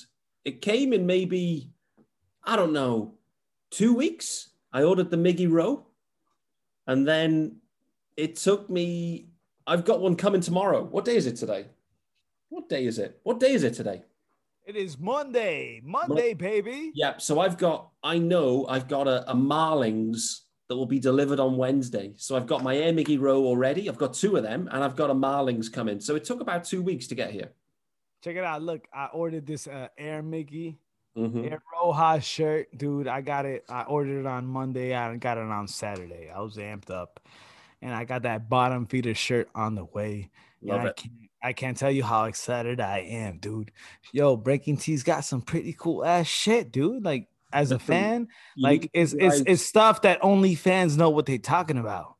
It 0.43 0.61
came 0.61 0.93
in 0.93 1.05
maybe 1.05 1.69
I 2.43 2.55
don't 2.55 2.73
know 2.73 3.13
two 3.69 3.93
weeks. 3.93 4.49
I 4.73 4.83
ordered 4.83 5.11
the 5.11 5.17
Miggy 5.17 5.49
Row, 5.49 5.85
and 6.87 7.07
then 7.07 7.57
it 8.17 8.35
took 8.35 8.69
me. 8.69 9.29
I've 9.65 9.85
got 9.85 10.01
one 10.01 10.15
coming 10.15 10.41
tomorrow. 10.41 10.83
What 10.83 11.05
day 11.05 11.15
is 11.15 11.27
it 11.27 11.35
today? 11.35 11.67
What 12.49 12.69
day 12.69 12.85
is 12.85 12.99
it? 12.99 13.19
What 13.23 13.39
day 13.39 13.51
is 13.53 13.63
it 13.63 13.73
today? 13.73 14.03
It 14.67 14.75
is 14.75 14.99
Monday. 14.99 15.79
Monday, 15.81 16.33
baby. 16.33 16.91
Yeah, 16.93 17.13
so 17.19 17.39
I've 17.39 17.57
got, 17.57 17.89
I 18.03 18.17
know 18.17 18.67
I've 18.67 18.89
got 18.89 19.07
a, 19.07 19.31
a 19.31 19.33
Marlings 19.33 20.41
that 20.67 20.75
will 20.75 20.85
be 20.85 20.99
delivered 20.99 21.39
on 21.39 21.55
Wednesday. 21.55 22.11
So 22.17 22.35
I've 22.35 22.47
got 22.47 22.63
my 22.63 22.75
Air 22.75 22.91
Miggy 22.91 23.17
Row 23.17 23.45
already. 23.45 23.87
I've 23.87 23.97
got 23.97 24.13
two 24.13 24.35
of 24.35 24.43
them, 24.43 24.67
and 24.73 24.83
I've 24.83 24.97
got 24.97 25.09
a 25.09 25.13
Marlings 25.13 25.69
coming. 25.69 26.01
So 26.01 26.15
it 26.17 26.25
took 26.25 26.41
about 26.41 26.65
two 26.65 26.81
weeks 26.81 27.07
to 27.07 27.15
get 27.15 27.31
here. 27.31 27.53
Check 28.21 28.35
it 28.35 28.43
out. 28.43 28.61
Look, 28.61 28.89
I 28.93 29.05
ordered 29.13 29.45
this 29.45 29.67
uh, 29.67 29.87
Air 29.97 30.21
Miggy 30.21 30.75
Mhm. 31.17 31.49
Air 31.49 31.63
Rojas 31.73 32.25
shirt, 32.25 32.67
dude. 32.77 33.07
I 33.07 33.21
got 33.21 33.45
it. 33.45 33.63
I 33.69 33.83
ordered 33.83 34.19
it 34.19 34.25
on 34.27 34.45
Monday. 34.45 34.93
I 34.93 35.15
got 35.15 35.37
it 35.37 35.45
on 35.45 35.67
Saturday. 35.67 36.29
I 36.29 36.41
was 36.41 36.57
amped 36.57 36.91
up, 36.91 37.21
and 37.81 37.93
I 37.93 38.03
got 38.03 38.23
that 38.23 38.49
bottom 38.49 38.85
feeder 38.85 39.15
shirt 39.15 39.49
on 39.55 39.75
the 39.75 39.85
way. 39.85 40.29
And 40.61 40.69
Love 40.71 40.81
I 40.81 40.87
it. 40.89 40.95
can't, 40.97 41.13
I 41.41 41.53
can't 41.53 41.77
tell 41.77 41.91
you 41.91 42.03
how 42.03 42.25
excited 42.25 42.79
I 42.79 42.99
am, 42.99 43.37
dude. 43.37 43.71
Yo, 44.11 44.35
Breaking 44.35 44.77
T's 44.77 45.03
got 45.03 45.23
some 45.23 45.41
pretty 45.41 45.75
cool 45.77 46.03
ass 46.03 46.27
shit, 46.27 46.71
dude. 46.71 47.03
Like 47.03 47.27
as 47.53 47.71
a 47.71 47.79
fan, 47.91 48.27
like 48.57 48.89
it's 48.93 49.13
it's 49.13 49.41
it's 49.45 49.63
stuff 49.63 50.01
that 50.01 50.19
only 50.21 50.55
fans 50.55 50.97
know 50.97 51.09
what 51.09 51.25
they're 51.25 51.37
talking 51.37 51.77
about. 51.77 52.15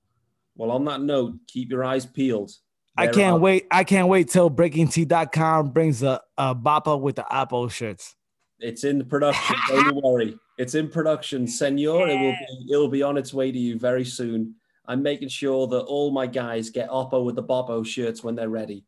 well, 0.55 0.72
on 0.72 0.86
that 0.86 1.01
note, 1.01 1.36
keep 1.47 1.70
your 1.70 1.84
eyes 1.84 2.05
peeled. 2.05 2.51
I 2.97 3.07
can't 3.07 3.41
wait. 3.41 3.68
I 3.70 3.84
can't 3.84 4.07
wait 4.07 4.30
till 4.30 4.49
BreakingT.com 4.49 5.70
brings 5.70 6.01
a, 6.01 6.20
a 6.38 6.55
Bappa 6.55 6.99
with 6.99 7.15
the 7.15 7.32
Apple 7.32 7.70
shirts. 7.70 8.15
It's 8.59 8.84
in 8.84 8.97
the 8.97 9.05
production. 9.05 9.55
Don't 9.70 10.03
worry. 10.03 10.36
It's 10.57 10.74
in 10.74 10.89
production, 10.89 11.47
Senor. 11.59 12.07
It 12.07 12.20
will 12.20 12.32
be. 12.32 12.74
It 12.74 12.78
will 12.78 12.88
be 12.88 13.03
on 13.03 13.18
its 13.18 13.34
way 13.34 13.51
to 13.51 13.57
you 13.57 13.78
very 13.78 14.03
soon. 14.05 14.55
I'm 14.88 15.03
making 15.03 15.30
sure 15.30 15.68
that 15.68 15.82
all 15.82 16.11
my 16.11 16.26
guys 16.26 16.70
get 16.70 16.89
Oppo 16.89 17.24
with 17.24 17.36
the 17.36 17.43
Boppo 17.43 17.86
shirts 17.86 18.24
when 18.24 18.36
they're 18.36 18.49
ready. 18.49 18.86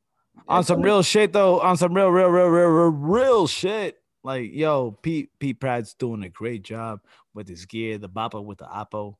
On 0.47 0.63
some 0.63 0.81
real 0.81 1.03
shit 1.03 1.33
though, 1.33 1.59
on 1.59 1.77
some 1.77 1.93
real, 1.93 2.09
real, 2.09 2.27
real, 2.27 2.47
real, 2.47 2.67
real, 2.67 2.89
real 2.89 3.47
shit. 3.47 3.97
Like, 4.23 4.51
yo, 4.53 4.91
Pete 5.01 5.29
Pete 5.39 5.59
Pratt's 5.59 5.93
doing 5.93 6.23
a 6.23 6.29
great 6.29 6.63
job 6.63 6.99
with 7.33 7.47
his 7.47 7.65
gear, 7.65 7.97
the 7.97 8.09
Bappa 8.09 8.43
with 8.43 8.57
the 8.57 8.65
Oppo. 8.65 9.15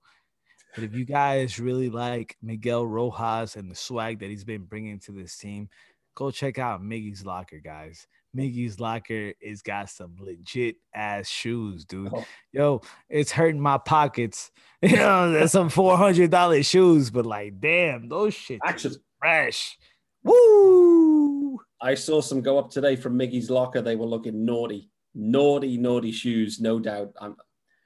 But 0.76 0.84
if 0.84 0.94
you 0.94 1.06
guys 1.06 1.60
really 1.60 1.90
like 1.90 2.38
Miguel 2.42 2.86
Rojas 2.86 3.56
and 3.56 3.72
the 3.72 3.76
swag 3.76 4.20
that 4.20 4.30
he's 4.30 4.44
been 4.44 4.64
bringing 4.64 5.00
to 5.00 5.12
this 5.12 5.38
team, 5.38 5.70
go 6.16 6.32
check 6.32 6.60
out 6.60 6.82
Miggy's 6.82 7.26
Locker, 7.26 7.60
guys. 7.60 8.08
Miggy's 8.38 8.80
Locker 8.80 9.34
is 9.42 9.62
got 9.62 9.90
some 9.90 10.16
legit 10.20 10.76
ass 10.94 11.28
shoes, 11.28 11.86
dude. 11.86 12.12
Oh. 12.14 12.26
Yo, 12.52 12.82
it's 13.10 13.32
hurting 13.32 13.62
my 13.62 13.78
pockets. 13.78 14.52
You 14.82 14.96
know, 14.96 15.30
there's 15.30 15.52
some 15.52 15.68
four 15.68 15.98
hundred 15.98 16.32
dollar 16.32 16.64
shoes, 16.64 17.10
but 17.10 17.26
like, 17.26 17.60
damn, 17.60 18.08
those 18.08 18.34
shit 18.34 18.62
Action. 18.66 18.94
fresh. 19.20 19.78
Woo! 20.24 21.60
I 21.82 21.96
saw 21.96 22.22
some 22.22 22.42
go 22.42 22.58
up 22.60 22.70
today 22.72 22.96
from 22.96 23.18
Miggy's 23.18 23.50
locker. 23.50 23.82
They 23.82 23.96
were 23.96 24.06
looking 24.06 24.46
naughty, 24.46 24.90
naughty, 25.16 25.78
naughty 25.78 26.12
shoes, 26.12 26.60
no 26.60 26.80
doubt. 26.80 27.14
I'm 27.20 27.36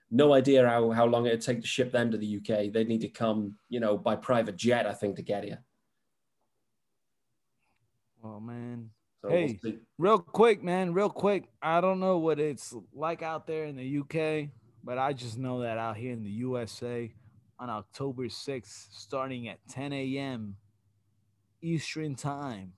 no 0.10 0.34
idea 0.34 0.68
how, 0.68 0.92
how 0.92 1.06
long 1.06 1.26
it'd 1.26 1.42
take 1.42 1.62
to 1.62 1.68
ship 1.68 1.92
them 1.92 2.12
to 2.12 2.18
the 2.18 2.38
UK. 2.38 2.72
They'd 2.72 2.88
need 2.88 3.02
to 3.02 3.10
come, 3.10 3.56
you 3.70 3.80
know, 3.80 3.98
by 3.98 4.16
private 4.16 4.56
jet, 4.56 4.86
I 4.88 4.94
think, 4.94 5.16
to 5.18 5.22
get 5.22 5.44
here. 5.44 5.64
Oh 8.24 8.40
man. 8.40 8.90
So 9.22 9.30
Hey. 9.30 9.60
we'll. 9.64 9.74
Real 9.98 10.20
quick, 10.20 10.64
man, 10.64 10.94
real 10.94 11.10
quick. 11.10 11.50
I 11.62 11.82
don't 11.82 12.00
know 12.00 12.18
what 12.18 12.40
it's 12.40 12.74
like 12.94 13.22
out 13.22 13.48
there 13.48 13.66
in 13.66 13.76
the 13.76 14.00
UK, 14.00 14.50
but 14.84 14.98
I 14.98 15.14
just 15.14 15.38
know 15.38 15.62
that 15.62 15.78
out 15.78 15.98
here 15.98 16.14
in 16.14 16.24
the 16.24 16.30
USA 16.30 17.14
on 17.60 17.70
October 17.70 18.26
6th, 18.26 18.88
starting 18.92 19.48
at 19.48 19.60
10 19.70 19.94
a.m. 19.94 20.56
Eastern 21.64 22.14
time, 22.14 22.74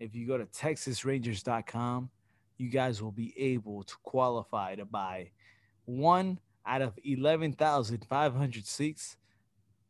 if 0.00 0.14
you 0.14 0.26
go 0.26 0.38
to 0.38 0.46
texasrangers.com, 0.46 2.10
you 2.56 2.68
guys 2.70 3.02
will 3.02 3.12
be 3.12 3.34
able 3.36 3.82
to 3.82 3.94
qualify 4.02 4.74
to 4.74 4.84
buy 4.84 5.30
one 5.84 6.38
out 6.66 6.82
of 6.82 6.98
11,500 7.04 8.66
seats 8.66 9.16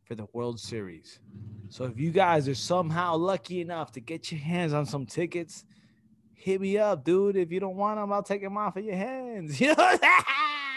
for 0.04 0.14
the 0.14 0.26
World 0.32 0.58
Series. 0.58 1.20
So 1.68 1.84
if 1.84 1.98
you 1.98 2.10
guys 2.10 2.48
are 2.48 2.54
somehow 2.54 3.16
lucky 3.16 3.60
enough 3.60 3.92
to 3.92 4.00
get 4.00 4.30
your 4.32 4.40
hands 4.40 4.72
on 4.72 4.84
some 4.84 5.06
tickets, 5.06 5.64
hit 6.34 6.60
me 6.60 6.76
up, 6.78 7.04
dude. 7.04 7.36
If 7.36 7.52
you 7.52 7.60
don't 7.60 7.76
want 7.76 7.98
them, 7.98 8.12
I'll 8.12 8.22
take 8.22 8.42
them 8.42 8.56
off 8.56 8.76
of 8.76 8.84
your 8.84 8.96
hands. 8.96 9.60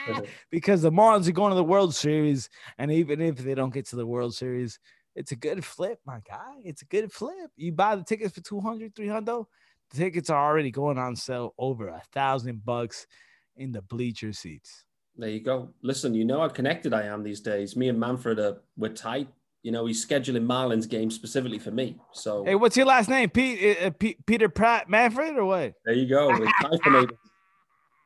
You 0.08 0.16
know? 0.16 0.22
because 0.50 0.82
the 0.82 0.90
Marlins 0.90 1.28
are 1.28 1.34
going 1.34 1.50
to 1.50 1.56
the 1.56 1.64
World 1.66 1.94
Series, 1.94 2.50
and 2.78 2.90
even 2.90 3.20
if 3.20 3.40
they 3.40 3.54
don't 3.54 3.74
get 3.74 3.88
to 3.88 3.98
the 3.98 4.06
World 4.06 4.34
Series, 4.34 4.80
it's 5.18 5.32
a 5.32 5.36
good 5.36 5.66
flip, 5.66 6.00
my 6.06 6.20
guy. 6.28 6.54
It's 6.64 6.84
a 6.84 6.86
good 6.86 7.12
flip. 7.12 7.50
You 7.56 7.72
buy 7.72 7.96
the 7.96 8.04
tickets 8.04 8.36
for 8.36 8.42
200, 8.42 8.96
300. 8.96 9.46
The 9.90 9.98
tickets 9.98 10.30
are 10.30 10.46
already 10.46 10.70
going 10.70 11.00
on 11.00 11.16
sale 11.16 11.56
over 11.58 11.88
a 11.88 12.02
thousand 12.14 12.64
bucks 12.64 13.08
in 13.56 13.72
the 13.72 13.82
bleacher 13.82 14.32
seats. 14.32 14.86
There 15.18 15.30
you 15.30 15.40
go. 15.40 15.74
Listen, 15.82 16.14
you 16.14 16.24
know 16.24 16.42
how 16.42 16.50
connected 16.50 16.94
I 16.94 17.04
am 17.04 17.24
these 17.24 17.40
days. 17.40 17.76
Me 17.76 17.90
and 17.90 18.00
Manfred 18.00 18.38
are 18.38 18.62
we're 18.78 18.94
tight. 18.94 19.28
You 19.64 19.72
know, 19.72 19.88
he's 19.88 20.06
scheduling 20.06 20.46
Marlins 20.46 20.88
games 20.88 21.16
specifically 21.16 21.58
for 21.58 21.72
me. 21.72 21.98
So 22.14 22.46
Hey, 22.46 22.54
what's 22.54 22.78
your 22.78 22.86
last 22.86 23.10
name? 23.10 23.32
Pete, 23.32 23.78
uh, 23.82 23.88
uh, 23.88 23.90
Pete 23.90 24.24
Peter 24.28 24.50
Pratt 24.50 24.88
Manfred 24.88 25.36
or 25.36 25.46
what? 25.46 25.74
there 25.84 25.96
you 25.96 26.08
go. 26.08 26.32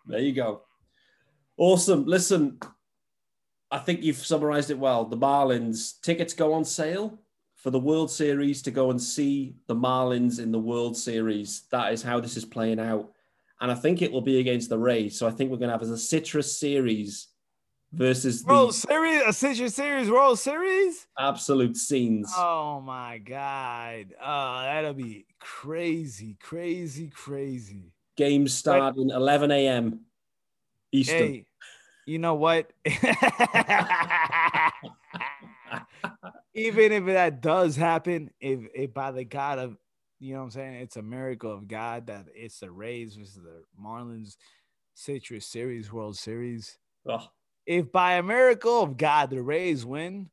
There 0.07 0.19
you 0.19 0.33
go. 0.33 0.63
Awesome. 1.57 2.05
Listen, 2.05 2.57
I 3.71 3.79
think 3.79 4.03
you've 4.03 4.17
summarized 4.17 4.69
it 4.69 4.77
well. 4.77 5.05
The 5.05 5.17
Marlins 5.17 5.99
tickets 6.01 6.33
go 6.33 6.53
on 6.53 6.65
sale 6.65 7.19
for 7.55 7.69
the 7.69 7.79
World 7.79 8.11
Series 8.11 8.61
to 8.63 8.71
go 8.71 8.91
and 8.91 9.01
see 9.01 9.55
the 9.67 9.75
Marlins 9.75 10.39
in 10.39 10.51
the 10.51 10.59
World 10.59 10.97
Series. 10.97 11.63
That 11.71 11.93
is 11.93 12.03
how 12.03 12.19
this 12.19 12.35
is 12.35 12.43
playing 12.43 12.79
out. 12.79 13.11
And 13.61 13.71
I 13.71 13.75
think 13.75 14.01
it 14.01 14.11
will 14.11 14.21
be 14.21 14.39
against 14.39 14.69
the 14.69 14.77
Rays. 14.77 15.17
So 15.17 15.27
I 15.27 15.31
think 15.31 15.51
we're 15.51 15.57
going 15.57 15.69
to 15.69 15.77
have 15.77 15.81
a 15.83 15.97
citrus 15.97 16.59
series 16.59 17.27
versus 17.93 18.43
World 18.43 18.69
the 18.69 18.73
Series, 18.73 19.21
a 19.21 19.31
Citrus 19.31 19.75
Series 19.75 20.09
World 20.09 20.39
Series. 20.39 21.07
absolute 21.17 21.77
scenes. 21.77 22.33
Oh 22.35 22.81
my 22.81 23.19
God. 23.19 24.13
Oh, 24.21 24.61
that'll 24.63 24.93
be 24.93 25.27
crazy, 25.39 26.37
crazy, 26.41 27.09
crazy. 27.09 27.93
Games 28.17 28.53
starting 28.53 29.11
11 29.11 29.51
a.m. 29.51 30.01
Eastern. 30.91 31.17
Hey, 31.17 31.45
you 32.05 32.19
know 32.19 32.35
what? 32.35 32.71
Even 36.53 36.91
if 36.91 37.05
that 37.05 37.41
does 37.41 37.75
happen, 37.75 38.29
if, 38.39 38.59
if 38.73 38.93
by 38.93 39.11
the 39.11 39.23
God 39.23 39.59
of, 39.59 39.77
you 40.19 40.33
know 40.33 40.39
what 40.39 40.45
I'm 40.45 40.51
saying, 40.51 40.73
it's 40.75 40.97
a 40.97 41.01
miracle 41.01 41.51
of 41.51 41.67
God 41.67 42.07
that 42.07 42.25
it's 42.35 42.59
the 42.59 42.69
Rays 42.69 43.15
versus 43.15 43.35
the 43.35 43.63
Marlins 43.81 44.35
Citrus 44.93 45.45
Series 45.45 45.91
World 45.91 46.17
Series. 46.17 46.77
Oh, 47.07 47.27
If 47.65 47.91
by 47.91 48.13
a 48.13 48.23
miracle 48.23 48.81
of 48.81 48.97
God 48.97 49.29
the 49.29 49.41
Rays 49.41 49.85
win, 49.85 50.29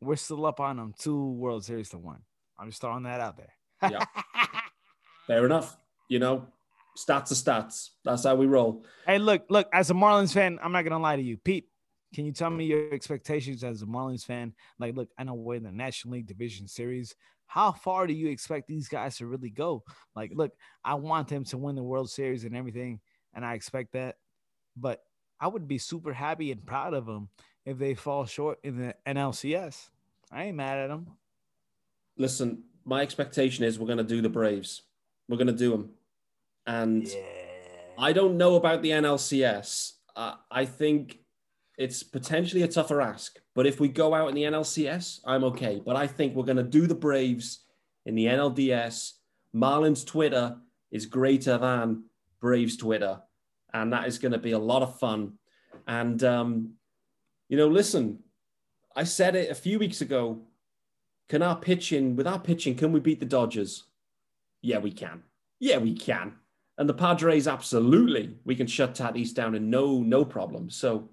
we're 0.00 0.16
still 0.16 0.46
up 0.46 0.60
on 0.60 0.76
them 0.78 0.94
two 0.98 1.32
World 1.32 1.64
Series 1.64 1.90
to 1.90 1.98
one. 1.98 2.22
I'm 2.58 2.70
just 2.70 2.80
throwing 2.80 3.04
that 3.04 3.20
out 3.20 3.36
there. 3.36 3.52
Yeah. 3.82 4.04
fair 5.26 5.44
enough. 5.44 5.76
You 6.08 6.18
know, 6.18 6.46
stats 6.96 7.30
are 7.30 7.34
stats. 7.34 7.90
That's 8.04 8.24
how 8.24 8.34
we 8.34 8.46
roll. 8.46 8.84
Hey, 9.06 9.18
look, 9.18 9.44
look, 9.48 9.68
as 9.72 9.90
a 9.90 9.94
Marlins 9.94 10.32
fan, 10.32 10.58
I'm 10.62 10.72
not 10.72 10.82
gonna 10.82 10.98
lie 10.98 11.16
to 11.16 11.22
you. 11.22 11.36
Pete, 11.36 11.68
can 12.14 12.24
you 12.24 12.32
tell 12.32 12.50
me 12.50 12.64
your 12.64 12.92
expectations 12.92 13.62
as 13.62 13.82
a 13.82 13.86
Marlins 13.86 14.24
fan? 14.24 14.54
Like, 14.78 14.96
look, 14.96 15.10
I 15.18 15.24
know 15.24 15.34
we're 15.34 15.56
in 15.56 15.62
the 15.62 15.72
National 15.72 16.14
League 16.14 16.26
Division 16.26 16.66
Series. 16.68 17.14
How 17.46 17.72
far 17.72 18.06
do 18.06 18.12
you 18.12 18.28
expect 18.28 18.66
these 18.66 18.88
guys 18.88 19.18
to 19.18 19.26
really 19.26 19.50
go? 19.50 19.84
Like, 20.14 20.32
look, 20.34 20.52
I 20.84 20.94
want 20.94 21.28
them 21.28 21.44
to 21.44 21.58
win 21.58 21.76
the 21.76 21.82
World 21.82 22.10
Series 22.10 22.44
and 22.44 22.56
everything, 22.56 23.00
and 23.34 23.44
I 23.44 23.54
expect 23.54 23.92
that. 23.92 24.16
But 24.76 25.02
I 25.40 25.48
would 25.48 25.68
be 25.68 25.78
super 25.78 26.12
happy 26.12 26.50
and 26.50 26.64
proud 26.64 26.94
of 26.94 27.06
them 27.06 27.28
if 27.64 27.78
they 27.78 27.94
fall 27.94 28.24
short 28.26 28.58
in 28.64 28.78
the 28.78 28.94
NLCS. 29.06 29.90
I 30.30 30.44
ain't 30.44 30.56
mad 30.56 30.78
at 30.78 30.88
them. 30.88 31.06
Listen, 32.16 32.64
my 32.84 33.02
expectation 33.02 33.64
is 33.64 33.78
we're 33.78 33.86
going 33.86 33.98
to 33.98 34.04
do 34.04 34.22
the 34.22 34.28
Braves. 34.28 34.82
We're 35.28 35.36
going 35.36 35.46
to 35.48 35.52
do 35.52 35.70
them. 35.70 35.90
And 36.66 37.06
Yeah. 37.06 37.22
I 37.98 38.12
don't 38.12 38.36
know 38.36 38.56
about 38.56 38.82
the 38.82 38.90
NLCS. 38.90 39.92
Uh, 40.14 40.34
I 40.50 40.64
think 40.64 41.20
it's 41.78 42.02
potentially 42.02 42.62
a 42.62 42.68
tougher 42.68 43.00
ask. 43.00 43.38
But 43.54 43.66
if 43.66 43.80
we 43.80 43.88
go 43.88 44.14
out 44.14 44.28
in 44.28 44.34
the 44.34 44.44
NLCS, 44.44 45.20
I'm 45.24 45.44
okay. 45.44 45.80
But 45.84 45.96
I 45.96 46.06
think 46.06 46.34
we're 46.34 46.44
going 46.44 46.56
to 46.56 46.62
do 46.62 46.86
the 46.86 46.94
Braves 46.94 47.60
in 48.04 48.14
the 48.14 48.26
NLDS. 48.26 49.12
Marlins 49.54 50.06
Twitter 50.06 50.56
is 50.90 51.06
greater 51.06 51.58
than 51.58 52.04
Braves 52.40 52.76
Twitter. 52.76 53.20
And 53.72 53.92
that 53.92 54.06
is 54.06 54.18
going 54.18 54.32
to 54.32 54.38
be 54.38 54.52
a 54.52 54.58
lot 54.58 54.82
of 54.82 54.98
fun. 54.98 55.34
And, 55.86 56.22
um, 56.24 56.74
you 57.48 57.56
know, 57.56 57.68
listen, 57.68 58.20
I 58.94 59.04
said 59.04 59.36
it 59.36 59.50
a 59.50 59.54
few 59.54 59.78
weeks 59.78 60.00
ago. 60.00 60.42
can 61.28 61.42
our 61.42 61.56
pitching, 61.56 62.14
with 62.14 62.26
our 62.26 62.38
pitching, 62.38 62.74
can 62.74 62.92
we 62.92 63.00
beat 63.00 63.20
the 63.20 63.26
Dodgers? 63.26 63.84
Yeah, 64.62 64.78
we 64.78 64.92
can. 64.92 65.22
Yeah, 65.58 65.78
we 65.78 65.94
can. 65.94 66.34
And 66.78 66.88
the 66.88 66.94
Padres, 66.94 67.48
absolutely, 67.48 68.36
we 68.44 68.54
can 68.54 68.66
shut 68.66 68.94
Tatis 68.94 69.32
down 69.32 69.54
and 69.54 69.70
no 69.70 70.02
no 70.02 70.24
problem. 70.24 70.68
So, 70.68 71.08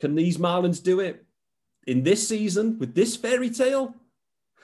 can 0.00 0.14
these 0.14 0.38
Marlins 0.38 0.82
do 0.82 1.00
it 1.00 1.24
in 1.86 2.02
this 2.02 2.28
season 2.28 2.78
with 2.78 2.94
this 2.94 3.16
fairy 3.16 3.50
tale? 3.50 3.94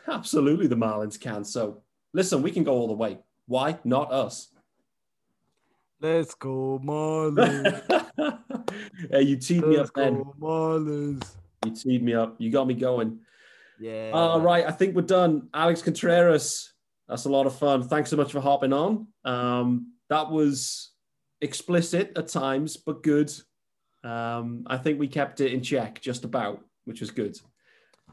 Absolutely, 0.06 0.68
the 0.68 0.76
Marlins 0.76 1.18
can. 1.18 1.44
So, 1.44 1.82
listen, 2.12 2.42
we 2.42 2.52
can 2.52 2.64
go 2.64 2.72
all 2.74 2.86
the 2.86 2.92
way. 2.94 3.18
Why 3.46 3.78
not 3.84 4.12
us? 4.12 4.48
Let's 6.00 6.34
go 6.34 6.80
Marlins. 6.82 7.82
hey, 9.10 9.22
you 9.22 9.36
teed 9.36 9.66
me 9.66 9.76
Let's 9.76 9.90
up 9.90 9.96
then. 9.96 10.14
go 10.14 10.34
Marlins. 10.40 11.26
You 11.64 11.72
teed 11.72 12.02
me 12.02 12.14
up. 12.14 12.36
You 12.38 12.50
got 12.50 12.66
me 12.66 12.74
going. 12.74 13.18
Yeah. 13.78 14.10
All 14.14 14.40
right, 14.40 14.66
I 14.66 14.70
think 14.70 14.94
we're 14.94 15.02
done. 15.02 15.48
Alex 15.52 15.82
Contreras, 15.82 16.72
that's 17.10 17.24
a 17.24 17.28
lot 17.28 17.46
of 17.46 17.58
fun. 17.58 17.82
Thanks 17.88 18.08
so 18.08 18.16
much 18.16 18.30
for 18.30 18.40
hopping 18.40 18.72
on. 18.72 19.08
Um, 19.24 19.94
that 20.08 20.30
was 20.30 20.92
explicit 21.40 22.12
at 22.16 22.28
times, 22.28 22.76
but 22.76 23.02
good. 23.02 23.32
Um, 24.04 24.62
I 24.68 24.76
think 24.76 25.00
we 25.00 25.08
kept 25.08 25.40
it 25.40 25.52
in 25.52 25.60
check 25.60 26.00
just 26.00 26.24
about, 26.24 26.64
which 26.84 27.00
was 27.00 27.10
good. 27.10 27.36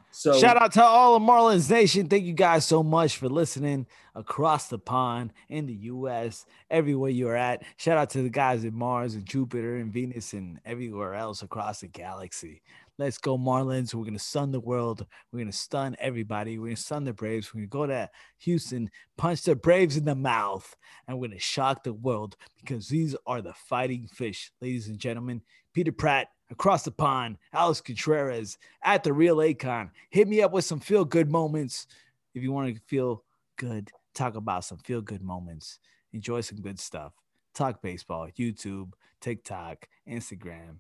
So 0.10 0.40
Shout 0.40 0.60
out 0.60 0.72
to 0.74 0.84
all 0.84 1.16
of 1.16 1.22
Marlins 1.22 1.70
Nation. 1.70 2.08
Thank 2.08 2.24
you 2.24 2.34
guys 2.34 2.66
so 2.66 2.82
much 2.82 3.18
for 3.18 3.30
listening 3.30 3.86
across 4.16 4.68
the 4.68 4.80
pond 4.80 5.32
in 5.48 5.68
the 5.68 5.74
US, 5.74 6.46
everywhere 6.72 7.12
you're 7.12 7.36
at. 7.36 7.62
Shout 7.78 8.00
out 8.00 8.10
to 8.12 8.24
the 8.24 8.30
guys 8.30 8.64
in 8.64 8.74
Mars 8.74 9.14
and 9.14 9.28
Jupiter 9.28 9.76
and 9.76 9.94
Venus 9.94 10.34
and 10.34 10.60
everywhere 10.66 11.14
else 11.14 11.44
across 11.44 11.82
the 11.82 11.88
galaxy. 11.88 12.64
Let's 13.00 13.20
go, 13.20 13.38
Marlins. 13.38 13.94
We're 13.94 14.06
going 14.06 14.14
to 14.14 14.20
stun 14.20 14.52
the 14.52 14.60
world. 14.60 15.06
We're 15.32 15.38
going 15.38 15.52
to 15.52 15.58
stun 15.58 15.96
everybody. 16.00 16.58
We're 16.58 16.68
going 16.68 16.76
to 16.78 16.82
stun 16.82 17.04
the 17.04 17.14
Braves. 17.14 17.54
We're 17.54 17.68
going 17.68 17.70
to 17.70 17.72
go 17.72 17.86
to 17.86 18.10
Houston, 18.40 18.90
punch 19.18 19.44
the 19.44 19.56
Braves 19.56 19.98
in 19.98 20.06
the 20.06 20.16
mouth, 20.16 20.76
and 21.08 21.16
we're 21.16 21.28
going 21.28 21.38
to 21.38 21.44
shock 21.44 21.84
the 21.84 21.94
world 21.94 22.36
because 22.58 22.88
these 22.88 23.16
are 23.28 23.44
the 23.44 23.54
fighting 23.54 24.08
fish, 24.08 24.52
ladies 24.62 24.88
and 24.88 24.98
gentlemen. 24.98 25.44
Peter 25.74 25.92
Pratt, 25.92 26.30
across 26.50 26.84
the 26.84 26.92
pond, 26.92 27.38
Alex 27.54 27.82
Contreras 27.82 28.58
at 28.84 29.04
the 29.04 29.14
Real 29.14 29.38
Acon. 29.38 29.92
Hit 30.10 30.28
me 30.28 30.42
up 30.42 30.52
with 30.52 30.66
some 30.66 30.80
feel 30.80 31.06
good 31.06 31.30
moments. 31.30 31.86
If 32.34 32.42
you 32.42 32.52
want 32.52 32.74
to 32.74 32.82
feel 32.88 33.24
good, 33.58 33.92
talk 34.16 34.36
about 34.36 34.66
some 34.66 34.80
feel 34.80 35.02
good 35.02 35.22
moments, 35.22 35.78
enjoy 36.14 36.42
some 36.42 36.62
good 36.62 36.80
stuff. 36.80 37.14
Talk 37.54 37.82
baseball, 37.84 38.28
YouTube, 38.38 38.94
TikTok, 39.22 39.88
Instagram. 40.10 40.80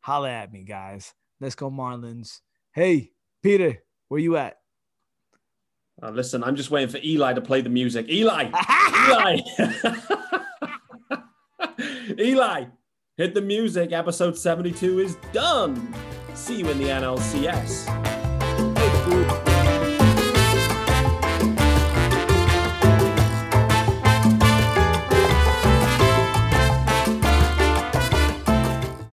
Holla 0.00 0.30
at 0.30 0.50
me, 0.50 0.62
guys. 0.62 1.12
Let's 1.40 1.54
go, 1.54 1.70
Marlins. 1.70 2.40
Hey, 2.72 3.12
Peter, 3.42 3.78
where 4.08 4.20
you 4.20 4.36
at? 4.36 4.56
uh, 6.02 6.10
listen, 6.10 6.44
I'm 6.44 6.54
just 6.56 6.70
waiting 6.70 6.88
for 6.90 6.98
Eli 7.04 7.32
to 7.34 7.40
play 7.40 7.60
the 7.60 7.68
music. 7.70 8.08
Eli, 8.08 8.50
Eli, 9.08 9.40
Eli, 12.18 12.64
hit 13.16 13.34
the 13.34 13.40
music. 13.42 13.92
Episode 13.92 14.36
72 14.38 15.00
is 15.00 15.16
done. 15.32 15.92
See 16.34 16.56
you 16.58 16.68
in 16.70 16.78
the 16.78 16.84
NLCS. 16.88 17.86